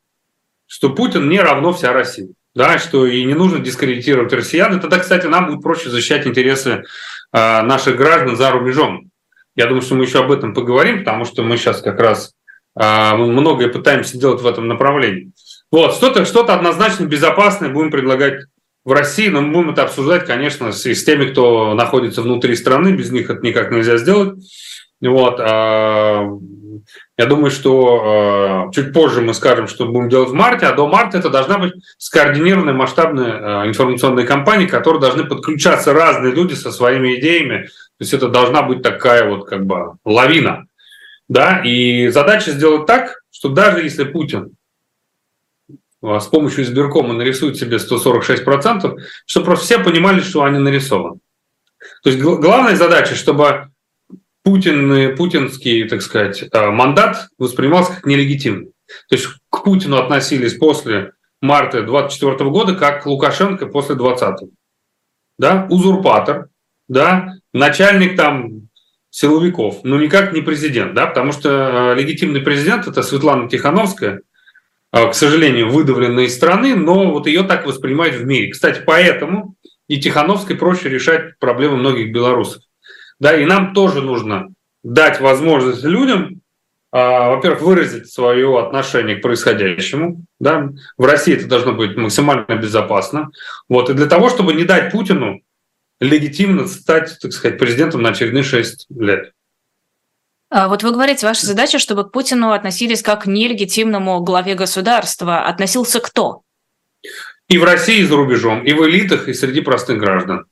что 0.67 0.89
Путин 0.89 1.29
не 1.29 1.39
равно 1.39 1.73
вся 1.73 1.93
Россия. 1.93 2.29
Да, 2.53 2.79
что 2.79 3.05
и 3.05 3.23
не 3.23 3.35
нужно 3.35 3.59
дискредитировать 3.59 4.33
россиян. 4.33 4.75
И 4.75 4.81
тогда, 4.81 4.97
кстати, 4.97 5.27
нам 5.27 5.45
будет 5.45 5.61
проще 5.61 5.89
защищать 5.89 6.25
интересы 6.25 6.83
э, 7.31 7.61
наших 7.61 7.97
граждан 7.97 8.35
за 8.35 8.49
рубежом. 8.49 9.11
Я 9.55 9.67
думаю, 9.67 9.83
что 9.83 9.93
мы 9.93 10.05
еще 10.05 10.23
об 10.23 10.31
этом 10.31 10.55
поговорим, 10.55 10.99
потому 10.99 11.25
что 11.25 11.43
мы 11.43 11.57
сейчас 11.57 11.81
как 11.81 11.99
раз 11.99 12.33
э, 12.79 13.15
многое 13.15 13.69
пытаемся 13.69 14.17
делать 14.17 14.41
в 14.41 14.47
этом 14.47 14.67
направлении. 14.67 15.31
Вот, 15.71 15.93
что-то 15.93 16.25
что 16.25 16.43
однозначно 16.51 17.05
безопасное 17.05 17.69
будем 17.69 17.91
предлагать 17.91 18.45
в 18.83 18.91
России, 18.91 19.27
но 19.27 19.41
мы 19.41 19.53
будем 19.53 19.69
это 19.71 19.83
обсуждать, 19.83 20.25
конечно, 20.25 20.71
с, 20.71 20.83
с 20.83 21.03
теми, 21.03 21.29
кто 21.29 21.75
находится 21.75 22.23
внутри 22.23 22.55
страны, 22.55 22.93
без 22.93 23.11
них 23.11 23.29
это 23.29 23.45
никак 23.45 23.69
нельзя 23.69 23.97
сделать. 23.97 24.39
Вот, 24.99 25.39
э, 25.39 25.43
я 27.17 27.25
думаю, 27.27 27.51
что 27.51 28.67
э, 28.69 28.73
чуть 28.73 28.93
позже 28.93 29.21
мы 29.21 29.35
скажем, 29.35 29.67
что 29.67 29.85
будем 29.85 30.09
делать 30.09 30.29
в 30.29 30.33
марте, 30.33 30.65
а 30.65 30.73
до 30.73 30.87
марта 30.87 31.19
это 31.19 31.29
должна 31.29 31.59
быть 31.59 31.73
скоординированная 31.99 32.73
масштабная 32.73 33.65
э, 33.65 33.67
информационная 33.67 34.25
кампания, 34.25 34.65
к 34.65 34.71
которой 34.71 34.99
должны 34.99 35.25
подключаться 35.25 35.93
разные 35.93 36.33
люди 36.33 36.55
со 36.55 36.71
своими 36.71 37.19
идеями. 37.19 37.65
То 37.65 38.01
есть 38.01 38.13
это 38.13 38.27
должна 38.27 38.63
быть 38.63 38.81
такая 38.81 39.29
вот 39.29 39.47
как 39.47 39.65
бы 39.65 39.97
лавина. 40.03 40.65
Да? 41.27 41.61
И 41.63 42.07
задача 42.07 42.51
сделать 42.51 42.87
так, 42.87 43.21
что 43.29 43.49
даже 43.49 43.83
если 43.83 44.03
Путин 44.03 44.55
с 46.01 46.25
помощью 46.27 46.63
избиркома 46.63 47.13
нарисует 47.13 47.57
себе 47.57 47.77
146%, 47.77 48.97
чтобы 49.25 49.45
просто 49.45 49.65
все 49.65 49.79
понимали, 49.79 50.21
что 50.21 50.43
они 50.43 50.59
нарисованы. 50.59 51.19
То 52.03 52.09
есть 52.09 52.21
главная 52.21 52.75
задача, 52.75 53.15
чтобы 53.15 53.69
Путин, 54.47 55.17
путинский, 55.17 55.89
так 55.89 56.01
сказать, 56.01 56.41
э, 56.41 56.69
мандат 56.69 57.27
воспринимался 57.37 57.95
как 57.95 58.05
нелегитимный. 58.05 58.71
То 59.09 59.15
есть 59.15 59.27
к 59.49 59.63
Путину 59.65 59.97
относились 59.97 60.53
после 60.53 61.11
марта 61.41 61.83
24 61.83 62.49
года, 62.49 62.73
как 62.73 63.05
Лукашенко 63.05 63.65
после 63.65 63.95
20 63.95 64.49
да, 65.37 65.67
узурпатор, 65.69 66.47
да, 66.87 67.33
начальник 67.53 68.15
там 68.15 68.69
силовиков, 69.09 69.83
но 69.83 69.99
никак 69.99 70.31
не 70.31 70.39
президент, 70.39 70.93
да, 70.93 71.07
потому 71.07 71.33
что 71.33 71.49
э, 71.49 71.99
легитимный 71.99 72.39
президент 72.39 72.87
это 72.87 73.03
Светлана 73.03 73.49
Тихановская, 73.49 74.21
э, 74.93 75.09
к 75.09 75.13
сожалению, 75.13 75.71
выдавленная 75.71 76.23
из 76.23 76.33
страны, 76.33 76.73
но 76.73 77.11
вот 77.11 77.27
ее 77.27 77.43
так 77.43 77.65
воспринимают 77.65 78.15
в 78.15 78.25
мире. 78.25 78.49
Кстати, 78.49 78.81
поэтому 78.85 79.57
и 79.89 79.99
Тихановской 79.99 80.55
проще 80.55 80.87
решать 80.87 81.37
проблемы 81.37 81.75
многих 81.75 82.13
белорусов. 82.13 82.63
Да, 83.19 83.35
и 83.35 83.45
нам 83.45 83.73
тоже 83.73 84.01
нужно 84.01 84.49
дать 84.83 85.19
возможность 85.19 85.83
людям, 85.83 86.41
а, 86.91 87.29
во-первых, 87.29 87.61
выразить 87.61 88.11
свое 88.11 88.59
отношение 88.59 89.17
к 89.17 89.21
происходящему. 89.21 90.23
Да? 90.39 90.69
В 90.97 91.05
России 91.05 91.35
это 91.35 91.47
должно 91.47 91.73
быть 91.73 91.97
максимально 91.97 92.55
безопасно. 92.55 93.31
Вот. 93.67 93.89
И 93.89 93.93
для 93.93 94.05
того, 94.05 94.29
чтобы 94.29 94.53
не 94.53 94.63
дать 94.63 94.91
Путину 94.91 95.41
легитимно 95.99 96.67
стать, 96.67 97.17
так 97.19 97.33
сказать, 97.33 97.57
президентом 97.57 98.01
на 98.01 98.09
очередные 98.09 98.43
шесть 98.43 98.85
лет. 98.89 99.33
А 100.49 100.69
вот 100.69 100.83
вы 100.83 100.91
говорите, 100.91 101.25
ваша 101.25 101.45
задача, 101.45 101.77
чтобы 101.77 102.07
к 102.07 102.11
Путину 102.11 102.51
относились 102.51 103.01
как 103.01 103.23
к 103.23 103.25
нелегитимному 103.25 104.21
главе 104.21 104.55
государства. 104.55 105.41
Относился 105.45 105.99
кто? 105.99 106.43
И 107.49 107.57
в 107.57 107.63
России, 107.63 107.99
и 107.99 108.05
за 108.05 108.15
рубежом, 108.15 108.63
и 108.63 108.73
в 108.73 108.85
элитах, 108.87 109.27
и 109.27 109.33
среди 109.33 109.61
простых 109.61 109.97
граждан. 109.97 110.45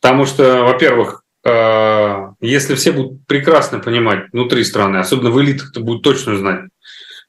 Потому 0.00 0.26
что, 0.26 0.64
во-первых, 0.64 1.21
если 1.44 2.76
все 2.76 2.92
будут 2.92 3.26
прекрасно 3.26 3.80
понимать 3.80 4.26
внутри 4.32 4.62
страны, 4.62 4.98
особенно 4.98 5.30
в 5.30 5.40
элитах, 5.40 5.72
то 5.72 5.80
будут 5.80 6.04
точно 6.04 6.36
знать, 6.36 6.66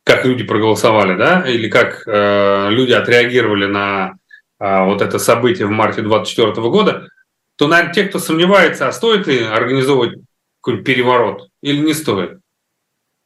как 0.04 0.26
люди 0.26 0.44
проголосовали, 0.44 1.18
да, 1.18 1.44
или 1.48 1.70
как 1.70 2.04
э, 2.06 2.70
люди 2.70 2.92
отреагировали 2.92 3.66
на 3.66 4.14
э, 4.60 4.86
вот 4.86 5.02
это 5.02 5.18
событие 5.18 5.66
в 5.66 5.72
марте 5.72 6.02
2024 6.02 6.70
года, 6.70 7.08
то, 7.56 7.68
наверное, 7.68 7.94
те, 7.94 8.04
кто 8.04 8.20
сомневается, 8.20 8.88
а 8.88 8.92
стоит 8.92 9.28
ли 9.28 9.44
организовывать 9.44 10.20
какой-нибудь 10.62 10.86
переворот 10.86 11.48
или 11.62 11.78
не 11.78 11.94
стоит, 11.94 12.40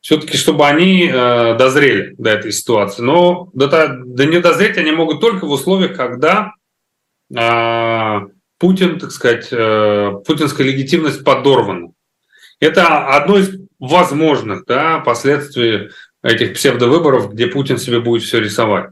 все-таки, 0.02 0.38
чтобы 0.38 0.68
они 0.68 1.10
э, 1.12 1.56
дозрели 1.58 2.14
до 2.18 2.30
этой 2.30 2.52
ситуации. 2.52 3.02
Но 3.02 3.50
до, 3.54 3.68
до 3.68 4.26
не 4.26 4.40
дозреть 4.40 4.78
они 4.78 4.92
могут 4.92 5.20
только 5.20 5.46
в 5.46 5.52
условиях, 5.52 5.98
когда 5.98 6.52
э, 7.36 8.20
Путин, 8.60 9.00
так 9.00 9.12
сказать, 9.12 9.48
э, 9.52 10.12
путинская 10.26 10.66
легитимность 10.66 11.24
подорвана. 11.24 11.92
Это 12.60 13.08
одно 13.08 13.38
из 13.38 13.52
возможных 13.80 14.66
да, 14.66 15.00
последствий 15.00 15.90
этих 16.24 16.54
псевдовыборов, 16.54 17.34
где 17.34 17.48
Путин 17.48 17.78
себе 17.78 18.00
будет 18.00 18.24
все 18.24 18.40
рисовать. 18.40 18.90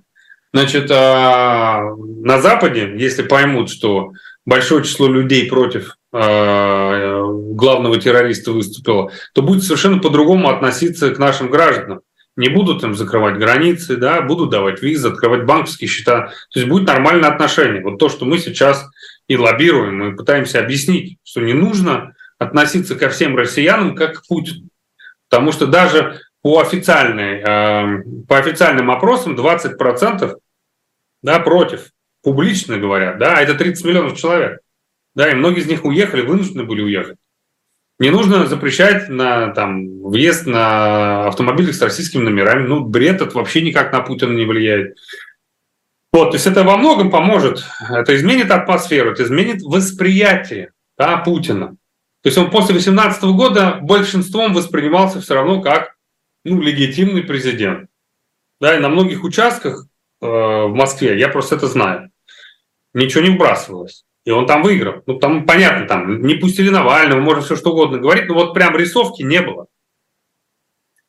Значит, 0.54 0.90
а, 0.90 1.82
на 1.98 2.40
Западе, 2.40 2.94
если 2.96 3.24
поймут, 3.24 3.70
что 3.70 4.12
большое 4.46 4.84
число 4.86 5.08
людей 5.08 5.50
против 5.50 5.98
а, 6.14 7.24
главного 7.26 8.00
террориста 8.00 8.52
выступило, 8.52 9.12
то 9.34 9.42
будет 9.42 9.64
совершенно 9.64 9.98
по-другому 10.00 10.50
относиться 10.50 11.10
к 11.10 11.20
нашим 11.20 11.50
гражданам. 11.50 12.02
Не 12.38 12.50
будут 12.50 12.84
им 12.84 12.96
закрывать 12.96 13.38
границы, 13.38 13.98
да, 13.98 14.22
будут 14.22 14.50
давать 14.50 14.82
визы, 14.82 15.10
открывать 15.10 15.46
банковские 15.46 15.90
счета. 15.90 16.32
То 16.52 16.60
есть 16.60 16.70
будет 16.70 16.88
нормальное 16.88 17.30
отношение. 17.30 17.82
Вот 17.82 17.98
то, 17.98 18.08
что 18.08 18.26
мы 18.26 18.38
сейчас 18.38 18.86
и 19.28 19.38
лоббируем, 19.38 19.98
мы 19.98 20.16
пытаемся 20.16 20.60
объяснить, 20.60 21.18
что 21.24 21.42
не 21.42 21.54
нужно 21.54 22.16
относиться 22.38 22.96
ко 22.96 23.10
всем 23.10 23.36
россиянам 23.36 23.96
как 23.96 24.22
к 24.22 24.28
Путину. 24.28 24.70
Потому 25.30 25.52
что 25.52 25.68
даже 25.68 26.20
по, 26.42 26.60
официальной, 26.60 27.40
э, 27.40 28.04
по 28.28 28.38
официальным 28.38 28.92
опросам 28.92 29.36
20% 29.36 30.36
да, 31.24 31.40
против, 31.40 31.90
публично 32.22 32.78
говорят, 32.78 33.18
да, 33.18 33.38
а 33.38 33.42
это 33.42 33.56
30 33.56 33.86
миллионов 33.86 34.18
человек. 34.18 34.60
Да, 35.16 35.32
и 35.32 35.36
многие 35.36 35.62
из 35.62 35.68
них 35.68 35.86
уехали, 35.86 36.22
вынуждены 36.22 36.66
были 36.66 36.82
уехать. 36.82 37.18
Не 37.98 38.10
нужно 38.10 38.46
запрещать 38.46 39.08
на, 39.08 39.54
там, 39.54 40.02
въезд 40.02 40.46
на 40.46 41.28
автомобилях 41.28 41.74
с 41.74 41.82
российскими 41.82 42.24
номерами. 42.24 42.68
Ну, 42.68 42.84
бред, 42.84 43.22
это 43.22 43.36
вообще 43.38 43.62
никак 43.62 43.94
на 43.94 44.02
Путина 44.02 44.34
не 44.34 44.46
влияет. 44.46 44.98
Вот, 46.16 46.32
то 46.32 46.36
есть 46.38 46.48
это 46.48 46.64
во 46.64 46.78
многом 46.78 47.12
поможет. 47.12 47.66
Это 47.90 48.16
изменит 48.16 48.50
атмосферу, 48.50 49.12
это 49.12 49.24
изменит 49.24 49.62
восприятие 49.62 50.72
да, 50.98 51.18
Путина. 51.18 51.76
То 52.22 52.30
есть 52.30 52.38
он 52.38 52.50
после 52.52 52.76
2018 52.76 53.24
года 53.36 53.80
большинством 53.82 54.54
воспринимался 54.54 55.20
все 55.20 55.34
равно 55.34 55.62
как 55.62 55.98
ну, 56.46 56.62
легитимный 56.62 57.22
президент. 57.22 57.90
Да, 58.62 58.78
и 58.78 58.80
на 58.80 58.88
многих 58.88 59.26
участках 59.26 59.88
э, 60.22 60.26
в 60.26 60.74
Москве, 60.74 61.20
я 61.20 61.28
просто 61.28 61.56
это 61.56 61.68
знаю, 61.68 62.12
ничего 62.94 63.22
не 63.22 63.32
вбрасывалось. 63.32 64.06
И 64.24 64.32
он 64.32 64.48
там 64.48 64.64
выиграл. 64.64 65.04
Ну, 65.08 65.20
там 65.20 65.46
понятно, 65.46 65.86
там 65.86 66.22
не 66.22 66.36
пустили 66.36 66.70
Навального, 66.70 67.20
можно 67.20 67.44
все 67.44 67.58
что 67.58 67.74
угодно 67.74 67.98
говорить, 67.98 68.30
но 68.30 68.36
вот 68.36 68.54
прям 68.54 68.78
рисовки 68.78 69.22
не 69.22 69.42
было. 69.42 69.68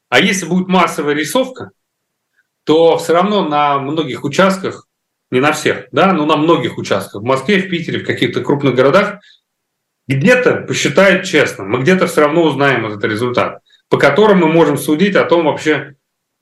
А 0.08 0.18
если 0.18 0.46
будет 0.46 0.66
массовая 0.66 1.14
рисовка, 1.14 1.70
то 2.64 2.98
все 2.98 3.12
равно 3.12 3.48
на 3.48 3.78
многих 3.78 4.24
участках, 4.24 4.85
не 5.30 5.40
на 5.40 5.52
всех, 5.52 5.86
да, 5.92 6.12
но 6.12 6.26
на 6.26 6.36
многих 6.36 6.78
участках, 6.78 7.22
в 7.22 7.24
Москве, 7.24 7.58
в 7.58 7.68
Питере, 7.68 8.00
в 8.00 8.06
каких-то 8.06 8.42
крупных 8.42 8.74
городах, 8.74 9.20
где-то 10.08 10.64
посчитают 10.68 11.24
честно, 11.24 11.64
мы 11.64 11.80
где-то 11.80 12.06
все 12.06 12.22
равно 12.22 12.44
узнаем 12.44 12.86
этот 12.86 13.02
результат 13.04 13.60
по 13.88 13.98
которым 13.98 14.38
мы 14.38 14.48
можем 14.48 14.76
судить 14.76 15.16
о 15.16 15.24
том 15.24 15.44
вообще, 15.44 15.94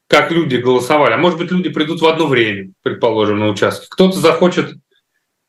как 0.08 0.30
люди 0.30 0.56
голосовали. 0.56 1.14
А 1.14 1.18
может 1.18 1.38
быть, 1.38 1.50
люди 1.50 1.68
придут 1.68 2.00
в 2.00 2.06
одно 2.06 2.26
время, 2.26 2.72
предположим, 2.82 3.38
на 3.38 3.48
участке. 3.48 3.86
Кто-то 3.90 4.18
захочет 4.18 4.74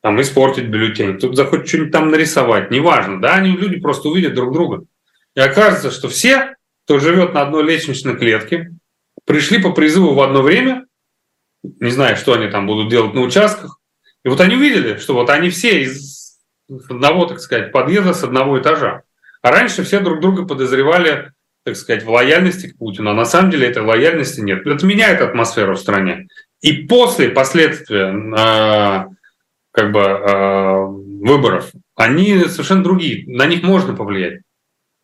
там, 0.02 0.20
испортить 0.20 0.66
бюллетень, 0.66 1.18
кто-то 1.18 1.34
захочет 1.34 1.68
что-нибудь 1.68 1.92
там 1.92 2.10
нарисовать, 2.10 2.70
неважно. 2.70 3.20
Да, 3.20 3.34
они 3.34 3.56
люди 3.56 3.80
просто 3.80 4.08
увидят 4.08 4.34
друг 4.34 4.52
друга. 4.52 4.84
И 5.34 5.40
окажется, 5.40 5.90
что 5.90 6.08
все, 6.08 6.54
кто 6.84 6.98
живет 6.98 7.34
на 7.34 7.42
одной 7.42 7.64
лестничной 7.64 8.16
клетке, 8.16 8.72
пришли 9.24 9.60
по 9.60 9.72
призыву 9.72 10.14
в 10.14 10.20
одно 10.20 10.42
время, 10.42 10.85
не 11.80 11.90
знаю, 11.90 12.16
что 12.16 12.34
они 12.34 12.48
там 12.48 12.66
будут 12.66 12.90
делать 12.90 13.14
на 13.14 13.22
участках, 13.22 13.78
и 14.24 14.28
вот 14.28 14.40
они 14.40 14.56
увидели, 14.56 14.98
что 14.98 15.14
вот 15.14 15.30
они 15.30 15.50
все 15.50 15.82
из 15.82 16.38
одного, 16.88 17.26
так 17.26 17.40
сказать, 17.40 17.72
подъезда 17.72 18.12
с 18.12 18.24
одного 18.24 18.58
этажа. 18.58 19.02
А 19.42 19.50
раньше 19.50 19.84
все 19.84 20.00
друг 20.00 20.20
друга 20.20 20.44
подозревали 20.44 21.32
так 21.66 21.74
сказать, 21.74 22.04
в 22.04 22.10
лояльности 22.10 22.68
к 22.68 22.78
Путину, 22.78 23.10
а 23.10 23.14
на 23.14 23.24
самом 23.24 23.50
деле 23.50 23.66
этой 23.66 23.82
лояльности 23.82 24.40
нет. 24.40 24.64
Это 24.64 24.86
меняет 24.86 25.20
атмосферу 25.20 25.74
в 25.74 25.80
стране. 25.80 26.28
И 26.60 26.86
после 26.86 27.30
последствия 27.30 28.14
э, 28.14 29.04
как 29.72 29.90
бы, 29.90 30.00
э, 30.00 30.86
выборов, 31.26 31.72
они 31.96 32.38
совершенно 32.44 32.84
другие, 32.84 33.24
на 33.26 33.46
них 33.46 33.64
можно 33.64 33.96
повлиять. 33.96 34.42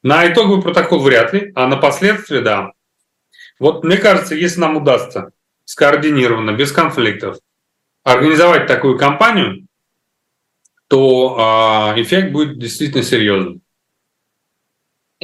На 0.05 0.33
итоговый 0.33 0.63
протокол 0.63 1.01
вряд 1.01 1.33
ли, 1.33 1.51
а 1.57 1.67
на 1.67 1.79
последствия– 1.79 2.41
да. 2.43 2.71
Вот 3.59 3.83
мне 3.83 3.97
кажется, 3.97 4.37
если 4.37 4.61
нам 4.61 4.77
удастся 4.77 5.33
скоординированно, 5.65 6.53
без 6.53 6.73
конфликтов, 6.73 7.39
организовать 8.05 8.67
такую 8.67 8.99
кампанию, 8.99 9.67
то 10.89 11.95
э, 11.97 12.03
эффект 12.03 12.33
будет 12.33 12.59
действительно 12.59 13.03
серьезным. 13.03 13.63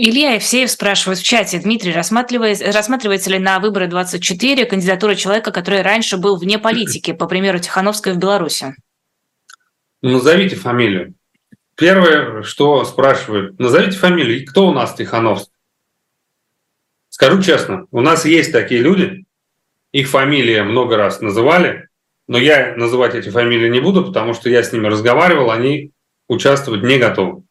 Илья 0.00 0.34
Евсеев 0.34 0.70
спрашивает 0.70 1.18
в 1.18 1.24
чате, 1.24 1.58
Дмитрий, 1.58 1.92
рассматривается, 1.92 2.70
рассматривается 2.70 3.30
ли 3.30 3.40
на 3.40 3.58
выборы 3.58 3.88
24 3.88 4.64
кандидатура 4.66 5.16
человека, 5.16 5.50
который 5.50 5.82
раньше 5.82 6.16
был 6.16 6.36
вне 6.36 6.58
политики, 6.60 7.12
по 7.12 7.26
примеру 7.26 7.58
Тихановской 7.58 8.12
в 8.12 8.16
Беларуси? 8.16 8.76
Назовите 10.00 10.54
фамилию. 10.54 11.14
Первое, 11.74 12.42
что 12.42 12.84
спрашивают, 12.84 13.58
назовите 13.58 13.98
фамилию. 13.98 14.46
Кто 14.46 14.68
у 14.68 14.72
нас 14.72 14.94
Тихановский? 14.94 15.52
Скажу 17.08 17.42
честно, 17.42 17.86
у 17.90 18.00
нас 18.00 18.24
есть 18.24 18.52
такие 18.52 18.80
люди, 18.80 19.26
их 19.92 20.08
фамилии 20.08 20.60
много 20.60 20.96
раз 20.96 21.20
называли, 21.20 21.88
но 22.26 22.38
я 22.38 22.74
называть 22.76 23.14
эти 23.14 23.30
фамилии 23.30 23.68
не 23.68 23.80
буду, 23.80 24.04
потому 24.04 24.34
что 24.34 24.50
я 24.50 24.62
с 24.62 24.72
ними 24.72 24.86
разговаривал, 24.86 25.50
они 25.50 25.92
участвовать 26.28 26.82
не 26.82 26.98
готовы. 26.98 27.42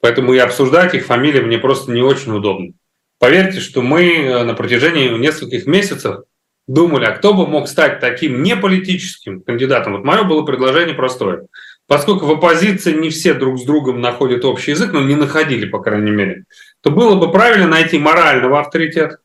Поэтому 0.00 0.32
и 0.32 0.38
обсуждать 0.38 0.94
их 0.94 1.06
фамилии 1.06 1.40
мне 1.40 1.58
просто 1.58 1.92
не 1.92 2.02
очень 2.02 2.32
удобно. 2.32 2.72
Поверьте, 3.18 3.60
что 3.60 3.82
мы 3.82 4.04
э, 4.04 4.44
на 4.44 4.54
протяжении 4.54 5.08
нескольких 5.08 5.66
месяцев 5.66 6.24
думали, 6.66 7.04
а 7.04 7.12
кто 7.12 7.32
бы 7.32 7.46
мог 7.46 7.68
стать 7.68 8.00
таким 8.00 8.42
неполитическим 8.42 9.40
кандидатом. 9.40 9.94
Вот 9.94 10.04
мое 10.04 10.24
было 10.24 10.42
предложение 10.42 10.94
простое. 10.94 11.46
Поскольку 11.86 12.26
в 12.26 12.32
оппозиции 12.32 12.92
не 12.92 13.10
все 13.10 13.32
друг 13.34 13.58
с 13.58 13.64
другом 13.64 14.00
находят 14.00 14.44
общий 14.44 14.72
язык, 14.72 14.92
но 14.92 15.02
не 15.02 15.14
находили, 15.14 15.66
по 15.66 15.78
крайней 15.78 16.10
мере, 16.10 16.44
то 16.82 16.90
было 16.90 17.14
бы 17.14 17.30
правильно 17.30 17.68
найти 17.68 17.98
морального 17.98 18.60
авторитета, 18.60 19.18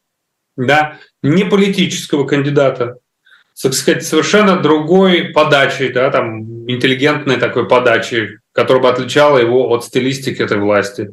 да, 0.56 1.00
не 1.22 1.44
политического 1.44 2.26
кандидата, 2.26 2.98
так 3.62 3.74
сказать, 3.74 4.06
совершенно 4.06 4.60
другой 4.60 5.26
подачей, 5.34 5.90
да, 5.90 6.10
там, 6.10 6.70
интеллигентной 6.70 7.38
такой 7.38 7.68
подачей, 7.68 8.40
которая 8.54 8.84
бы 8.84 8.90
отличала 8.90 9.38
его 9.38 9.70
от 9.70 9.84
стилистики 9.86 10.42
этой 10.42 10.58
власти, 10.58 11.12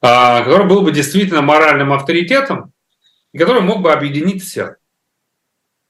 а, 0.00 0.42
который 0.42 0.66
был 0.66 0.82
бы 0.82 0.92
действительно 0.92 1.42
моральным 1.42 1.92
авторитетом, 1.92 2.72
и 3.32 3.38
который 3.38 3.62
мог 3.62 3.82
бы 3.82 3.92
объединить 3.92 4.42
всех. 4.42 4.76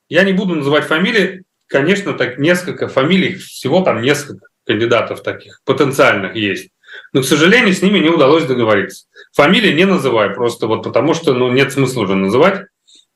Я 0.08 0.24
не 0.24 0.32
буду 0.32 0.54
называть 0.54 0.84
фамилии, 0.84 1.44
конечно, 1.66 2.12
так 2.12 2.38
несколько 2.38 2.88
фамилий, 2.88 3.34
всего 3.36 3.80
там 3.80 4.02
несколько 4.02 4.46
кандидатов 4.66 5.22
таких 5.22 5.60
потенциальных 5.64 6.36
есть. 6.36 6.70
Но, 7.12 7.22
к 7.22 7.24
сожалению, 7.24 7.74
с 7.74 7.82
ними 7.82 7.98
не 7.98 8.08
удалось 8.08 8.44
договориться. 8.44 9.06
Фамилии 9.32 9.72
не 9.72 9.84
называю 9.84 10.34
просто 10.34 10.66
вот 10.66 10.84
потому, 10.84 11.14
что 11.14 11.34
ну, 11.34 11.50
нет 11.50 11.72
смысла 11.72 12.02
уже 12.02 12.14
называть. 12.14 12.66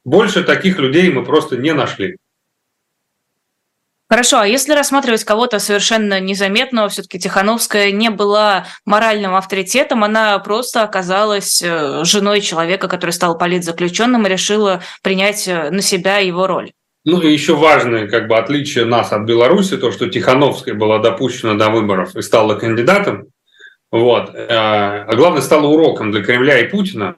Больше 0.08 0.42
таких 0.42 0.78
людей 0.78 1.10
мы 1.10 1.22
просто 1.22 1.58
не 1.58 1.74
нашли. 1.74 2.16
Хорошо, 4.08 4.38
а 4.38 4.46
если 4.46 4.72
рассматривать 4.72 5.22
кого-то 5.22 5.58
совершенно 5.58 6.18
незаметного, 6.18 6.88
все-таки 6.88 7.18
Тихановская 7.18 7.90
не 7.90 8.08
была 8.08 8.64
моральным 8.86 9.34
авторитетом, 9.34 10.02
она 10.02 10.38
просто 10.38 10.82
оказалась 10.82 11.62
э, 11.62 12.04
женой 12.04 12.40
человека, 12.40 12.88
который 12.88 13.10
стал 13.10 13.36
политзаключенным 13.36 14.26
и 14.26 14.30
решила 14.30 14.80
принять 15.02 15.46
э, 15.46 15.68
на 15.68 15.82
себя 15.82 16.16
его 16.20 16.46
роль. 16.46 16.72
Ну 17.04 17.20
и 17.20 17.30
еще 17.30 17.54
важное 17.54 18.08
как 18.08 18.28
бы 18.28 18.38
отличие 18.38 18.86
нас 18.86 19.12
от 19.12 19.26
Беларуси, 19.26 19.76
то, 19.76 19.92
что 19.92 20.08
Тихановская 20.08 20.74
была 20.74 21.00
допущена 21.00 21.52
до 21.52 21.68
выборов 21.68 22.16
и 22.16 22.22
стала 22.22 22.54
кандидатом, 22.54 23.26
вот. 23.90 24.30
Э, 24.34 24.46
а 24.50 25.14
главное, 25.14 25.42
стало 25.42 25.66
уроком 25.66 26.12
для 26.12 26.22
Кремля 26.22 26.60
и 26.60 26.68
Путина, 26.68 27.14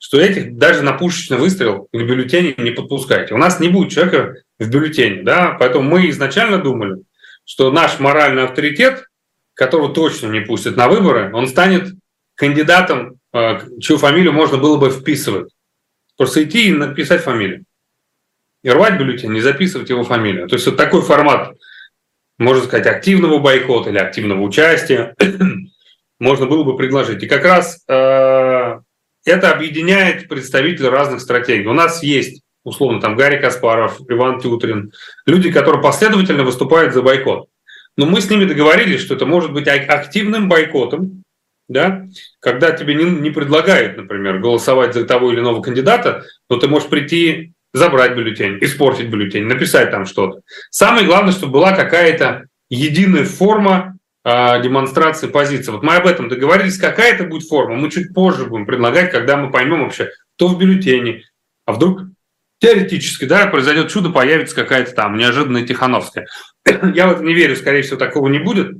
что 0.00 0.18
этих 0.18 0.56
даже 0.56 0.82
на 0.82 0.94
пушечный 0.94 1.36
выстрел 1.36 1.86
к 1.92 1.96
бюллетене 1.96 2.54
не 2.58 2.72
подпускайте. 2.72 3.34
У 3.34 3.38
нас 3.38 3.60
не 3.60 3.68
будет 3.68 3.92
человека 3.92 4.34
в 4.58 4.68
бюллетене, 4.68 5.22
да, 5.22 5.56
поэтому 5.60 5.88
мы 5.88 6.10
изначально 6.10 6.58
думали, 6.58 7.02
что 7.44 7.70
наш 7.70 8.00
моральный 8.00 8.42
авторитет 8.42 9.04
которого 9.60 9.92
точно 9.92 10.28
не 10.28 10.40
пустят 10.40 10.74
на 10.78 10.88
выборы, 10.88 11.30
он 11.34 11.46
станет 11.46 11.92
кандидатом, 12.34 13.16
э, 13.34 13.60
чью 13.78 13.98
фамилию 13.98 14.32
можно 14.32 14.56
было 14.56 14.78
бы 14.78 14.88
вписывать. 14.88 15.52
Просто 16.16 16.44
идти 16.44 16.68
и 16.68 16.72
написать 16.72 17.20
фамилию. 17.20 17.64
И 18.62 18.70
рвать 18.70 18.98
бюллетень, 18.98 19.32
не 19.32 19.42
записывать 19.42 19.90
его 19.90 20.02
фамилию. 20.02 20.48
То 20.48 20.54
есть 20.54 20.64
вот 20.64 20.78
такой 20.78 21.02
формат, 21.02 21.52
можно 22.38 22.64
сказать, 22.64 22.86
активного 22.86 23.38
бойкота 23.38 23.90
или 23.90 23.98
активного 23.98 24.40
участия 24.40 25.14
можно 26.18 26.46
было 26.46 26.64
бы 26.64 26.78
предложить. 26.78 27.22
И 27.22 27.28
как 27.28 27.44
раз 27.44 27.84
э, 27.86 27.94
это 29.30 29.50
объединяет 29.50 30.28
представителей 30.28 30.88
разных 30.88 31.20
стратегий. 31.20 31.66
У 31.66 31.72
нас 31.72 32.02
есть, 32.02 32.42
условно, 32.64 33.00
там 33.00 33.16
Гарри 33.16 33.40
Каспаров, 33.40 34.00
Иван 34.08 34.40
Тютрин, 34.40 34.92
люди, 35.26 35.50
которые 35.50 35.82
последовательно 35.82 36.44
выступают 36.44 36.94
за 36.94 37.02
бойкот. 37.02 37.48
Но 37.96 38.06
мы 38.06 38.20
с 38.20 38.30
ними 38.30 38.44
договорились, 38.44 39.00
что 39.00 39.14
это 39.14 39.26
может 39.26 39.52
быть 39.52 39.68
активным 39.68 40.48
бойкотом, 40.48 41.24
да, 41.68 42.06
когда 42.40 42.72
тебе 42.72 42.94
не, 42.94 43.04
не 43.04 43.30
предлагают, 43.30 43.96
например, 43.96 44.38
голосовать 44.38 44.94
за 44.94 45.04
того 45.04 45.32
или 45.32 45.40
иного 45.40 45.62
кандидата, 45.62 46.24
но 46.48 46.56
ты 46.56 46.66
можешь 46.66 46.88
прийти, 46.88 47.52
забрать 47.72 48.16
бюллетень, 48.16 48.58
испортить 48.60 49.08
бюллетень, 49.08 49.44
написать 49.44 49.90
там 49.90 50.06
что-то. 50.06 50.40
Самое 50.70 51.06
главное, 51.06 51.32
чтобы 51.32 51.52
была 51.52 51.72
какая-то 51.72 52.46
единая 52.68 53.24
форма 53.24 53.96
демонстрации 54.24 55.28
позиции. 55.28 55.70
Вот 55.72 55.82
мы 55.82 55.96
об 55.96 56.06
этом 56.06 56.28
договорились, 56.28 56.76
какая 56.76 57.14
это 57.14 57.24
будет 57.24 57.48
форма, 57.48 57.76
мы 57.76 57.90
чуть 57.90 58.12
позже 58.12 58.44
будем 58.44 58.66
предлагать, 58.66 59.10
когда 59.10 59.36
мы 59.36 59.50
поймем 59.50 59.84
вообще, 59.84 60.10
кто 60.36 60.48
в 60.48 60.58
бюллетене, 60.58 61.22
а 61.64 61.72
вдруг 61.72 62.02
теоретически, 62.60 63.24
да, 63.24 63.46
произойдет 63.46 63.90
чудо, 63.90 64.10
появится 64.10 64.54
какая-то 64.54 64.92
там 64.92 65.16
неожиданная 65.16 65.66
Тихановская. 65.66 66.26
Я 66.94 67.08
вот 67.08 67.20
не 67.22 67.34
верю, 67.34 67.56
скорее 67.56 67.82
всего, 67.82 67.96
такого 67.96 68.28
не 68.28 68.38
будет. 68.38 68.76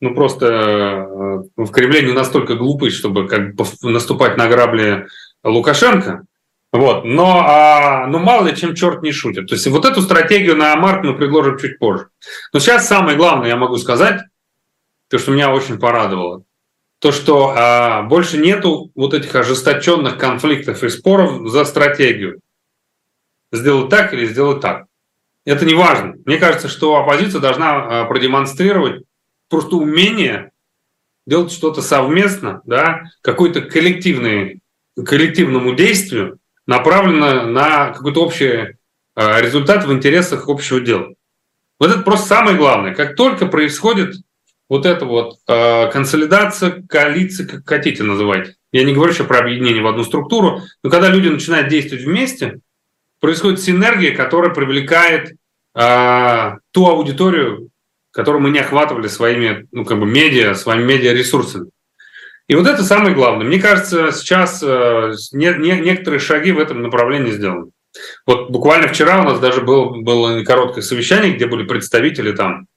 Ну, 0.00 0.14
просто 0.14 0.46
э, 0.46 1.42
в 1.56 1.70
Кремле 1.70 2.02
не 2.02 2.12
настолько 2.12 2.56
глупый, 2.56 2.90
чтобы 2.90 3.28
как 3.28 3.54
бы 3.54 3.64
наступать 3.82 4.36
на 4.36 4.48
грабли 4.48 5.06
Лукашенко. 5.44 6.24
Вот. 6.72 7.04
Но, 7.04 7.44
а, 7.46 8.06
но 8.08 8.18
мало 8.18 8.46
ли 8.46 8.56
чем 8.56 8.74
черт 8.74 9.02
не 9.02 9.12
шутит. 9.12 9.46
То 9.46 9.54
есть 9.54 9.66
вот 9.68 9.84
эту 9.84 10.02
стратегию 10.02 10.56
на 10.56 10.74
март 10.74 11.04
мы 11.04 11.14
предложим 11.14 11.58
чуть 11.58 11.78
позже. 11.78 12.08
Но 12.52 12.58
сейчас 12.58 12.88
самое 12.88 13.16
главное, 13.16 13.48
я 13.48 13.56
могу 13.56 13.76
сказать, 13.76 14.22
то, 15.12 15.18
что 15.18 15.30
меня 15.30 15.52
очень 15.52 15.78
порадовало, 15.78 16.44
то, 16.98 17.12
что 17.12 17.52
а, 17.54 18.02
больше 18.04 18.38
нету 18.38 18.90
вот 18.94 19.12
этих 19.12 19.34
ожесточенных 19.34 20.16
конфликтов 20.16 20.82
и 20.82 20.88
споров 20.88 21.50
за 21.50 21.66
стратегию. 21.66 22.40
Сделать 23.52 23.90
так 23.90 24.14
или 24.14 24.24
сделать 24.24 24.62
так. 24.62 24.86
Это 25.44 25.66
не 25.66 25.74
важно. 25.74 26.14
Мне 26.24 26.38
кажется, 26.38 26.68
что 26.68 26.96
оппозиция 26.96 27.42
должна 27.42 27.74
а, 27.74 28.04
продемонстрировать 28.06 29.04
просто 29.50 29.76
умение 29.76 30.50
делать 31.26 31.52
что-то 31.52 31.82
совместно, 31.82 32.62
да, 32.64 33.02
какой-то 33.20 33.60
коллективный, 33.60 34.60
коллективному 34.96 35.74
действию, 35.74 36.38
направлено 36.66 37.42
на 37.48 37.90
какой-то 37.90 38.24
общий 38.24 38.78
а, 39.14 39.42
результат 39.42 39.84
в 39.84 39.92
интересах 39.92 40.48
общего 40.48 40.80
дела. 40.80 41.12
Вот 41.78 41.90
это 41.90 42.00
просто 42.00 42.28
самое 42.28 42.56
главное. 42.56 42.94
Как 42.94 43.14
только 43.14 43.44
происходит 43.44 44.14
вот 44.72 44.86
эта 44.86 45.04
вот 45.04 45.36
э, 45.48 45.90
консолидация, 45.90 46.82
коалиция, 46.88 47.46
как 47.46 47.68
хотите 47.68 48.04
называть. 48.04 48.54
Я 48.72 48.84
не 48.84 48.94
говорю 48.94 49.12
еще 49.12 49.24
про 49.24 49.40
объединение 49.40 49.82
в 49.82 49.86
одну 49.86 50.02
структуру, 50.02 50.62
но 50.82 50.88
когда 50.88 51.10
люди 51.10 51.28
начинают 51.28 51.68
действовать 51.68 52.04
вместе, 52.04 52.60
происходит 53.20 53.60
синергия, 53.60 54.16
которая 54.16 54.50
привлекает 54.50 55.34
э, 55.74 56.52
ту 56.70 56.86
аудиторию, 56.86 57.68
которую 58.12 58.40
мы 58.40 58.48
не 58.48 58.60
охватывали 58.60 59.08
своими, 59.08 59.66
ну, 59.72 59.84
как 59.84 60.00
бы 60.00 60.06
медиа, 60.06 60.54
своими 60.54 60.84
медиаресурсами. 60.84 61.68
И 62.48 62.54
вот 62.54 62.66
это 62.66 62.82
самое 62.82 63.14
главное. 63.14 63.46
Мне 63.46 63.60
кажется, 63.60 64.10
сейчас 64.10 64.62
э, 64.62 65.12
не, 65.32 65.52
не, 65.58 65.80
некоторые 65.82 66.18
шаги 66.18 66.50
в 66.50 66.58
этом 66.58 66.80
направлении 66.80 67.32
сделаны. 67.32 67.72
Вот 68.24 68.48
буквально 68.48 68.88
вчера 68.88 69.20
у 69.20 69.24
нас 69.24 69.38
даже 69.38 69.60
был, 69.60 70.00
было 70.00 70.42
короткое 70.44 70.80
совещание, 70.80 71.34
где 71.34 71.44
были 71.44 71.66
представители 71.66 72.32
там 72.32 72.68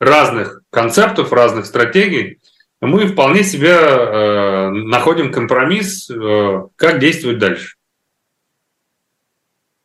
разных 0.00 0.60
концептов, 0.70 1.32
разных 1.32 1.66
стратегий, 1.66 2.40
мы 2.80 3.06
вполне 3.06 3.44
себе 3.44 3.70
э, 3.70 4.68
находим 4.70 5.32
компромисс, 5.32 6.10
э, 6.10 6.62
как 6.76 6.98
действовать 6.98 7.38
дальше. 7.38 7.76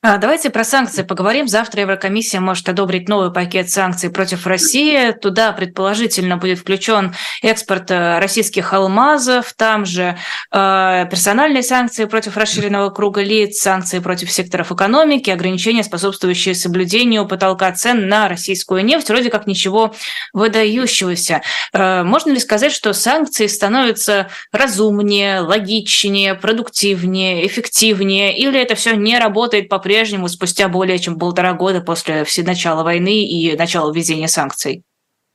А, 0.02 0.18
давайте 0.18 0.50
про 0.50 0.64
санкции 0.64 1.02
поговорим. 1.04 1.50
Завтра 1.50 1.82
Еврокомиссия 1.82 2.39
может 2.39 2.70
одобрить 2.70 3.10
новый 3.10 3.34
пакет 3.34 3.70
санкций 3.70 4.10
против 4.10 4.47
России. 4.47 5.12
Туда, 5.12 5.52
предположительно, 5.52 6.38
будет 6.38 6.60
включен 6.60 7.14
экспорт 7.41 7.91
э, 7.91 8.18
российских 8.20 8.72
алмазов, 8.72 9.54
там 9.58 9.86
же 9.86 10.18
э, 10.54 11.06
персональные 11.12 11.64
санкции 11.64 12.06
против 12.06 12.38
расширенного 12.38 12.91
круга 12.91 13.22
лиц, 13.22 13.58
санкции 13.58 14.00
против 14.00 14.32
секторов 14.32 14.72
экономики, 14.72 15.32
ограничения, 15.32 15.84
способствующие 15.84 16.56
соблюдению 16.56 17.28
потолка 17.28 17.70
цен 17.74 18.08
на 18.08 18.30
российскую 18.30 18.86
нефть. 18.86 19.10
Вроде 19.10 19.30
как 19.30 19.47
ничего 19.47 19.93
выдающегося. 20.32 21.41
Э, 21.74 22.04
можно 22.04 22.32
ли 22.32 22.39
сказать, 22.39 22.72
что 22.72 22.93
санкции 22.93 23.47
становятся 23.47 24.30
разумнее, 24.54 25.41
логичнее, 25.41 26.36
продуктивнее, 26.36 27.45
эффективнее, 27.45 28.38
или 28.38 28.58
это 28.58 28.76
все 28.76 28.95
не 28.95 29.20
работает 29.20 29.68
по 29.68 29.78
по-прежнему 29.90 30.28
спустя 30.28 30.70
более 30.70 31.00
чем 31.00 31.18
полтора 31.18 31.54
года 31.54 31.82
после 31.82 32.24
начала 32.44 32.84
войны 32.84 33.26
и 33.26 33.58
начала 33.58 33.92
введения 33.92 34.28
санкций? 34.28 34.84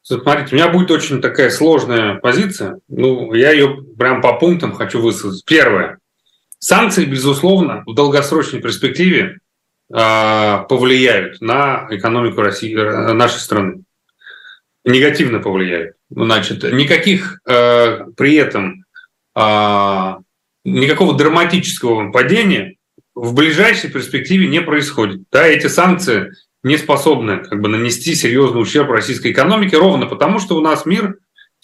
Смотрите, 0.03 0.51
у 0.53 0.55
меня 0.55 0.69
будет 0.69 0.93
очень 0.93 1.21
такая 1.21 1.51
сложная 1.51 2.21
позиция. 2.21 2.79
Ну, 2.87 3.35
я 3.35 3.51
ее 3.51 3.83
прям 3.99 4.21
по 4.21 4.35
пунктам 4.35 4.73
хочу 4.73 5.01
высказать. 5.01 5.45
Первое. 5.45 5.99
Санкции, 6.61 7.05
безусловно, 7.05 7.83
в 7.85 7.95
долгосрочной 7.95 8.63
перспективе 8.63 9.39
э, 9.93 10.59
повлияют 10.69 11.41
на 11.41 11.89
экономику 11.91 12.41
России, 12.41 12.77
э, 12.77 13.13
нашей 13.13 13.41
страны. 13.41 13.83
Негативно 14.85 15.41
повлияют. 15.41 15.97
Значит, 16.11 16.63
никаких 16.63 17.41
э, 17.45 18.05
при 18.17 18.37
этом 18.37 18.85
э, 19.35 20.15
никакого 20.65 21.17
драматического 21.17 22.13
падения 22.13 22.77
в 23.15 23.35
ближайшей 23.35 23.91
перспективе 23.91 24.49
не 24.49 24.61
происходит. 24.61 25.23
Да, 25.31 25.47
эти 25.47 25.67
санкции 25.67 26.33
не 26.63 26.77
способны 26.79 27.39
как 27.45 27.61
бы, 27.61 27.69
нанести 27.69 28.15
серьезный 28.15 28.63
ущерб 28.63 28.91
российской 28.91 29.33
экономике, 29.33 29.77
ровно 29.77 30.07
потому, 30.07 30.39
что 30.41 30.57
у 30.57 30.61
нас 30.61 30.87
мир 30.87 31.19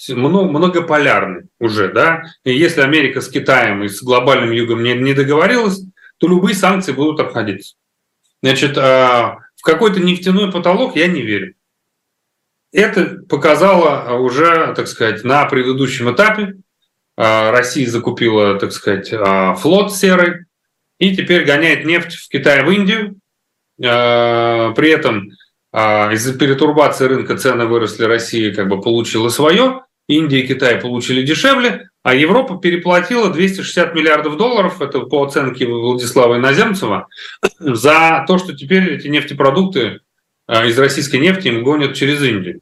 многополярный 0.09 1.48
уже. 1.59 1.92
Да? 1.92 2.22
И 2.44 2.57
если 2.57 2.80
Америка 2.80 3.20
с 3.20 3.28
Китаем 3.28 3.82
и 3.82 3.88
с 3.88 4.03
глобальным 4.03 4.51
югом 4.51 4.82
не, 4.82 4.94
не 4.94 5.14
договорилась, 5.14 5.82
то 6.18 6.28
любые 6.28 6.55
санкции 6.55 6.92
будут 6.92 7.20
обходиться. 7.20 7.74
Значит, 8.42 8.76
а, 8.78 9.38
в 9.57 9.62
какой-то 9.62 10.01
нефтяной 10.01 10.51
потолок 10.51 10.96
я 10.96 11.07
не 11.07 11.22
верю. 11.22 11.55
Это 12.72 13.22
показало 13.28 14.16
уже, 14.18 14.72
так 14.74 14.86
сказать, 14.86 15.24
на 15.24 15.44
предыдущем 15.46 16.12
этапе. 16.14 16.55
А, 17.16 17.51
Россия 17.51 17.88
закупила, 17.88 18.59
так 18.59 18.72
сказать, 18.72 19.12
а, 19.12 19.55
флот 19.55 19.94
серый, 19.94 20.46
и 21.01 21.16
теперь 21.16 21.44
гоняет 21.44 21.84
нефть 21.84 22.14
в 22.14 22.28
Китай, 22.28 22.62
в 22.62 22.70
Индию. 22.70 23.16
А, 23.82 24.72
при 24.72 24.90
этом 24.90 25.30
а, 25.72 26.12
из-за 26.12 26.38
перетурбации 26.38 27.07
рынка 27.07 27.36
цены 27.36 27.64
выросли, 27.64 28.05
Россия 28.05 28.55
как 28.55 28.68
бы 28.68 28.80
получила 28.80 29.30
свое, 29.30 29.82
Индия 30.09 30.40
и 30.40 30.46
Китай 30.46 30.76
получили 30.76 31.22
дешевле, 31.22 31.88
а 32.03 32.14
Европа 32.14 32.59
переплатила 32.59 33.30
260 33.30 33.94
миллиардов 33.94 34.36
долларов, 34.36 34.82
это 34.82 35.01
по 35.01 35.24
оценке 35.24 35.66
Владислава 35.66 36.36
Иноземцева, 36.36 37.09
за 37.59 38.24
то, 38.28 38.36
что 38.36 38.55
теперь 38.55 38.96
эти 38.96 39.09
нефтепродукты 39.09 40.01
а, 40.46 40.66
из 40.66 40.78
российской 40.78 41.16
нефти 41.16 41.48
им 41.48 41.64
гонят 41.64 41.94
через 41.94 42.22
Индию. 42.22 42.61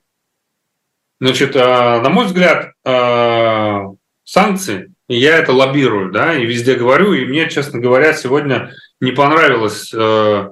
Значит, 1.20 1.56
на 1.56 2.08
мой 2.10 2.26
взгляд, 2.26 2.74
санкции 4.22 4.94
и 5.08 5.16
я 5.16 5.38
это 5.38 5.52
лоббирую, 5.52 6.12
да, 6.12 6.34
и 6.34 6.44
везде 6.44 6.74
говорю, 6.74 7.14
и 7.14 7.24
мне, 7.24 7.48
честно 7.48 7.80
говоря, 7.80 8.12
сегодня 8.12 8.72
не 9.00 9.12
понравилось 9.12 9.90
э, 9.94 10.48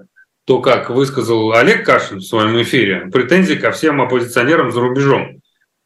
то, 0.46 0.60
как 0.60 0.90
высказал 0.90 1.52
Олег 1.52 1.84
Кашин 1.84 2.18
в 2.18 2.24
своем 2.24 2.60
эфире, 2.62 3.08
претензии 3.12 3.54
ко 3.54 3.70
всем 3.70 4.00
оппозиционерам 4.00 4.72
за 4.72 4.80
рубежом. 4.80 5.40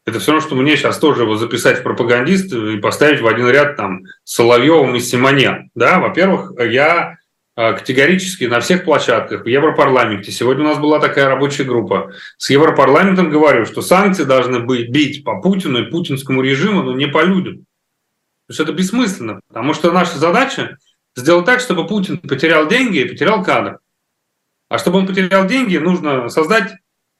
Это 0.05 0.19
все 0.19 0.31
равно, 0.31 0.47
что 0.47 0.55
мне 0.55 0.77
сейчас 0.77 0.97
тоже 0.97 1.23
его 1.23 1.35
записать 1.35 1.79
в 1.79 1.83
пропагандист 1.83 2.51
и 2.53 2.77
поставить 2.77 3.21
в 3.21 3.27
один 3.27 3.49
ряд 3.49 3.75
там 3.75 4.03
с 4.23 4.35
Соловьевым 4.35 4.95
и 4.95 4.99
Симонян. 4.99 5.69
Да, 5.75 5.99
во-первых, 5.99 6.53
я 6.59 7.17
э, 7.55 7.73
категорически 7.73 8.45
на 8.45 8.61
всех 8.61 8.85
площадках 8.85 9.43
в 9.43 9.47
Европарламенте. 9.47 10.31
Сегодня 10.31 10.63
у 10.63 10.67
нас 10.67 10.79
была 10.79 10.99
такая 10.99 11.27
рабочая 11.27 11.65
группа. 11.65 12.13
С 12.37 12.49
Европарламентом 12.49 13.29
говорю, 13.29 13.65
что 13.65 13.81
санкции 13.81 14.23
должны 14.23 14.61
быть 14.61 14.89
бить 14.89 15.23
по 15.23 15.41
Путину 15.41 15.83
и 15.83 15.91
путинскому 15.91 16.41
режиму, 16.41 16.83
но 16.83 16.93
не 16.93 17.07
по 17.07 17.23
людям. 17.23 17.65
То 18.51 18.53
есть 18.53 18.59
это 18.59 18.73
бессмысленно, 18.73 19.39
потому 19.47 19.73
что 19.73 19.93
наша 19.93 20.17
задача 20.17 20.77
сделать 21.15 21.45
так, 21.45 21.61
чтобы 21.61 21.87
Путин 21.87 22.17
потерял 22.17 22.67
деньги 22.67 22.97
и 22.97 23.07
потерял 23.07 23.45
кадр. 23.45 23.79
А 24.67 24.77
чтобы 24.77 24.97
он 24.97 25.07
потерял 25.07 25.47
деньги, 25.47 25.77
нужно 25.77 26.27
создать 26.27 26.73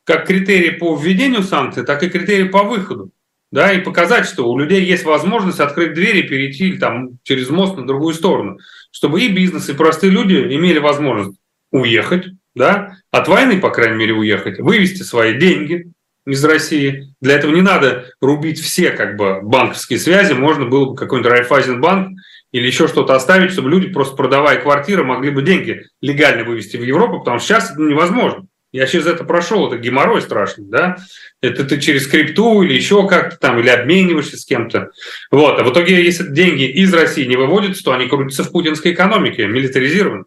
как 0.04 0.28
критерии 0.28 0.72
по 0.72 0.94
введению 0.94 1.44
санкций, 1.44 1.86
так 1.86 2.04
и 2.04 2.10
критерии 2.10 2.50
по 2.50 2.64
выходу. 2.64 3.12
да, 3.50 3.72
и 3.72 3.80
показать, 3.80 4.26
что 4.26 4.52
у 4.52 4.58
людей 4.58 4.84
есть 4.84 5.06
возможность 5.06 5.62
открыть 5.62 5.94
двери 5.94 6.20
и 6.20 6.28
перейти 6.28 6.78
там 6.78 7.12
через 7.24 7.50
мост 7.50 7.78
на 7.78 7.88
другую 7.88 8.14
сторону, 8.14 8.60
чтобы 8.92 9.22
и 9.22 9.30
бизнес, 9.30 9.70
и 9.70 9.74
простые 9.74 10.12
люди 10.12 10.34
имели 10.36 10.80
возможность 10.80 11.40
уехать, 11.72 12.26
да, 12.56 12.98
от 13.10 13.30
войны, 13.30 13.62
по 13.62 13.70
крайней 13.70 13.96
мере, 13.96 14.16
уехать, 14.16 14.60
вывести 14.60 15.04
свои 15.04 15.40
деньги 15.40 15.94
из 16.26 16.44
России. 16.44 17.14
Для 17.20 17.36
этого 17.36 17.52
не 17.54 17.62
надо 17.62 18.12
рубить 18.22 18.60
все 18.60 18.92
как 18.92 19.16
бы 19.16 19.42
банковские 19.42 20.00
связи, 20.00 20.34
можно 20.34 20.66
было 20.66 20.86
бы 20.86 20.96
какой-нибудь 20.96 21.32
Райфайзенбанк 21.32 22.18
или 22.52 22.68
еще 22.68 22.88
что-то 22.88 23.16
оставить, 23.16 23.52
чтобы 23.52 23.70
люди, 23.70 23.90
просто 23.90 24.16
продавая 24.16 24.60
квартиры, 24.60 25.04
могли 25.04 25.32
бы 25.32 25.42
деньги 25.42 25.86
легально 26.02 26.44
вывести 26.44 26.78
в 26.78 26.84
Европу, 26.84 27.20
потому 27.20 27.40
что 27.40 27.48
сейчас 27.48 27.72
это 27.72 27.82
невозможно. 27.82 28.46
Я 28.72 28.88
через 28.88 29.06
это 29.06 29.26
прошел, 29.26 29.68
это 29.68 29.78
геморрой 29.78 30.22
страшный, 30.22 30.66
да? 30.66 30.96
Это 31.42 31.66
ты 31.66 31.80
через 31.80 32.08
крипту 32.08 32.62
или 32.62 32.74
еще 32.74 33.06
как-то 33.06 33.38
там, 33.38 33.60
или 33.60 33.68
обмениваешься 33.68 34.38
с 34.38 34.46
кем-то. 34.46 34.92
Вот. 35.30 35.60
А 35.60 35.64
в 35.64 35.74
итоге, 35.74 36.02
если 36.02 36.30
деньги 36.30 36.64
из 36.64 36.94
России 36.94 37.26
не 37.26 37.36
выводятся, 37.36 37.84
то 37.84 37.92
они 37.92 38.08
крутятся 38.08 38.46
в 38.46 38.52
путинской 38.52 38.94
экономике, 38.94 39.46
милитаризированы. 39.48 40.24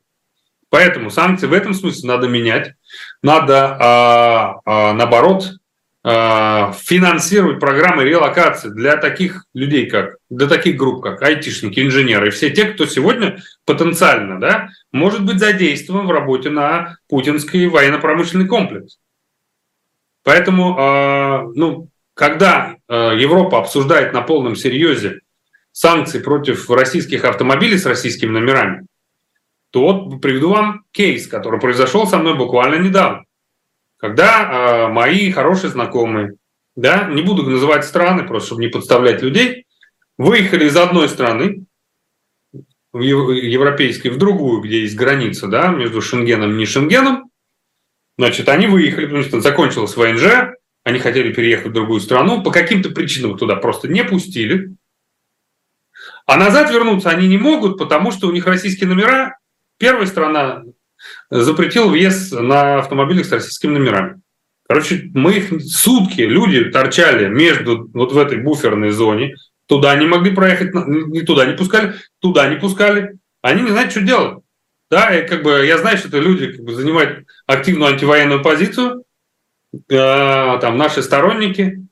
Поэтому 0.69 1.09
санкции 1.09 1.47
в 1.47 1.55
этом 1.55 1.73
смысле 1.73 2.09
надо 2.09 2.29
менять. 2.29 2.73
Надо, 3.23 3.79
а, 3.81 4.61
а, 4.67 4.93
наоборот, 4.93 5.53
финансировать 6.05 7.61
программы 7.61 8.05
релокации 8.05 8.69
для 8.69 8.99
таких 8.99 9.47
людей, 9.55 9.87
как 9.87 10.17
для 10.29 10.47
таких 10.47 10.77
групп, 10.77 11.03
как 11.03 11.23
айтишники, 11.23 11.81
инженеры, 11.81 12.31
все 12.31 12.51
те, 12.51 12.67
кто 12.67 12.85
сегодня 12.85 13.43
потенциально 13.65 14.39
да, 14.39 14.69
может 14.93 15.25
быть 15.25 15.39
задействован 15.39 16.07
в 16.07 16.11
работе 16.11 16.51
на 16.51 16.99
путинский 17.09 17.69
военно-промышленный 17.69 18.47
комплекс. 18.47 18.99
Поэтому, 20.25 20.77
а, 20.79 21.45
ну, 21.55 21.89
когда 22.13 22.77
а, 22.87 23.13
Европа 23.15 23.59
обсуждает 23.59 24.13
на 24.13 24.21
полном 24.21 24.57
серьезе 24.57 25.21
санкции 25.73 26.19
против 26.19 26.69
российских 26.69 27.25
автомобилей 27.25 27.79
с 27.79 27.87
российскими 27.87 28.31
номерами, 28.31 28.87
то 29.71 29.81
вот 29.81 30.21
приведу 30.21 30.51
вам 30.51 30.85
кейс, 30.93 31.27
который 31.27 31.61
произошел 31.61 32.07
со 32.07 32.19
мной 32.19 32.37
буквально 32.37 32.77
недавно 32.77 33.25
когда 34.05 34.43
э, 34.43 34.89
мои 34.89 35.31
хорошие 35.31 35.71
знакомые, 35.71 36.35
да, 36.77 37.09
не 37.09 37.23
буду 37.23 37.43
называть 37.43 37.87
страны, 37.87 38.25
просто 38.25 38.49
чтобы 38.49 38.61
не 38.61 38.69
подставлять 38.69 39.23
людей, 39.23 39.65
выехали 40.19 40.67
из 40.67 40.77
одной 40.77 41.09
страны, 41.09 41.65
в 42.93 43.01
европейской, 43.01 44.09
в 44.09 44.19
другую, 44.19 44.61
где 44.61 44.83
есть 44.83 44.95
граница, 44.95 45.47
да, 45.49 45.69
между 45.69 46.03
Шенгеном 46.03 46.53
и 46.53 46.57
не 46.57 46.67
Шенгеном, 46.67 47.31
значит, 48.19 48.51
они 48.51 48.67
выехали, 48.67 49.07
потому 49.07 49.23
что 49.23 49.41
закончилась 49.41 49.97
ВНЖ, 49.97 50.53
они 50.85 50.99
хотели 50.99 51.33
переехать 51.33 51.69
в 51.69 51.73
другую 51.73 52.03
страну, 52.03 52.43
по 52.43 52.51
каким-то 52.51 52.91
причинам 52.91 53.39
туда 53.39 53.57
просто 53.57 53.89
не 53.89 54.05
пустили, 54.05 54.77
а 56.27 56.37
назад 56.37 56.71
вернуться 56.71 57.09
они 57.09 57.27
не 57.27 57.39
могут, 57.39 57.79
потому 57.79 58.11
что 58.11 58.29
у 58.29 58.33
них 58.33 58.45
российские 58.47 58.91
номера. 58.91 59.39
Первая 59.79 60.07
страна 60.07 60.63
запретил 61.31 61.89
въезд 61.89 62.33
на 62.33 62.79
автомобилях 62.79 63.27
с 63.27 63.33
российскими 63.33 63.73
номерами. 63.73 64.21
Короче, 64.69 65.11
мы 65.15 65.35
их 65.35 65.63
сутки, 65.63 66.23
люди 66.23 66.65
торчали 66.65 67.29
между 67.29 67.91
вот 67.93 68.13
в 68.13 68.19
этой 68.19 68.39
буферной 68.39 68.91
зоне, 68.91 69.35
туда 69.67 69.95
не 69.97 70.07
могли 70.07 70.35
проехать, 70.35 70.75
не 70.75 71.23
туда 71.23 71.45
не 71.45 71.57
пускали, 71.57 71.95
туда 72.21 72.49
не 72.49 72.57
пускали. 72.57 73.19
Они 73.43 73.63
не 73.63 73.71
знают, 73.71 73.91
что 73.91 74.01
делать. 74.01 74.39
Да, 74.91 75.15
и 75.15 75.27
как 75.27 75.43
бы 75.43 75.67
я 75.67 75.79
знаю, 75.79 75.99
что 75.99 76.09
это 76.09 76.19
люди 76.19 76.53
как 76.53 76.65
бы, 76.65 76.75
занимают 76.75 77.27
активную 77.47 77.93
антивоенную 77.93 78.43
позицию, 78.43 79.05
э, 79.73 79.79
там 79.89 80.77
наши 80.77 81.03
сторонники. 81.03 81.85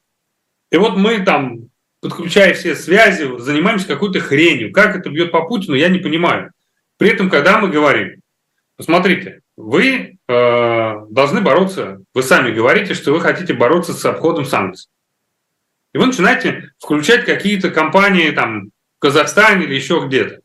И 0.71 0.77
вот 0.77 0.97
мы 0.97 1.21
там, 1.21 1.69
подключая 2.01 2.55
все 2.55 2.75
связи, 2.75 3.29
занимаемся 3.39 3.87
какой-то 3.87 4.21
хренью. 4.21 4.73
Как 4.73 4.97
это 4.97 5.11
бьет 5.11 5.31
по 5.31 5.43
Путину, 5.43 5.75
я 5.75 5.89
не 5.89 5.99
понимаю. 5.99 6.53
При 6.97 7.11
этом, 7.11 7.29
когда 7.29 7.59
мы 7.59 7.69
говорим, 7.69 8.22
Посмотрите, 8.83 9.43
вы 9.57 10.19
э, 10.27 10.93
должны 11.09 11.41
бороться, 11.41 12.01
вы 12.15 12.23
сами 12.25 12.53
говорите, 12.53 12.95
что 12.95 13.13
вы 13.13 13.21
хотите 13.21 13.55
бороться 13.55 13.93
с 13.93 14.05
обходом 14.05 14.45
санкций. 14.45 14.91
И 15.95 15.99
вы 15.99 16.07
начинаете 16.07 16.73
включать 16.81 17.25
какие-то 17.25 17.71
компании 17.71 18.33
там 18.33 18.71
в 18.97 18.99
Казахстане 18.99 19.67
или 19.67 19.77
еще 19.77 20.03
где-то. 20.05 20.41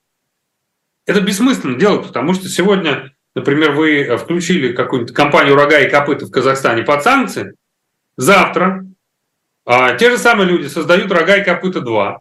Это 1.08 1.20
бессмысленно 1.22 1.80
делать, 1.80 2.06
потому 2.06 2.36
что 2.36 2.48
сегодня, 2.48 3.12
например, 3.34 3.72
вы 3.72 4.16
включили 4.18 4.72
какую-нибудь 4.72 5.16
компанию 5.16 5.56
«Рога 5.56 5.80
и 5.80 5.90
копыта» 5.90 6.28
в 6.28 6.32
Казахстане 6.32 6.84
под 6.84 7.02
санкции, 7.02 7.56
завтра 8.18 8.86
а, 9.66 9.96
те 9.96 10.12
же 10.12 10.20
самые 10.20 10.48
люди 10.48 10.68
создают 10.68 11.12
«Рога 11.12 11.38
и 11.38 11.44
копыта 11.44 11.80
2», 11.80 12.18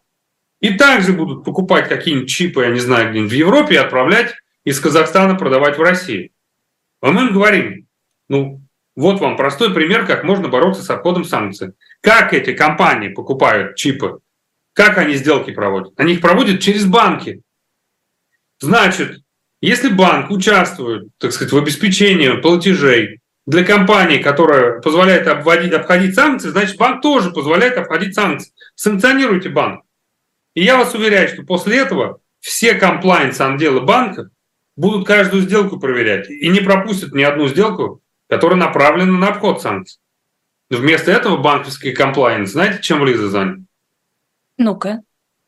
и 0.61 0.79
также 0.79 1.13
будут 1.13 1.45
покупать 1.45 1.91
какие-нибудь 1.91 2.31
чипы, 2.31 2.63
я 2.63 2.71
не 2.71 2.81
знаю, 2.81 3.11
где-нибудь 3.11 3.33
в 3.33 3.37
Европе 3.37 3.75
и 3.75 3.79
отправлять 3.79 4.35
из 4.67 4.81
Казахстана 4.81 5.37
продавать 5.37 5.79
в 5.79 5.81
Россию. 5.81 6.31
А 7.01 7.13
мы 7.13 7.23
им 7.23 7.33
говорим, 7.33 7.87
ну, 8.29 8.61
вот 8.97 9.21
вам 9.21 9.37
простой 9.37 9.73
пример, 9.73 10.05
как 10.07 10.25
можно 10.25 10.49
бороться 10.49 10.83
с 10.83 10.91
обходом 10.91 11.25
санкций. 11.25 11.75
Как 12.01 12.35
эти 12.35 12.53
компании 12.53 13.09
покупают 13.09 13.77
чипы? 13.77 14.19
Как 14.73 14.99
они 14.99 15.15
сделки 15.15 15.53
проводят? 15.53 15.93
Они 15.97 16.15
их 16.15 16.21
проводят 16.21 16.61
через 16.61 16.85
банки. 16.85 17.43
Значит, 18.59 19.21
если 19.61 19.89
банк 19.89 20.31
участвует, 20.33 21.11
так 21.19 21.31
сказать, 21.31 21.53
в 21.53 21.59
обеспечении 21.59 22.41
платежей 22.41 23.21
для 23.47 23.65
компании, 23.65 24.19
которая 24.19 24.81
позволяет 24.81 25.29
обводить, 25.29 25.75
обходить 25.75 26.17
санкции, 26.17 26.49
значит, 26.49 26.77
банк 26.77 27.03
тоже 27.03 27.31
позволяет 27.31 27.79
обходить 27.79 28.17
санкции. 28.17 28.53
Санкционируйте 28.75 29.49
банк. 29.49 29.85
И 30.55 30.65
я 30.65 30.77
вас 30.77 30.93
уверяю, 30.93 31.29
что 31.29 31.45
после 31.45 31.79
этого 31.79 32.19
все 32.41 32.75
комплайнс-отделы 32.75 33.83
банков 33.83 34.29
будут 34.77 35.07
каждую 35.07 35.43
сделку 35.43 35.79
проверять 35.79 36.31
и 36.31 36.49
не 36.49 36.61
пропустят 36.61 37.13
ни 37.13 37.23
одну 37.23 37.49
сделку, 37.49 38.03
которая 38.29 38.59
направлена 38.59 39.19
на 39.19 39.29
обход 39.29 39.61
санкций. 39.61 40.01
Вместо 40.69 41.11
этого 41.11 41.37
банковский 41.37 41.93
комплайенс, 41.93 42.51
знаете, 42.51 42.83
чем 42.83 43.05
Лиза 43.05 43.29
занят? 43.29 43.61
Ну-ка. 44.59 45.03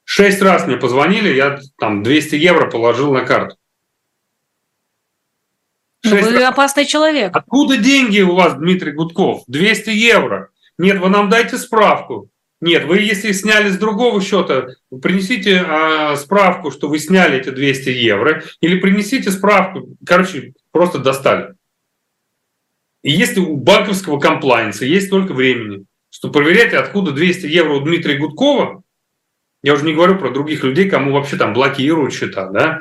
Шесть 0.05 0.41
раз 0.41 0.67
мне 0.67 0.77
позвонили, 0.77 1.35
я 1.35 1.61
там 1.79 2.03
200 2.03 2.37
евро 2.37 2.71
положил 2.71 3.13
на 3.13 3.25
карту. 3.25 3.57
Ну, 6.05 6.11
вы 6.13 6.33
раз. 6.33 6.45
опасный 6.45 6.87
человек. 6.87 7.37
Откуда 7.37 7.77
деньги 7.77 8.21
у 8.21 8.35
вас, 8.35 8.55
Дмитрий 8.55 8.93
Гудков? 8.93 9.43
200 9.49 9.91
евро. 9.91 10.51
Нет, 10.79 10.99
вы 10.99 11.09
нам 11.09 11.29
дайте 11.29 11.59
справку. 11.59 12.31
Нет, 12.61 12.87
вы 12.87 12.99
если 12.99 13.31
сняли 13.33 13.69
с 13.69 13.79
другого 13.79 14.21
счета, 14.21 14.69
принесите 15.03 15.65
э, 15.65 16.17
справку, 16.17 16.73
что 16.73 16.89
вы 16.89 16.99
сняли 16.99 17.39
эти 17.39 17.51
200 17.51 17.91
евро, 17.91 18.43
или 18.61 18.81
принесите 18.81 19.31
справку, 19.31 19.97
короче, 20.05 20.55
просто 20.73 20.99
достали. 20.99 21.55
И 23.03 23.13
если 23.13 23.39
у 23.39 23.57
банковского 23.57 24.19
комплайенса 24.19 24.85
есть 24.85 25.09
только 25.09 25.35
времени, 25.35 25.85
что 26.11 26.31
проверять, 26.31 26.75
откуда 26.75 27.13
200 27.13 27.47
евро 27.47 27.75
у 27.75 27.81
Дмитрия 27.81 28.19
Гудкова, 28.19 28.83
я 29.63 29.75
уже 29.75 29.85
не 29.85 29.95
говорю 29.95 30.19
про 30.19 30.31
других 30.31 30.65
людей, 30.65 30.91
кому 30.91 31.13
вообще 31.13 31.37
там 31.37 31.53
блокируют 31.53 32.13
счета, 32.13 32.49
да, 32.49 32.81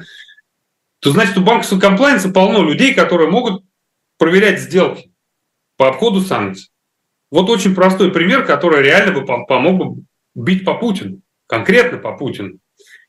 то 1.00 1.12
значит 1.12 1.38
у 1.38 1.42
банковского 1.42 1.80
комплайенса 1.80 2.30
полно 2.30 2.64
людей, 2.64 2.96
которые 2.96 3.30
могут 3.30 3.64
проверять 4.18 4.60
сделки 4.60 5.12
по 5.76 5.88
обходу 5.90 6.22
санкций. 6.22 6.72
Вот 7.32 7.50
очень 7.50 7.76
простой 7.76 8.12
пример, 8.12 8.46
который 8.46 8.84
реально 8.84 9.20
бы 9.20 9.26
помог 9.26 9.98
бить 10.36 10.64
по 10.64 10.76
Путину, 10.76 11.22
конкретно 11.48 11.98
по 11.98 12.16
Путину. 12.16 12.60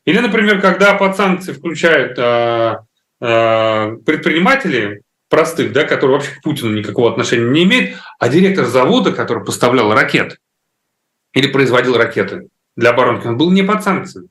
Или, 0.05 0.19
например, 0.19 0.59
когда 0.61 0.95
под 0.95 1.15
санкции 1.15 1.53
включают 1.53 2.17
э, 2.17 2.75
э, 3.21 3.97
предпринимателей 4.05 5.01
простых, 5.29 5.71
да, 5.71 5.83
которые 5.83 6.17
вообще 6.17 6.31
к 6.35 6.41
Путину 6.41 6.75
никакого 6.75 7.11
отношения 7.11 7.49
не 7.49 7.63
имеют, 7.63 7.97
а 8.19 8.29
директор 8.29 8.65
завода, 8.65 9.11
который 9.11 9.45
поставлял 9.45 9.93
ракеты 9.93 10.37
или 11.33 11.47
производил 11.47 11.95
ракеты 11.95 12.47
для 12.75 12.89
оборонки, 12.89 13.27
он 13.27 13.37
был 13.37 13.51
не 13.51 13.63
под 13.63 13.83
санкциями. 13.83 14.29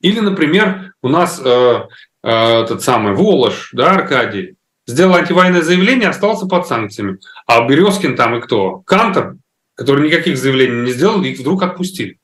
Или, 0.00 0.20
например, 0.20 0.94
у 1.02 1.08
нас 1.08 1.40
э, 1.44 1.80
э, 2.22 2.62
этот 2.62 2.82
самый 2.82 3.12
Волош, 3.12 3.70
да, 3.72 3.92
Аркадий, 3.92 4.56
сделал 4.92 5.14
антивоенное 5.14 5.62
заявление, 5.62 6.10
остался 6.10 6.46
под 6.46 6.66
санкциями. 6.66 7.18
А 7.46 7.66
Березкин 7.66 8.14
там 8.14 8.36
и 8.36 8.40
кто? 8.40 8.78
Кантор, 8.86 9.36
который 9.74 10.06
никаких 10.06 10.36
заявлений 10.36 10.82
не 10.82 10.92
сделал, 10.92 11.22
их 11.22 11.38
вдруг 11.38 11.62
отпустили. 11.62 12.18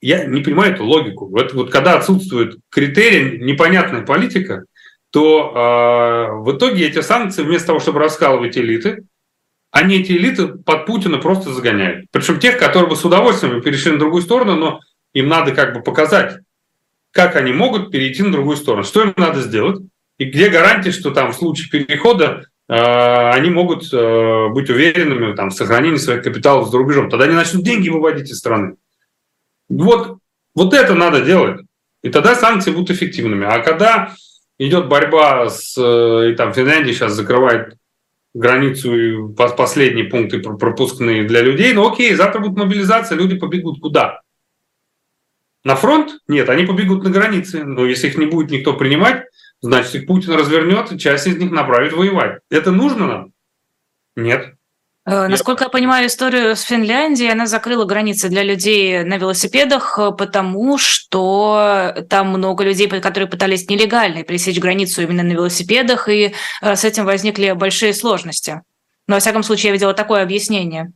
Я 0.00 0.24
не 0.24 0.40
понимаю 0.40 0.72
эту 0.72 0.84
логику. 0.84 1.26
Вот, 1.28 1.52
вот 1.52 1.70
когда 1.70 1.96
отсутствует 1.96 2.56
критерий, 2.70 3.42
непонятная 3.42 4.02
политика, 4.02 4.64
то 5.10 5.52
э, 5.52 6.42
в 6.42 6.56
итоге 6.56 6.86
эти 6.86 7.00
санкции, 7.00 7.42
вместо 7.42 7.68
того, 7.68 7.80
чтобы 7.80 7.98
раскалывать 7.98 8.56
элиты, 8.56 9.04
они 9.72 10.00
эти 10.00 10.12
элиты 10.12 10.46
под 10.46 10.86
Путина 10.86 11.18
просто 11.18 11.52
загоняют. 11.52 12.06
Причем 12.12 12.38
тех, 12.38 12.58
которые 12.58 12.88
бы 12.88 12.96
с 12.96 13.04
удовольствием 13.04 13.60
перешли 13.62 13.92
на 13.92 13.98
другую 13.98 14.22
сторону, 14.22 14.54
но 14.54 14.80
им 15.12 15.28
надо 15.28 15.52
как 15.52 15.74
бы 15.74 15.82
показать, 15.82 16.38
как 17.10 17.34
они 17.34 17.52
могут 17.52 17.90
перейти 17.90 18.22
на 18.22 18.30
другую 18.30 18.56
сторону. 18.56 18.84
Что 18.84 19.02
им 19.02 19.12
надо 19.16 19.40
сделать? 19.40 19.82
И 20.20 20.26
где 20.26 20.50
гарантия, 20.50 20.92
что 20.92 21.12
там 21.12 21.32
в 21.32 21.34
случае 21.34 21.70
перехода 21.70 22.44
э, 22.68 22.74
они 22.74 23.48
могут 23.48 23.90
э, 23.90 24.48
быть 24.50 24.68
уверенными 24.68 25.34
там, 25.34 25.48
в 25.48 25.54
сохранении 25.54 25.96
своих 25.96 26.22
капиталов 26.22 26.70
за 26.70 26.76
рубежом? 26.76 27.08
Тогда 27.08 27.24
они 27.24 27.34
начнут 27.34 27.64
деньги 27.64 27.88
выводить 27.88 28.30
из 28.30 28.36
страны. 28.36 28.76
Вот, 29.70 30.18
вот 30.54 30.74
это 30.74 30.94
надо 30.94 31.22
делать. 31.22 31.62
И 32.02 32.10
тогда 32.10 32.34
санкции 32.34 32.70
будут 32.70 32.90
эффективными. 32.90 33.46
А 33.46 33.60
когда 33.60 34.12
идет 34.58 34.88
борьба 34.88 35.48
с... 35.48 35.74
Э, 35.78 36.32
и 36.32 36.34
там 36.34 36.52
Финляндия 36.52 36.92
сейчас 36.92 37.14
закрывает 37.14 37.78
границу 38.34 39.34
последние 39.56 40.04
пункты 40.04 40.40
пропускные 40.40 41.24
для 41.24 41.40
людей, 41.40 41.72
ну 41.72 41.90
окей, 41.90 42.12
завтра 42.12 42.40
будет 42.40 42.58
мобилизация, 42.58 43.16
люди 43.16 43.38
побегут 43.38 43.80
куда? 43.80 44.20
На 45.64 45.76
фронт? 45.76 46.18
Нет, 46.28 46.50
они 46.50 46.66
побегут 46.66 47.04
на 47.04 47.08
границы. 47.10 47.64
Но 47.64 47.86
если 47.86 48.08
их 48.08 48.18
не 48.18 48.26
будет 48.26 48.50
никто 48.50 48.74
принимать, 48.74 49.24
значит, 49.60 49.94
их 49.94 50.06
Путин 50.06 50.32
развернет, 50.32 50.92
и 50.92 50.98
часть 50.98 51.26
из 51.26 51.36
них 51.36 51.50
направит 51.50 51.92
воевать. 51.92 52.40
Это 52.50 52.70
нужно 52.70 53.06
нам? 53.06 53.32
Нет. 54.16 54.54
Э, 55.06 55.28
насколько 55.28 55.64
я 55.64 55.70
понимаю 55.70 56.06
историю 56.06 56.54
с 56.54 56.62
Финляндией, 56.62 57.32
она 57.32 57.46
закрыла 57.46 57.84
границы 57.84 58.28
для 58.28 58.42
людей 58.42 59.02
на 59.02 59.16
велосипедах, 59.16 59.98
э, 59.98 60.12
потому 60.12 60.78
что 60.78 62.04
там 62.08 62.28
много 62.28 62.64
людей, 62.64 62.88
которые 62.88 63.28
пытались 63.28 63.68
нелегально 63.68 64.22
пересечь 64.22 64.60
границу 64.60 65.02
именно 65.02 65.22
на 65.22 65.32
велосипедах, 65.32 66.08
и 66.08 66.34
э, 66.62 66.76
с 66.76 66.84
этим 66.84 67.06
возникли 67.06 67.52
большие 67.52 67.94
сложности. 67.94 68.62
Но, 69.06 69.16
во 69.16 69.20
всяком 69.20 69.42
случае, 69.42 69.68
я 69.68 69.72
видела 69.72 69.94
такое 69.94 70.22
объяснение. 70.22 70.92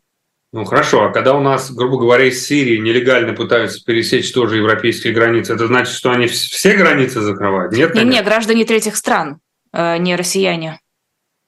Ну 0.55 0.65
хорошо, 0.65 1.07
а 1.07 1.13
когда 1.13 1.35
у 1.35 1.41
нас, 1.41 1.73
грубо 1.73 1.99
говоря, 1.99 2.27
из 2.27 2.47
Сирии 2.47 2.77
нелегально 2.77 3.33
пытаются 3.33 3.85
пересечь 3.85 4.33
тоже 4.33 4.59
европейские 4.59 5.13
границы, 5.13 5.53
это 5.53 5.67
значит, 5.67 5.93
что 5.93 6.13
они 6.13 6.29
все 6.29 6.77
границы 6.77 7.23
закрывают? 7.23 7.73
Нет, 7.73 7.93
нет, 7.97 8.05
нет 8.05 8.25
граждане 8.25 8.65
третьих 8.65 8.95
стран, 8.95 9.41
не 9.73 10.15
россияне. 10.15 10.79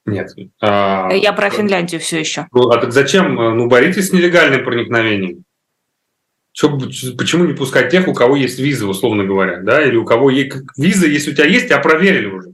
Нет. 0.05 0.31
А, 0.61 1.09
Я 1.13 1.31
про 1.31 1.49
Финляндию 1.49 2.01
все 2.01 2.19
еще. 2.19 2.47
Ну, 2.51 2.69
а 2.69 2.81
так 2.81 2.91
зачем? 2.91 3.39
Э, 3.39 3.53
ну, 3.53 3.69
боритесь 3.69 4.09
с 4.09 4.11
нелегальным 4.11 4.65
проникновением. 4.65 5.45
Че, 6.51 6.77
почему 7.17 7.45
не 7.45 7.53
пускать 7.53 7.89
тех, 7.89 8.09
у 8.09 8.13
кого 8.13 8.35
есть 8.35 8.59
виза, 8.59 8.87
условно 8.87 9.23
говоря, 9.23 9.61
да, 9.61 9.81
или 9.81 9.95
у 9.95 10.03
кого 10.03 10.29
есть 10.29 10.51
виза, 10.77 11.07
если 11.07 11.31
у 11.31 11.33
тебя 11.33 11.45
есть, 11.45 11.67
тебя 11.67 11.79
проверили 11.79 12.25
уже. 12.25 12.49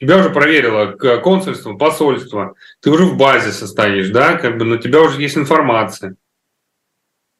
Тебя 0.00 0.18
уже 0.18 0.30
проверило 0.30 0.92
консульство, 1.18 1.74
посольство, 1.74 2.54
ты 2.80 2.90
уже 2.90 3.04
в 3.04 3.16
базе 3.16 3.50
состоишь, 3.50 4.10
да, 4.10 4.36
как 4.36 4.56
бы 4.56 4.64
на 4.64 4.78
тебя 4.78 5.02
уже 5.02 5.20
есть 5.20 5.36
информация. 5.36 6.14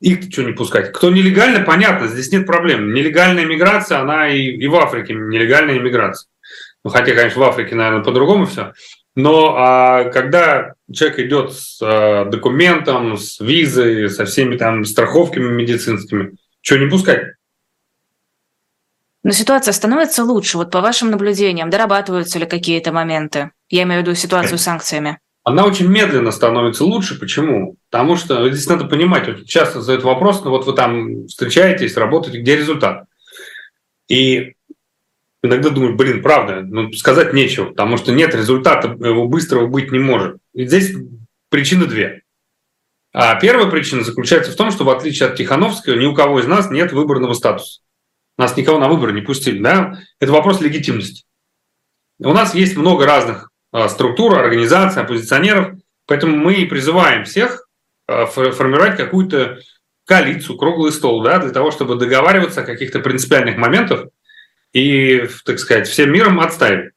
Их 0.00 0.30
что 0.30 0.42
не 0.42 0.52
пускать? 0.52 0.92
Кто 0.92 1.10
нелегально, 1.10 1.64
понятно, 1.64 2.06
здесь 2.06 2.30
нет 2.32 2.46
проблем. 2.46 2.94
Нелегальная 2.94 3.44
миграция, 3.44 3.98
она 3.98 4.28
и, 4.28 4.42
и 4.42 4.66
в 4.66 4.76
Африке 4.76 5.14
нелегальная 5.14 5.78
иммиграция. 5.78 6.28
Ну, 6.84 6.90
хотя, 6.90 7.14
конечно, 7.14 7.40
в 7.40 7.44
Африке, 7.44 7.74
наверное, 7.74 8.04
по-другому 8.04 8.46
все. 8.46 8.72
Но 9.16 9.56
а, 9.56 10.04
когда 10.10 10.74
человек 10.92 11.18
идет 11.18 11.52
с 11.52 11.80
а, 11.82 12.24
документом, 12.26 13.16
с 13.16 13.40
визой, 13.40 14.08
со 14.08 14.24
всеми 14.24 14.56
там 14.56 14.84
страховками 14.84 15.52
медицинскими, 15.52 16.36
что 16.60 16.78
не 16.78 16.88
пускать? 16.88 17.34
Но 19.24 19.32
ситуация 19.32 19.72
становится 19.72 20.24
лучше. 20.24 20.58
Вот 20.58 20.70
по 20.70 20.80
вашим 20.80 21.10
наблюдениям, 21.10 21.70
дорабатываются 21.70 22.38
ли 22.38 22.46
какие-то 22.46 22.92
моменты? 22.92 23.50
Я 23.68 23.82
имею 23.82 24.02
в 24.02 24.06
виду 24.06 24.14
ситуацию 24.14 24.58
с 24.58 24.62
санкциями. 24.62 25.18
Она 25.44 25.64
очень 25.64 25.88
медленно 25.88 26.30
становится 26.30 26.84
лучше. 26.84 27.18
Почему? 27.18 27.76
Потому 27.90 28.16
что 28.16 28.48
здесь 28.50 28.68
надо 28.68 28.84
понимать, 28.84 29.46
часто 29.46 29.80
задают 29.80 30.04
вопрос, 30.04 30.44
ну 30.44 30.50
вот 30.50 30.66
вы 30.66 30.74
там 30.74 31.26
встречаетесь, 31.26 31.96
работаете, 31.96 32.40
где 32.40 32.56
результат? 32.56 33.04
И 34.08 34.54
иногда 35.42 35.70
думаю, 35.70 35.96
блин, 35.96 36.22
правда, 36.22 36.60
ну, 36.62 36.92
сказать 36.92 37.32
нечего, 37.32 37.66
потому 37.70 37.96
что 37.96 38.12
нет 38.12 38.34
результата, 38.34 38.88
его 38.88 39.26
быстрого 39.26 39.66
быть 39.66 39.90
не 39.90 39.98
может. 39.98 40.36
И 40.52 40.66
здесь 40.66 40.94
причины 41.48 41.86
две. 41.86 42.22
А 43.12 43.34
первая 43.40 43.70
причина 43.70 44.04
заключается 44.04 44.52
в 44.52 44.56
том, 44.56 44.70
что 44.70 44.84
в 44.84 44.90
отличие 44.90 45.28
от 45.28 45.36
Тихановского, 45.36 45.94
ни 45.94 46.06
у 46.06 46.14
кого 46.14 46.40
из 46.40 46.46
нас 46.46 46.70
нет 46.70 46.92
выборного 46.92 47.32
статуса. 47.32 47.80
Нас 48.38 48.56
никого 48.56 48.78
на 48.78 48.88
выборы 48.88 49.12
не 49.12 49.20
пустили. 49.20 49.58
Да? 49.58 49.98
Это 50.20 50.32
вопрос 50.32 50.60
легитимности. 50.60 51.24
У 52.20 52.32
нас 52.32 52.54
есть 52.54 52.76
много 52.76 53.04
разных 53.04 53.50
а, 53.72 53.88
структур, 53.88 54.38
организаций, 54.38 55.02
оппозиционеров, 55.02 55.74
поэтому 56.06 56.36
мы 56.36 56.66
призываем 56.66 57.24
всех 57.24 57.66
а, 58.06 58.26
формировать 58.26 58.96
какую-то 58.96 59.58
коалицию, 60.06 60.56
круглый 60.56 60.90
стол, 60.92 61.22
да, 61.22 61.38
для 61.38 61.50
того, 61.50 61.70
чтобы 61.70 61.96
договариваться 61.96 62.62
о 62.62 62.64
каких-то 62.64 63.00
принципиальных 63.00 63.56
моментах, 63.58 64.06
и, 64.72 65.28
так 65.44 65.58
сказать, 65.58 65.86
всем 65.86 66.12
миром 66.12 66.40
отставили. 66.40 66.92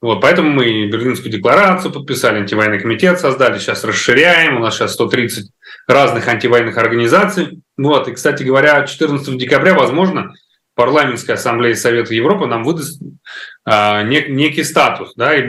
Вот, 0.00 0.20
поэтому 0.20 0.50
мы 0.50 0.86
Берлинскую 0.86 1.30
декларацию 1.32 1.92
подписали, 1.92 2.38
антивоенный 2.38 2.78
комитет 2.78 3.18
создали, 3.18 3.58
сейчас 3.58 3.84
расширяем, 3.84 4.56
у 4.56 4.60
нас 4.60 4.76
сейчас 4.76 4.94
130 4.94 5.50
разных 5.88 6.28
антивоенных 6.28 6.78
организаций. 6.78 7.62
Вот, 7.76 8.08
и, 8.08 8.12
кстати 8.12 8.44
говоря, 8.44 8.86
14 8.86 9.36
декабря, 9.36 9.74
возможно, 9.74 10.34
парламентская 10.78 11.34
ассамблея 11.34 11.74
Совета 11.74 12.14
Европы 12.14 12.46
нам 12.46 12.62
выдаст 12.62 13.02
а, 13.64 14.04
нек, 14.04 14.28
некий 14.28 14.62
статус, 14.62 15.12
да, 15.16 15.34
и 15.34 15.42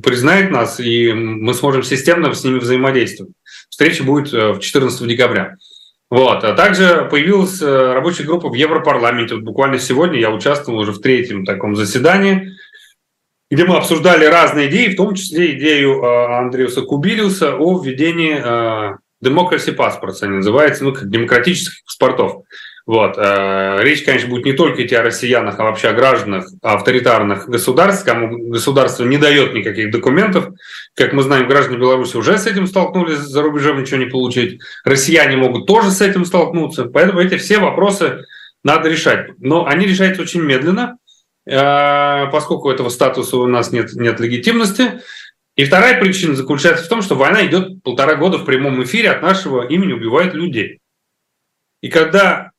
признает 0.00 0.50
нас, 0.50 0.80
и 0.80 1.12
мы 1.12 1.54
сможем 1.54 1.84
системно 1.84 2.34
с 2.34 2.42
ними 2.42 2.58
взаимодействовать. 2.58 3.32
Встреча 3.70 4.02
будет 4.02 4.34
э, 4.34 4.54
в 4.54 4.58
14 4.58 5.06
декабря. 5.06 5.54
Вот. 6.10 6.42
А 6.42 6.52
также 6.54 7.06
появилась 7.08 7.62
э, 7.62 7.92
рабочая 7.92 8.24
группа 8.24 8.48
в 8.48 8.54
Европарламенте. 8.54 9.36
Вот 9.36 9.44
буквально 9.44 9.78
сегодня 9.78 10.18
я 10.18 10.32
участвовал 10.32 10.80
уже 10.80 10.90
в 10.90 11.00
третьем 11.00 11.44
таком 11.44 11.76
заседании, 11.76 12.50
где 13.48 13.64
мы 13.66 13.76
обсуждали 13.76 14.24
разные 14.24 14.68
идеи, 14.68 14.92
в 14.92 14.96
том 14.96 15.14
числе 15.14 15.56
идею 15.56 16.02
э, 16.02 16.38
Андреуса 16.38 16.82
Кубилиуса 16.82 17.54
о 17.54 17.80
введении 17.80 18.34
Democracy 19.24 19.76
Passports, 19.76 20.18
они 20.22 20.38
называются, 20.38 20.82
ну, 20.82 20.92
как 20.92 21.08
демократических 21.08 21.84
паспортов. 21.84 22.42
Вот. 22.86 23.18
Э, 23.18 23.78
речь, 23.80 24.04
конечно, 24.04 24.28
будет 24.28 24.44
не 24.44 24.52
только 24.52 24.86
идти 24.86 24.94
о 24.94 25.02
россиянах, 25.02 25.58
а 25.58 25.64
вообще 25.64 25.88
о 25.88 25.92
гражданах 25.92 26.46
авторитарных 26.62 27.48
государств, 27.48 28.04
кому 28.04 28.38
государство 28.48 29.04
не 29.04 29.18
дает 29.18 29.54
никаких 29.54 29.90
документов. 29.90 30.50
Как 30.94 31.12
мы 31.12 31.24
знаем, 31.24 31.48
граждане 31.48 31.78
Беларуси 31.78 32.16
уже 32.16 32.38
с 32.38 32.46
этим 32.46 32.68
столкнулись, 32.68 33.18
за 33.18 33.42
рубежом 33.42 33.80
ничего 33.80 33.98
не 33.98 34.06
получить. 34.06 34.60
Россияне 34.84 35.36
могут 35.36 35.66
тоже 35.66 35.90
с 35.90 36.00
этим 36.00 36.24
столкнуться. 36.24 36.84
Поэтому 36.84 37.20
эти 37.20 37.36
все 37.38 37.58
вопросы 37.58 38.24
надо 38.62 38.88
решать. 38.88 39.30
Но 39.40 39.66
они 39.66 39.84
решаются 39.84 40.22
очень 40.22 40.42
медленно, 40.42 40.96
э, 41.44 42.26
поскольку 42.30 42.70
этого 42.70 42.88
статуса 42.88 43.36
у 43.38 43.46
нас 43.48 43.72
нет, 43.72 43.94
нет 43.94 44.20
легитимности. 44.20 45.00
И 45.56 45.64
вторая 45.64 45.98
причина 45.98 46.36
заключается 46.36 46.84
в 46.84 46.88
том, 46.88 47.02
что 47.02 47.16
война 47.16 47.44
идет 47.46 47.82
полтора 47.82 48.14
года 48.14 48.38
в 48.38 48.44
прямом 48.44 48.80
эфире, 48.84 49.10
от 49.10 49.22
нашего 49.22 49.66
имени 49.66 49.92
убивают 49.92 50.34
людей. 50.34 50.78
И 51.80 51.88
когда 51.88 52.52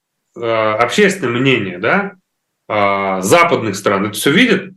общественное 0.44 1.40
мнение 1.40 1.80
да, 1.80 2.14
э, 2.68 3.22
западных 3.22 3.76
стран 3.76 4.06
это 4.06 4.14
все 4.14 4.32
видит, 4.32 4.74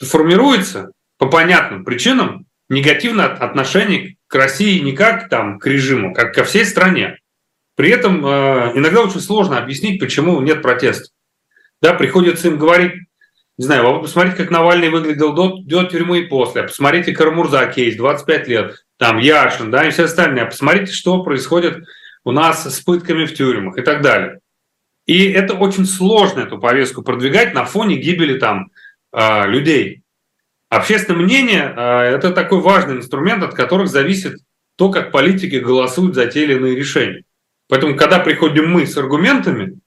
формируется 0.00 0.92
по 1.18 1.26
понятным 1.26 1.84
причинам 1.84 2.46
негативное 2.68 3.26
отношение 3.26 4.16
к 4.26 4.34
России 4.34 4.80
не 4.80 4.92
как 4.92 5.28
там, 5.28 5.58
к 5.58 5.66
режиму, 5.66 6.12
как 6.12 6.34
ко 6.34 6.44
всей 6.44 6.64
стране. 6.64 7.18
При 7.76 7.90
этом 7.90 8.24
э, 8.24 8.72
иногда 8.74 9.02
очень 9.02 9.20
сложно 9.20 9.58
объяснить, 9.58 10.00
почему 10.00 10.40
нет 10.40 10.62
протеста. 10.62 11.10
Да, 11.82 11.92
приходится 11.94 12.48
им 12.48 12.58
говорить, 12.58 12.92
не 13.58 13.64
знаю, 13.64 13.94
вы 13.94 14.00
посмотрите, 14.00 14.36
как 14.36 14.50
Навальный 14.50 14.88
выглядел 14.88 15.32
до, 15.32 15.58
до 15.58 15.84
тюрьмы 15.84 16.20
и 16.20 16.26
после, 16.26 16.64
посмотрите 16.64 17.12
Карамурза 17.12 17.66
кейс, 17.66 17.96
25 17.96 18.48
лет, 18.48 18.84
там 18.98 19.18
Яшин, 19.18 19.70
да, 19.70 19.86
и 19.86 19.90
все 19.90 20.04
остальные, 20.04 20.44
а 20.44 20.46
посмотрите, 20.46 20.92
что 20.92 21.22
происходит 21.22 21.84
у 22.24 22.32
нас 22.32 22.64
с 22.66 22.80
пытками 22.80 23.24
в 23.24 23.34
тюрьмах 23.34 23.78
и 23.78 23.82
так 23.82 24.02
далее. 24.02 24.40
И 25.06 25.30
это 25.30 25.54
очень 25.54 25.86
сложно, 25.86 26.40
эту 26.40 26.58
повестку 26.58 27.02
продвигать 27.02 27.54
на 27.54 27.64
фоне 27.64 27.96
гибели 27.96 28.38
там 28.38 28.70
а, 29.12 29.46
людей. 29.46 30.02
Общественное 30.68 31.20
мнение 31.20 31.72
а,– 31.76 32.02
это 32.04 32.32
такой 32.32 32.60
важный 32.60 32.96
инструмент, 32.96 33.42
от 33.44 33.54
которых 33.54 33.88
зависит 33.88 34.38
то, 34.76 34.90
как 34.90 35.12
политики 35.12 35.56
голосуют 35.56 36.16
за 36.16 36.26
те 36.26 36.42
или 36.42 36.54
иные 36.54 36.74
решения. 36.74 37.22
Поэтому, 37.68 37.96
когда 37.96 38.18
приходим 38.18 38.70
мы 38.70 38.86
с 38.86 38.96
аргументами, 38.96 39.78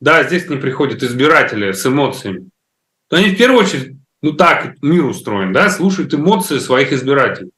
да, 0.00 0.24
здесь 0.24 0.48
не 0.48 0.56
приходят 0.56 1.02
избиратели 1.02 1.72
с 1.72 1.86
эмоциями, 1.86 2.48
то 3.08 3.16
они 3.16 3.30
в 3.30 3.38
первую 3.38 3.60
очередь, 3.60 3.96
ну 4.22 4.32
так 4.32 4.74
мир 4.82 5.04
устроен, 5.04 5.52
да, 5.52 5.70
слушают 5.70 6.12
эмоции 6.14 6.58
своих 6.58 6.92
избирателей. 6.92 7.50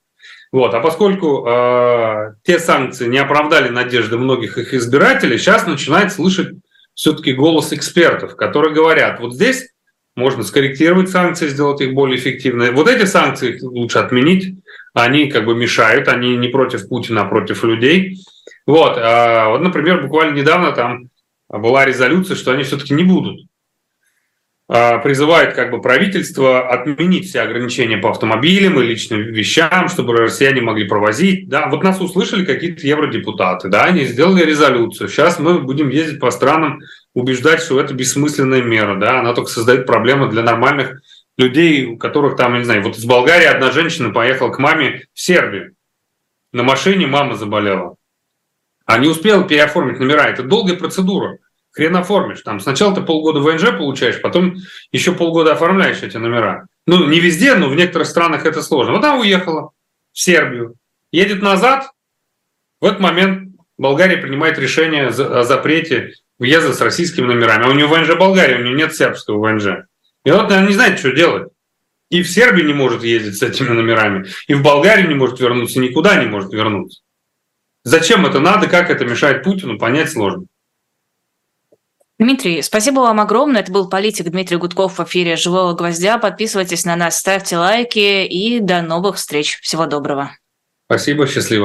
Вот. 0.52 0.74
А 0.74 0.80
поскольку 0.80 1.46
э, 1.46 2.34
те 2.44 2.58
санкции 2.58 3.08
не 3.08 3.18
оправдали 3.18 3.68
надежды 3.68 4.16
многих 4.16 4.58
их 4.58 4.74
избирателей, 4.74 5.38
сейчас 5.38 5.66
начинает 5.66 6.12
слышать 6.12 6.54
все-таки 6.96 7.34
голос 7.34 7.72
экспертов, 7.72 8.34
которые 8.34 8.74
говорят, 8.74 9.20
вот 9.20 9.34
здесь 9.34 9.68
можно 10.16 10.42
скорректировать 10.42 11.10
санкции, 11.10 11.46
сделать 11.46 11.82
их 11.82 11.92
более 11.92 12.18
эффективными. 12.18 12.70
Вот 12.70 12.88
эти 12.88 13.04
санкции 13.04 13.60
лучше 13.60 13.98
отменить, 13.98 14.56
они 14.94 15.26
как 15.30 15.44
бы 15.44 15.54
мешают, 15.54 16.08
они 16.08 16.36
не 16.36 16.48
против 16.48 16.88
Путина, 16.88 17.20
а 17.20 17.24
против 17.26 17.62
людей. 17.64 18.18
Вот, 18.66 18.96
а, 18.96 19.50
вот 19.50 19.60
например, 19.60 20.02
буквально 20.02 20.34
недавно 20.34 20.72
там 20.72 21.10
была 21.48 21.84
резолюция, 21.84 22.34
что 22.34 22.52
они 22.52 22.64
все-таки 22.64 22.94
не 22.94 23.04
будут 23.04 23.46
призывает 24.68 25.54
как 25.54 25.70
бы 25.70 25.80
правительство 25.80 26.68
отменить 26.68 27.28
все 27.28 27.42
ограничения 27.42 27.98
по 27.98 28.10
автомобилям 28.10 28.80
и 28.80 28.84
личным 28.84 29.20
вещам, 29.20 29.88
чтобы 29.88 30.16
россияне 30.16 30.60
могли 30.60 30.88
провозить. 30.88 31.48
Да, 31.48 31.68
вот 31.68 31.84
нас 31.84 32.00
услышали 32.00 32.44
какие-то 32.44 32.84
евродепутаты, 32.84 33.68
да, 33.68 33.84
они 33.84 34.04
сделали 34.04 34.44
резолюцию. 34.44 35.08
Сейчас 35.08 35.38
мы 35.38 35.60
будем 35.60 35.88
ездить 35.88 36.18
по 36.18 36.32
странам, 36.32 36.80
убеждать, 37.14 37.62
что 37.62 37.80
это 37.80 37.94
бессмысленная 37.94 38.62
мера, 38.62 38.96
да, 38.96 39.20
она 39.20 39.34
только 39.34 39.50
создает 39.50 39.86
проблемы 39.86 40.28
для 40.28 40.42
нормальных 40.42 41.00
людей, 41.38 41.86
у 41.86 41.96
которых 41.96 42.36
там, 42.36 42.54
я 42.54 42.58
не 42.58 42.64
знаю, 42.64 42.82
вот 42.82 42.96
из 42.96 43.04
Болгарии 43.04 43.46
одна 43.46 43.70
женщина 43.70 44.10
поехала 44.10 44.50
к 44.50 44.58
маме 44.58 45.04
в 45.14 45.20
Сербию. 45.20 45.74
На 46.52 46.62
машине 46.62 47.06
мама 47.06 47.34
заболела. 47.34 47.96
А 48.84 48.98
не 48.98 49.08
успела 49.08 49.44
переоформить 49.44 49.98
номера. 49.98 50.28
Это 50.28 50.42
долгая 50.42 50.76
процедура 50.76 51.38
хрен 51.76 51.94
оформишь. 51.94 52.40
Там 52.40 52.58
сначала 52.58 52.94
ты 52.94 53.02
полгода 53.02 53.40
ВНЖ 53.40 53.76
получаешь, 53.76 54.20
потом 54.20 54.56
еще 54.92 55.12
полгода 55.12 55.52
оформляешь 55.52 56.02
эти 56.02 56.16
номера. 56.16 56.66
Ну, 56.86 57.06
не 57.06 57.20
везде, 57.20 57.54
но 57.54 57.68
в 57.68 57.76
некоторых 57.76 58.08
странах 58.08 58.46
это 58.46 58.62
сложно. 58.62 58.94
Вот 58.94 59.04
она 59.04 59.18
уехала 59.18 59.70
в 60.12 60.18
Сербию, 60.18 60.74
едет 61.12 61.42
назад, 61.42 61.90
в 62.80 62.86
этот 62.86 63.00
момент 63.00 63.54
Болгария 63.78 64.16
принимает 64.16 64.58
решение 64.58 65.08
о 65.08 65.42
запрете 65.44 66.14
въезда 66.38 66.72
с 66.72 66.80
российскими 66.80 67.26
номерами. 67.26 67.66
А 67.66 67.68
у 67.68 67.72
нее 67.72 67.86
ВНЖ 67.86 68.16
Болгария, 68.16 68.56
у 68.56 68.62
нее 68.62 68.74
нет 68.74 68.94
сербского 68.94 69.38
ВНЖ. 69.38 69.86
И 70.24 70.30
вот 70.30 70.50
она 70.50 70.66
не 70.66 70.72
знает, 70.72 70.98
что 70.98 71.12
делать. 71.12 71.52
И 72.08 72.22
в 72.22 72.30
Сербии 72.30 72.62
не 72.62 72.72
может 72.72 73.02
ездить 73.02 73.36
с 73.36 73.42
этими 73.42 73.68
номерами, 73.68 74.26
и 74.46 74.54
в 74.54 74.62
Болгарию 74.62 75.08
не 75.08 75.14
может 75.14 75.40
вернуться, 75.40 75.80
никуда 75.80 76.22
не 76.22 76.26
может 76.26 76.52
вернуться. 76.52 77.02
Зачем 77.82 78.24
это 78.24 78.38
надо, 78.38 78.68
как 78.68 78.90
это 78.90 79.04
мешает 79.04 79.42
Путину, 79.42 79.78
понять 79.78 80.10
сложно. 80.10 80.46
Дмитрий, 82.18 82.62
спасибо 82.62 83.00
вам 83.00 83.20
огромное. 83.20 83.60
Это 83.60 83.70
был 83.70 83.90
политик 83.90 84.30
Дмитрий 84.30 84.56
Гудков 84.56 84.98
в 84.98 85.04
эфире 85.04 85.36
«Живого 85.36 85.74
гвоздя». 85.74 86.16
Подписывайтесь 86.16 86.86
на 86.86 86.96
нас, 86.96 87.18
ставьте 87.18 87.58
лайки 87.58 88.24
и 88.24 88.58
до 88.58 88.80
новых 88.80 89.16
встреч. 89.16 89.60
Всего 89.60 89.84
доброго. 89.84 90.30
Спасибо, 90.86 91.26
счастливо. 91.26 91.64